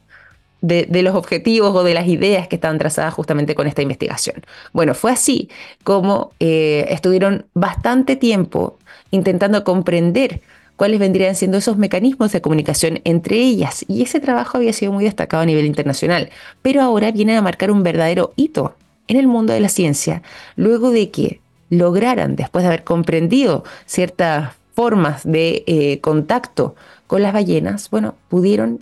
de, 0.64 1.03
los 1.03 1.14
objetivos 1.14 1.74
o 1.74 1.84
de 1.84 1.95
las 1.95 2.07
ideas 2.07 2.49
que 2.49 2.57
estaban 2.57 2.78
trazadas 2.78 3.12
justamente 3.12 3.55
con 3.55 3.66
esta 3.66 3.82
investigación. 3.82 4.42
Bueno, 4.72 4.95
fue 4.95 5.12
así 5.12 5.51
como 5.82 6.32
eh, 6.40 6.86
estuvieron 6.88 7.47
bastante 7.53 8.16
tiempo 8.16 8.78
intentando 9.11 9.62
comprender 9.62 10.40
cuáles 10.77 10.99
vendrían 10.99 11.35
siendo 11.35 11.59
esos 11.59 11.77
mecanismos 11.77 12.33
de 12.33 12.41
comunicación 12.41 13.01
entre 13.05 13.37
ellas. 13.37 13.85
Y 13.89 14.03
ese 14.03 14.20
trabajo 14.20 14.59
había 14.59 14.72
sido 14.72 14.93
muy 14.93 15.05
destacado 15.05 15.43
a 15.43 15.47
nivel 15.47 15.66
internacional, 15.66 16.31
pero 16.62 16.83
ahora 16.83 17.11
viene 17.12 17.37
a 17.37 17.43
marcar 17.43 17.70
un 17.70 17.83
verdadero 17.83 18.33
hito 18.37 18.77
en 19.09 19.16
el 19.16 19.27
mundo 19.27 19.53
de 19.53 19.61
la 19.61 19.68
ciencia, 19.68 20.22
luego 20.57 20.91
de 20.91 21.11
que 21.11 21.41
lograran, 21.70 22.37
después 22.37 22.62
de 22.62 22.68
haber 22.68 22.85
comprendido 22.85 23.64
ciertas 23.87 24.55
formas 24.75 25.22
de 25.25 25.62
eh, 25.66 26.01
contacto 26.01 26.75
con 27.07 27.22
las 27.22 27.33
ballenas, 27.33 27.91
bueno, 27.91 28.14
pudieron 28.29 28.81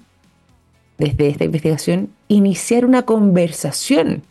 desde 0.98 1.28
esta 1.28 1.44
investigación, 1.44 2.10
iniciar 2.28 2.84
una 2.84 3.02
conversación 3.02 4.22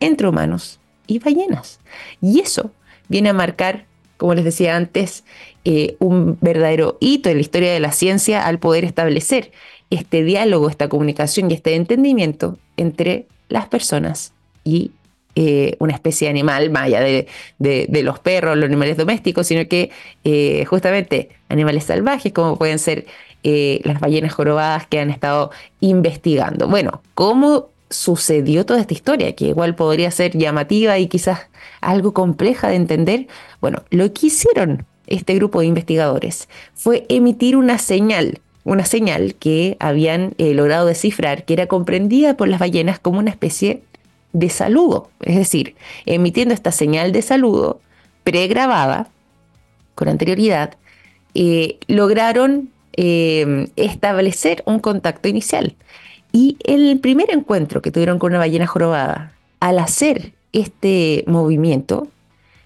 entre 0.00 0.28
humanos 0.28 0.80
y 1.06 1.18
ballenas. 1.18 1.80
Y 2.22 2.40
eso 2.40 2.72
viene 3.08 3.28
a 3.28 3.34
marcar, 3.34 3.84
como 4.16 4.34
les 4.34 4.44
decía 4.44 4.76
antes, 4.76 5.24
eh, 5.70 5.96
un 5.98 6.38
verdadero 6.40 6.96
hito 6.98 7.28
en 7.28 7.34
la 7.34 7.42
historia 7.42 7.70
de 7.70 7.78
la 7.78 7.92
ciencia 7.92 8.46
al 8.46 8.58
poder 8.58 8.86
establecer 8.86 9.52
este 9.90 10.24
diálogo, 10.24 10.70
esta 10.70 10.88
comunicación 10.88 11.50
y 11.50 11.54
este 11.54 11.74
entendimiento 11.74 12.56
entre 12.78 13.26
las 13.50 13.68
personas 13.68 14.32
y 14.64 14.92
eh, 15.34 15.76
una 15.78 15.92
especie 15.92 16.24
de 16.24 16.30
animal, 16.30 16.70
más 16.70 16.88
de, 16.88 18.02
los 18.02 18.18
perros, 18.18 18.56
los 18.56 18.64
animales 18.64 18.96
domésticos, 18.96 19.46
sino 19.46 19.68
que 19.68 19.90
eh, 20.24 20.64
justamente 20.64 21.28
animales 21.50 21.84
salvajes 21.84 22.32
como 22.32 22.56
pueden 22.56 22.78
ser 22.78 23.04
las 23.42 24.00
ballenas 24.00 24.32
jorobadas 24.32 24.86
que 24.86 25.00
han 25.00 25.10
estado 25.10 25.50
investigando. 25.80 26.66
Bueno, 26.66 27.02
¿cómo 27.14 27.68
sucedió 27.90 28.64
toda 28.64 28.80
esta 28.80 28.94
historia? 28.94 29.34
Que 29.36 29.48
igual 29.48 29.74
podría 29.74 30.10
ser 30.12 30.34
llamativa 30.34 30.98
y 30.98 31.08
quizás 31.08 31.40
algo 31.82 32.14
compleja 32.14 32.68
de 32.68 32.76
entender. 32.76 33.26
Bueno, 33.60 33.82
lo 33.90 34.10
que 34.14 34.28
hicieron 34.28 34.86
este 35.08 35.34
grupo 35.34 35.60
de 35.60 35.66
investigadores 35.66 36.48
fue 36.74 37.06
emitir 37.08 37.56
una 37.56 37.78
señal, 37.78 38.40
una 38.64 38.84
señal 38.84 39.34
que 39.34 39.76
habían 39.80 40.34
eh, 40.38 40.54
logrado 40.54 40.86
descifrar, 40.86 41.44
que 41.44 41.54
era 41.54 41.66
comprendida 41.66 42.36
por 42.36 42.48
las 42.48 42.60
ballenas 42.60 42.98
como 42.98 43.18
una 43.18 43.30
especie 43.30 43.82
de 44.32 44.48
saludo. 44.50 45.10
Es 45.20 45.36
decir, 45.36 45.74
emitiendo 46.06 46.54
esta 46.54 46.72
señal 46.72 47.12
de 47.12 47.22
saludo 47.22 47.80
pregrabada 48.24 49.08
con 49.94 50.08
anterioridad, 50.08 50.74
eh, 51.34 51.78
lograron 51.88 52.70
Em, 53.00 53.68
establecer 53.76 54.64
un 54.66 54.80
contacto 54.80 55.28
inicial. 55.28 55.76
Y 56.32 56.56
el 56.64 56.98
primer 56.98 57.30
encuentro 57.30 57.80
que 57.80 57.92
tuvieron 57.92 58.18
con 58.18 58.32
una 58.32 58.40
ballena 58.40 58.66
jorobada, 58.66 59.34
al 59.60 59.78
hacer 59.78 60.32
este 60.52 61.22
movimiento, 61.28 62.08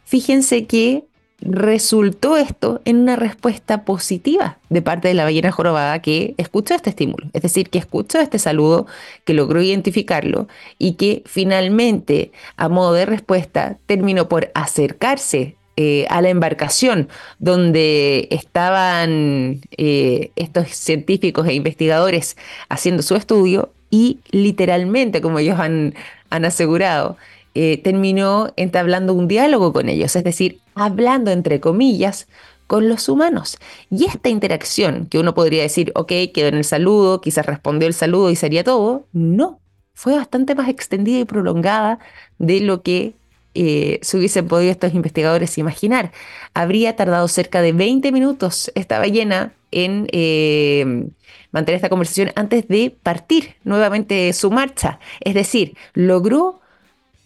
fíjense 0.07 0.65
que 0.65 1.05
resultó 1.43 2.37
esto 2.37 2.81
en 2.85 2.99
una 2.99 3.17
respuesta 3.17 3.85
positiva 3.85 4.59
de 4.69 4.83
parte 4.83 5.09
de 5.09 5.15
la 5.15 5.25
ballena 5.25 5.53
jorobada 5.53 6.01
que 6.01 6.35
escuchó 6.39 6.75
este 6.75 6.91
estímulo, 6.91 7.27
es 7.33 7.43
decir, 7.43 7.69
que 7.69 7.79
escuchó 7.79 8.21
este 8.21 8.39
saludo, 8.39 8.87
que 9.25 9.35
logró 9.35 9.61
identificarlo 9.61 10.49
y 10.79 10.95
que 10.95 11.23
finalmente, 11.27 12.33
a 12.57 12.69
modo 12.69 12.95
de 12.95 13.07
respuesta, 13.07 13.79
terminó 13.87 14.29
por 14.29 14.51
acercarse 14.55 15.57
eh, 15.77 16.07
a 16.11 16.21
la 16.21 16.29
embarcación 16.29 17.09
donde 17.39 18.29
estaban 18.31 19.63
eh, 19.79 20.31
estos 20.37 20.69
científicos 20.69 21.49
e 21.49 21.55
investigadores 21.55 22.37
haciendo 22.69 23.03
su 23.03 23.17
estudio 23.17 23.73
y 23.91 24.21
literalmente, 24.31 25.21
como 25.21 25.39
ellos 25.39 25.59
han, 25.59 25.95
asegurado, 26.31 27.17
eh, 27.55 27.79
terminó 27.83 28.53
entablando 28.57 29.13
un 29.13 29.29
diálogo 29.29 29.73
con 29.73 29.89
ellos, 29.89 30.15
es 30.17 30.25
decir, 30.25 30.62
hablando 30.75 31.31
entre 31.31 31.61
comillas 31.61 32.29
con 32.67 32.89
los 32.89 33.09
humanos. 33.09 33.59
Y 33.91 34.07
esta 34.07 34.29
interacción, 34.31 35.07
que 35.07 35.19
uno 35.19 35.35
podría 35.35 35.63
decir, 35.63 35.93
ok, 35.95 36.13
quedó 36.33 36.49
en 36.49 36.55
el 36.55 36.65
saludo, 36.65 37.21
quizás 37.21 37.45
respondió 37.45 37.87
el 37.87 37.95
saludo 37.95 38.31
y 38.31 38.37
sería 38.37 38.65
todo, 38.65 39.07
no, 39.13 39.61
fue 39.95 40.17
bastante 40.17 40.55
más 40.55 40.69
extendida 40.69 41.19
y 41.21 41.25
prolongada 41.25 41.99
de 42.39 42.61
lo 42.61 42.83
que 42.83 43.15
eh, 43.55 43.99
se 44.01 44.17
hubiesen 44.17 44.49
podido 44.49 44.71
estos 44.71 44.95
investigadores 44.95 45.59
imaginar. 45.59 46.13
Habría 46.55 46.97
tardado 46.97 47.29
cerca 47.29 47.61
de 47.61 47.73
20 47.73 48.11
minutos 48.11 48.73
esta 48.75 48.99
ballena 48.99 49.53
en 49.71 50.09
eh, 50.13 51.11
mantener 51.51 51.77
esta 51.77 51.91
conversación 51.91 52.33
antes 52.37 52.67
de 52.69 52.97
partir 53.03 53.57
nuevamente 53.65 54.33
su 54.33 54.51
marcha. 54.51 54.99
Es 55.21 55.35
decir, 55.35 55.77
logró 55.93 56.62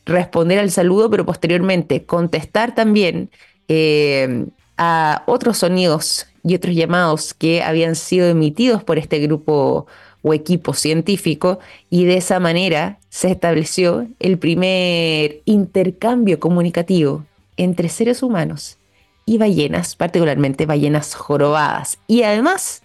responder 0.07 0.59
al 0.59 0.71
saludo, 0.71 1.11
pero 1.11 1.27
posteriormente 1.27 2.05
contestar 2.05 2.75
también 2.75 3.29
eh, 3.69 4.47
a 4.79 5.25
otros 5.27 5.59
sonidos 5.59 6.27
y 6.43 6.55
otros 6.55 6.75
llamados 6.75 7.35
que 7.35 7.63
habían 7.63 7.97
sido 7.97 8.29
emitidos 8.29 8.85
por 8.85 8.99
este 8.99 9.19
grupo 9.19 9.87
o 10.23 10.35
equipo 10.35 10.75
científico 10.75 11.59
y 11.91 12.05
de 12.05 12.17
esa 12.17 12.41
manera 12.41 12.99
se 13.09 13.31
estableció 13.31 14.07
el 14.19 14.39
primer 14.39 15.41
intercambio 15.45 16.41
comunicativo 16.41 17.25
entre 17.57 17.89
seres 17.89 18.23
humanos 18.23 18.79
y 19.25 19.39
ballenas, 19.39 19.97
particularmente 19.97 20.67
ballenas 20.67 21.15
jorobadas. 21.15 21.99
Y 22.07 22.23
además, 22.23 22.83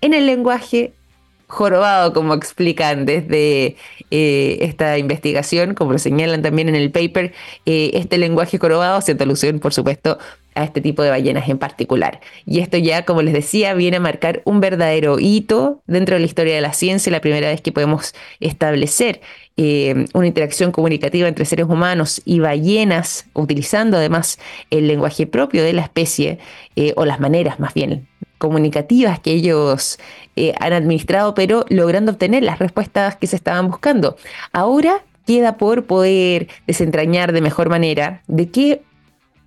en 0.00 0.14
el 0.14 0.26
lenguaje 0.26 0.92
jorobado, 1.48 2.12
como 2.12 2.34
explican 2.34 3.06
desde 3.06 3.76
eh, 4.10 4.58
esta 4.60 4.98
investigación, 4.98 5.74
como 5.74 5.92
lo 5.92 5.98
señalan 5.98 6.42
también 6.42 6.68
en 6.68 6.74
el 6.74 6.90
paper, 6.92 7.32
eh, 7.66 7.90
este 7.94 8.18
lenguaje 8.18 8.58
jorobado, 8.58 8.98
haciendo 8.98 9.24
alusión, 9.24 9.58
por 9.58 9.72
supuesto, 9.72 10.18
a 10.54 10.64
este 10.64 10.80
tipo 10.82 11.02
de 11.02 11.10
ballenas 11.10 11.48
en 11.48 11.58
particular. 11.58 12.20
Y 12.44 12.60
esto 12.60 12.76
ya, 12.76 13.04
como 13.06 13.22
les 13.22 13.32
decía, 13.32 13.72
viene 13.74 13.96
a 13.96 14.00
marcar 14.00 14.42
un 14.44 14.60
verdadero 14.60 15.18
hito 15.18 15.82
dentro 15.86 16.16
de 16.16 16.20
la 16.20 16.26
historia 16.26 16.54
de 16.54 16.60
la 16.60 16.74
ciencia, 16.74 17.10
la 17.10 17.20
primera 17.20 17.48
vez 17.48 17.62
que 17.62 17.72
podemos 17.72 18.14
establecer 18.40 19.22
eh, 19.56 20.04
una 20.12 20.26
interacción 20.26 20.70
comunicativa 20.70 21.28
entre 21.28 21.46
seres 21.46 21.66
humanos 21.66 22.20
y 22.26 22.40
ballenas, 22.40 23.26
utilizando 23.32 23.96
además 23.96 24.38
el 24.70 24.86
lenguaje 24.86 25.26
propio 25.26 25.64
de 25.64 25.72
la 25.72 25.82
especie, 25.82 26.38
o 26.94 27.04
las 27.04 27.18
maneras 27.18 27.58
más 27.58 27.74
bien 27.74 28.06
comunicativas 28.38 29.20
que 29.20 29.32
ellos 29.32 29.98
eh, 30.36 30.54
han 30.60 30.72
administrado, 30.72 31.34
pero 31.34 31.64
logrando 31.68 32.12
obtener 32.12 32.44
las 32.44 32.58
respuestas 32.58 33.16
que 33.16 33.26
se 33.26 33.36
estaban 33.36 33.68
buscando. 33.68 34.16
Ahora 34.52 35.04
queda 35.26 35.58
por 35.58 35.84
poder 35.84 36.48
desentrañar 36.66 37.32
de 37.32 37.42
mejor 37.42 37.68
manera 37.68 38.22
de 38.28 38.48
qué 38.48 38.82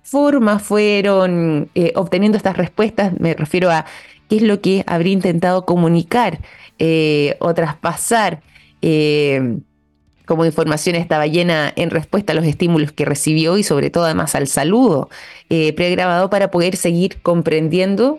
forma 0.02 0.58
fueron 0.58 1.70
eh, 1.74 1.92
obteniendo 1.96 2.36
estas 2.36 2.56
respuestas? 2.56 3.18
Me 3.18 3.34
refiero 3.34 3.70
a 3.70 3.86
qué 4.28 4.36
es 4.36 4.42
lo 4.42 4.60
que 4.60 4.84
habría 4.86 5.12
intentado 5.12 5.64
comunicar 5.64 6.40
eh, 6.78 7.36
o 7.40 7.52
traspasar 7.54 8.42
como 10.26 10.44
información 10.44 10.96
estaba 10.96 11.28
llena 11.28 11.72
en 11.76 11.90
respuesta 11.90 12.32
a 12.32 12.34
los 12.34 12.44
estímulos 12.44 12.90
que 12.90 13.04
recibió 13.04 13.58
y 13.58 13.62
sobre 13.62 13.90
todo 13.90 14.06
además 14.06 14.34
al 14.34 14.48
saludo 14.48 15.08
pregrabado 15.48 16.30
para 16.30 16.50
poder 16.50 16.74
seguir 16.74 17.22
comprendiendo 17.22 18.18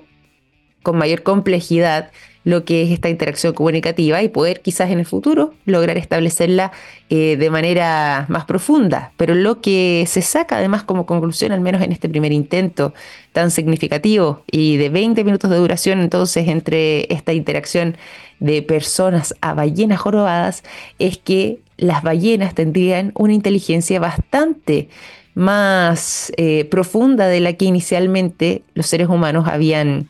con 0.83 0.97
mayor 0.97 1.23
complejidad 1.23 2.11
lo 2.43 2.65
que 2.65 2.83
es 2.83 2.91
esta 2.91 3.09
interacción 3.09 3.53
comunicativa 3.53 4.21
y 4.21 4.27
poder 4.27 4.61
quizás 4.61 4.91
en 4.91 4.99
el 4.99 5.05
futuro 5.05 5.53
lograr 5.65 5.97
establecerla 5.97 6.71
eh, 7.09 7.37
de 7.37 7.49
manera 7.49 8.25
más 8.29 8.45
profunda. 8.45 9.13
Pero 9.17 9.33
lo 9.33 9.61
que 9.61 10.05
se 10.07 10.21
saca 10.21 10.57
además 10.57 10.83
como 10.83 11.05
conclusión, 11.05 11.51
al 11.51 11.61
menos 11.61 11.81
en 11.81 11.91
este 11.91 12.09
primer 12.09 12.31
intento 12.31 12.93
tan 13.31 13.49
significativo 13.49 14.43
y 14.51 14.77
de 14.77 14.89
20 14.89 15.23
minutos 15.23 15.49
de 15.49 15.57
duración 15.57 15.99
entonces 15.99 16.47
entre 16.47 17.11
esta 17.13 17.33
interacción 17.33 17.97
de 18.39 18.61
personas 18.61 19.33
a 19.41 19.53
ballenas 19.53 20.01
jorobadas, 20.01 20.63
es 20.99 21.17
que 21.17 21.59
las 21.77 22.03
ballenas 22.03 22.53
tendrían 22.53 23.11
una 23.15 23.33
inteligencia 23.33 23.99
bastante 23.99 24.89
más 25.33 26.31
eh, 26.37 26.65
profunda 26.65 27.27
de 27.27 27.39
la 27.39 27.53
que 27.53 27.65
inicialmente 27.65 28.63
los 28.75 28.85
seres 28.85 29.07
humanos 29.07 29.47
habían 29.47 30.09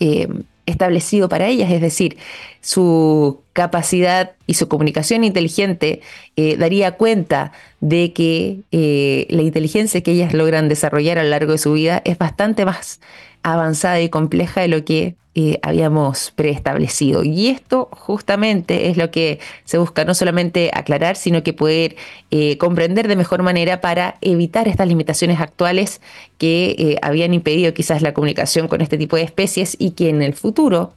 eh, 0.00 0.28
establecido 0.66 1.28
para 1.28 1.46
ellas, 1.46 1.70
es 1.72 1.80
decir, 1.80 2.18
su 2.60 3.40
capacidad 3.52 4.32
y 4.46 4.54
su 4.54 4.68
comunicación 4.68 5.24
inteligente 5.24 6.02
eh, 6.36 6.56
daría 6.56 6.92
cuenta 6.92 7.52
de 7.80 8.12
que 8.12 8.60
eh, 8.70 9.26
la 9.30 9.42
inteligencia 9.42 10.02
que 10.02 10.12
ellas 10.12 10.34
logran 10.34 10.68
desarrollar 10.68 11.18
a 11.18 11.22
lo 11.22 11.30
largo 11.30 11.52
de 11.52 11.58
su 11.58 11.72
vida 11.72 12.02
es 12.04 12.18
bastante 12.18 12.64
más 12.64 13.00
avanzada 13.52 14.00
y 14.00 14.08
compleja 14.08 14.60
de 14.60 14.68
lo 14.68 14.84
que 14.84 15.16
eh, 15.40 15.60
habíamos 15.62 16.32
preestablecido. 16.32 17.22
Y 17.22 17.46
esto 17.46 17.88
justamente 17.92 18.88
es 18.88 18.96
lo 18.96 19.12
que 19.12 19.38
se 19.64 19.78
busca 19.78 20.04
no 20.04 20.14
solamente 20.14 20.72
aclarar, 20.74 21.14
sino 21.14 21.44
que 21.44 21.52
poder 21.52 21.94
eh, 22.32 22.58
comprender 22.58 23.06
de 23.06 23.14
mejor 23.14 23.44
manera 23.44 23.80
para 23.80 24.16
evitar 24.20 24.66
estas 24.66 24.88
limitaciones 24.88 25.40
actuales 25.40 26.00
que 26.38 26.74
eh, 26.76 26.96
habían 27.02 27.34
impedido 27.34 27.72
quizás 27.72 28.02
la 28.02 28.14
comunicación 28.14 28.66
con 28.66 28.80
este 28.80 28.98
tipo 28.98 29.14
de 29.14 29.22
especies 29.22 29.76
y 29.78 29.92
que 29.92 30.08
en 30.08 30.22
el 30.22 30.34
futuro, 30.34 30.92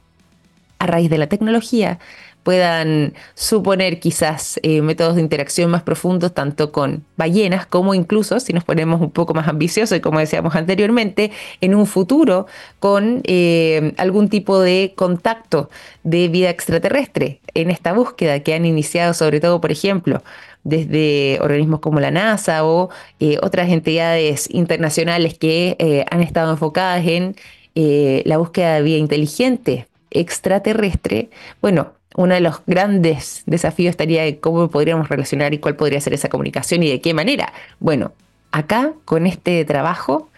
a 0.80 0.88
raíz 0.88 1.08
de 1.08 1.18
la 1.18 1.28
tecnología, 1.28 2.00
puedan 2.42 3.14
suponer 3.34 4.00
quizás 4.00 4.58
eh, 4.62 4.82
métodos 4.82 5.16
de 5.16 5.22
interacción 5.22 5.70
más 5.70 5.82
profundos 5.82 6.34
tanto 6.34 6.72
con 6.72 7.04
ballenas 7.16 7.66
como 7.66 7.94
incluso, 7.94 8.40
si 8.40 8.52
nos 8.52 8.64
ponemos 8.64 9.00
un 9.00 9.10
poco 9.10 9.34
más 9.34 9.48
ambiciosos 9.48 9.98
y 9.98 10.00
como 10.00 10.18
decíamos 10.18 10.54
anteriormente, 10.54 11.30
en 11.60 11.74
un 11.74 11.86
futuro 11.86 12.46
con 12.80 13.22
eh, 13.24 13.94
algún 13.96 14.28
tipo 14.28 14.58
de 14.60 14.92
contacto 14.96 15.70
de 16.02 16.28
vida 16.28 16.50
extraterrestre 16.50 17.40
en 17.54 17.70
esta 17.70 17.92
búsqueda 17.92 18.40
que 18.40 18.54
han 18.54 18.66
iniciado 18.66 19.14
sobre 19.14 19.40
todo, 19.40 19.60
por 19.60 19.70
ejemplo, 19.72 20.22
desde 20.64 21.38
organismos 21.40 21.80
como 21.80 22.00
la 22.00 22.10
NASA 22.10 22.64
o 22.64 22.90
eh, 23.20 23.38
otras 23.42 23.68
entidades 23.70 24.48
internacionales 24.50 25.38
que 25.38 26.06
han 26.10 26.22
estado 26.22 26.52
enfocadas 26.52 27.06
en 27.06 27.36
la 27.74 28.36
búsqueda 28.36 28.74
de 28.74 28.82
vida 28.82 28.98
inteligente 28.98 29.86
extraterrestre, 30.10 31.30
bueno, 31.60 31.94
uno 32.14 32.34
de 32.34 32.40
los 32.40 32.56
grandes 32.66 33.42
desafíos 33.46 33.90
estaría 33.90 34.22
de 34.22 34.38
cómo 34.38 34.68
podríamos 34.68 35.08
relacionar 35.08 35.54
y 35.54 35.58
cuál 35.58 35.76
podría 35.76 36.00
ser 36.00 36.14
esa 36.14 36.28
comunicación 36.28 36.82
y 36.82 36.90
de 36.90 37.00
qué 37.00 37.14
manera. 37.14 37.52
Bueno, 37.80 38.12
acá 38.50 38.92
con 39.04 39.26
este 39.26 39.64
trabajo, 39.64 40.28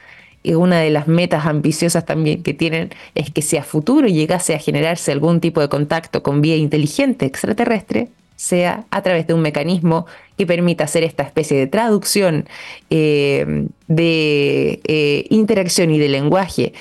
eh, 0.44 0.56
una 0.56 0.80
de 0.80 0.90
las 0.90 1.08
metas 1.08 1.46
ambiciosas 1.46 2.04
también 2.04 2.42
que 2.42 2.54
tienen 2.54 2.90
es 3.14 3.30
que 3.30 3.42
si 3.42 3.56
a 3.56 3.64
futuro 3.64 4.06
llegase 4.06 4.54
a 4.54 4.58
generarse 4.58 5.12
algún 5.12 5.40
tipo 5.40 5.60
de 5.60 5.68
contacto 5.68 6.22
con 6.22 6.40
vía 6.40 6.56
inteligente 6.56 7.26
extraterrestre, 7.26 8.08
sea 8.36 8.84
a 8.90 9.02
través 9.02 9.26
de 9.28 9.34
un 9.34 9.40
mecanismo 9.40 10.06
que 10.36 10.44
permita 10.44 10.84
hacer 10.84 11.04
esta 11.04 11.22
especie 11.22 11.56
de 11.56 11.68
traducción 11.68 12.48
eh, 12.90 13.66
de 13.86 14.80
eh, 14.84 15.26
interacción 15.30 15.90
y 15.92 15.98
de 15.98 16.08
lenguaje 16.08 16.72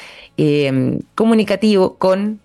comunicativo 1.13 1.95
con 1.99 2.39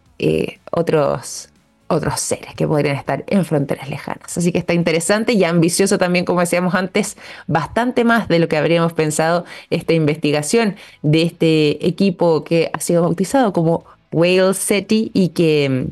otros 0.70 1.47
otros 1.88 2.20
seres 2.20 2.54
que 2.54 2.66
podrían 2.66 2.96
estar 2.96 3.24
en 3.26 3.44
fronteras 3.44 3.88
lejanas. 3.88 4.36
Así 4.38 4.52
que 4.52 4.58
está 4.58 4.74
interesante 4.74 5.32
y 5.32 5.44
ambicioso 5.44 5.98
también, 5.98 6.24
como 6.24 6.40
decíamos 6.40 6.74
antes, 6.74 7.16
bastante 7.46 8.04
más 8.04 8.28
de 8.28 8.38
lo 8.38 8.48
que 8.48 8.56
habríamos 8.56 8.92
pensado 8.92 9.44
esta 9.70 9.94
investigación 9.94 10.76
de 11.02 11.22
este 11.22 11.86
equipo 11.86 12.44
que 12.44 12.70
ha 12.72 12.80
sido 12.80 13.02
bautizado 13.02 13.52
como 13.52 13.84
Whale 14.12 14.54
SETI 14.54 15.10
y 15.14 15.30
que 15.30 15.88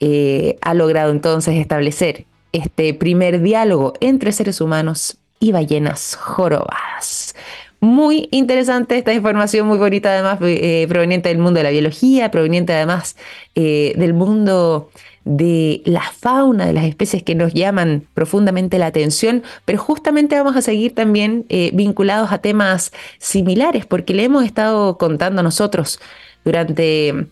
eh, 0.00 0.58
ha 0.60 0.74
logrado 0.74 1.10
entonces 1.10 1.56
establecer 1.56 2.26
este 2.52 2.94
primer 2.94 3.40
diálogo 3.40 3.94
entre 4.00 4.32
seres 4.32 4.60
humanos 4.60 5.18
y 5.38 5.52
ballenas 5.52 6.16
jorobadas. 6.16 7.34
Muy 7.80 8.28
interesante 8.30 8.98
esta 8.98 9.14
información, 9.14 9.66
muy 9.66 9.78
bonita 9.78 10.10
además, 10.10 10.38
eh, 10.42 10.86
proveniente 10.86 11.30
del 11.30 11.38
mundo 11.38 11.58
de 11.58 11.64
la 11.64 11.70
biología, 11.70 12.30
proveniente 12.30 12.74
además 12.74 13.16
eh, 13.54 13.94
del 13.96 14.12
mundo 14.12 14.90
de 15.24 15.80
la 15.86 16.02
fauna, 16.02 16.66
de 16.66 16.74
las 16.74 16.84
especies 16.84 17.22
que 17.22 17.34
nos 17.34 17.54
llaman 17.54 18.06
profundamente 18.12 18.78
la 18.78 18.86
atención, 18.86 19.42
pero 19.64 19.78
justamente 19.78 20.36
vamos 20.36 20.56
a 20.56 20.62
seguir 20.62 20.94
también 20.94 21.46
eh, 21.48 21.70
vinculados 21.72 22.32
a 22.32 22.38
temas 22.38 22.92
similares, 23.18 23.86
porque 23.86 24.12
le 24.12 24.24
hemos 24.24 24.44
estado 24.44 24.98
contando 24.98 25.42
nosotros 25.42 26.00
durante 26.44 27.28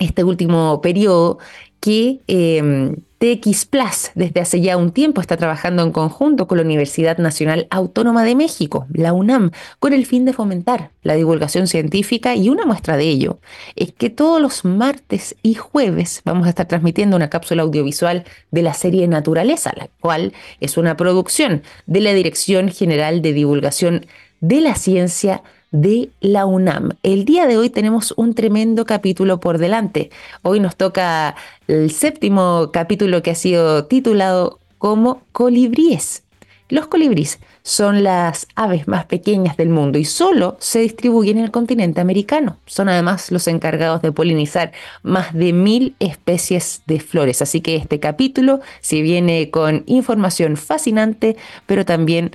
este 0.00 0.24
último 0.24 0.80
periodo 0.80 1.38
que 1.80 2.20
em, 2.26 2.96
TX 3.24 3.64
Plus. 3.64 4.10
Desde 4.14 4.40
hace 4.40 4.60
ya 4.60 4.76
un 4.76 4.90
tiempo 4.90 5.22
está 5.22 5.38
trabajando 5.38 5.82
en 5.82 5.92
conjunto 5.92 6.46
con 6.46 6.58
la 6.58 6.64
Universidad 6.64 7.16
Nacional 7.16 7.66
Autónoma 7.70 8.22
de 8.22 8.34
México, 8.34 8.86
la 8.92 9.14
UNAM, 9.14 9.50
con 9.78 9.94
el 9.94 10.04
fin 10.04 10.26
de 10.26 10.34
fomentar 10.34 10.90
la 11.02 11.14
divulgación 11.14 11.66
científica 11.66 12.34
y 12.36 12.50
una 12.50 12.66
muestra 12.66 12.98
de 12.98 13.08
ello. 13.08 13.38
Es 13.76 13.92
que 13.92 14.10
todos 14.10 14.42
los 14.42 14.66
martes 14.66 15.36
y 15.42 15.54
jueves 15.54 16.20
vamos 16.26 16.46
a 16.46 16.50
estar 16.50 16.68
transmitiendo 16.68 17.16
una 17.16 17.30
cápsula 17.30 17.62
audiovisual 17.62 18.24
de 18.50 18.62
la 18.62 18.74
serie 18.74 19.08
Naturaleza, 19.08 19.72
la 19.74 19.88
cual 20.00 20.34
es 20.60 20.76
una 20.76 20.98
producción 20.98 21.62
de 21.86 22.02
la 22.02 22.12
Dirección 22.12 22.68
General 22.68 23.22
de 23.22 23.32
Divulgación 23.32 24.04
de 24.42 24.60
la 24.60 24.74
Ciencia 24.74 25.42
de 25.74 26.10
la 26.20 26.46
UNAM. 26.46 26.90
El 27.02 27.24
día 27.24 27.48
de 27.48 27.56
hoy 27.56 27.68
tenemos 27.68 28.14
un 28.16 28.34
tremendo 28.34 28.84
capítulo 28.84 29.40
por 29.40 29.58
delante. 29.58 30.10
Hoy 30.42 30.60
nos 30.60 30.76
toca 30.76 31.34
el 31.66 31.90
séptimo 31.90 32.70
capítulo 32.72 33.24
que 33.24 33.32
ha 33.32 33.34
sido 33.34 33.84
titulado 33.86 34.60
como 34.78 35.22
Colibríes. 35.32 36.22
Los 36.68 36.86
colibríes 36.86 37.40
son 37.62 38.04
las 38.04 38.46
aves 38.54 38.86
más 38.86 39.06
pequeñas 39.06 39.56
del 39.56 39.68
mundo 39.68 39.98
y 39.98 40.04
solo 40.04 40.56
se 40.60 40.78
distribuyen 40.78 41.38
en 41.38 41.44
el 41.44 41.50
continente 41.50 42.00
americano. 42.00 42.56
Son 42.66 42.88
además 42.88 43.32
los 43.32 43.48
encargados 43.48 44.00
de 44.00 44.12
polinizar 44.12 44.70
más 45.02 45.34
de 45.34 45.52
mil 45.52 45.96
especies 45.98 46.82
de 46.86 47.00
flores. 47.00 47.42
Así 47.42 47.60
que 47.60 47.74
este 47.74 47.98
capítulo, 47.98 48.60
si 48.80 49.02
viene 49.02 49.50
con 49.50 49.82
información 49.86 50.56
fascinante, 50.56 51.36
pero 51.66 51.84
también 51.84 52.30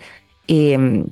eh, 0.49 1.05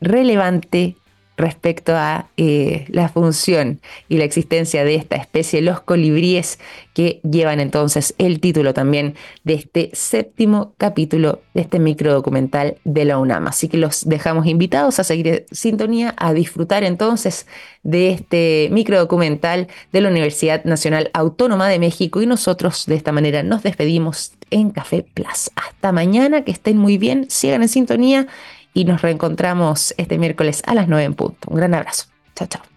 relevante 0.00 0.94
respecto 1.36 1.94
a 1.94 2.28
eh, 2.36 2.86
la 2.88 3.08
función 3.08 3.80
y 4.08 4.16
la 4.16 4.24
existencia 4.24 4.84
de 4.84 4.94
esta 4.94 5.16
especie, 5.16 5.60
los 5.60 5.80
colibríes, 5.80 6.58
que 6.94 7.20
llevan 7.30 7.60
entonces 7.60 8.14
el 8.16 8.40
título 8.40 8.72
también 8.72 9.16
de 9.44 9.54
este 9.54 9.90
séptimo 9.92 10.72
capítulo 10.78 11.42
de 11.52 11.60
este 11.60 11.78
microdocumental 11.78 12.78
de 12.84 13.04
la 13.04 13.18
UNAM. 13.18 13.48
Así 13.48 13.68
que 13.68 13.76
los 13.76 14.08
dejamos 14.08 14.46
invitados 14.46 14.98
a 14.98 15.04
seguir 15.04 15.28
en 15.28 15.44
sintonía, 15.52 16.14
a 16.16 16.32
disfrutar 16.32 16.84
entonces 16.84 17.46
de 17.82 18.10
este 18.10 18.68
microdocumental 18.72 19.68
de 19.92 20.00
la 20.00 20.08
Universidad 20.08 20.64
Nacional 20.64 21.10
Autónoma 21.12 21.68
de 21.68 21.78
México 21.78 22.22
y 22.22 22.26
nosotros 22.26 22.86
de 22.86 22.94
esta 22.94 23.12
manera 23.12 23.42
nos 23.42 23.62
despedimos 23.62 24.32
en 24.50 24.70
Café 24.70 25.04
Plus. 25.14 25.50
Hasta 25.54 25.92
mañana, 25.92 26.44
que 26.44 26.52
estén 26.52 26.78
muy 26.78 26.98
bien, 26.98 27.26
sigan 27.28 27.62
en 27.62 27.68
sintonía 27.68 28.26
y 28.76 28.84
nos 28.84 29.00
reencontramos 29.00 29.94
este 29.96 30.18
miércoles 30.18 30.62
a 30.66 30.74
las 30.74 30.86
9 30.86 31.04
en 31.04 31.14
punto. 31.14 31.48
Un 31.50 31.56
gran 31.56 31.72
abrazo. 31.72 32.04
Chao, 32.34 32.46
chao. 32.46 32.75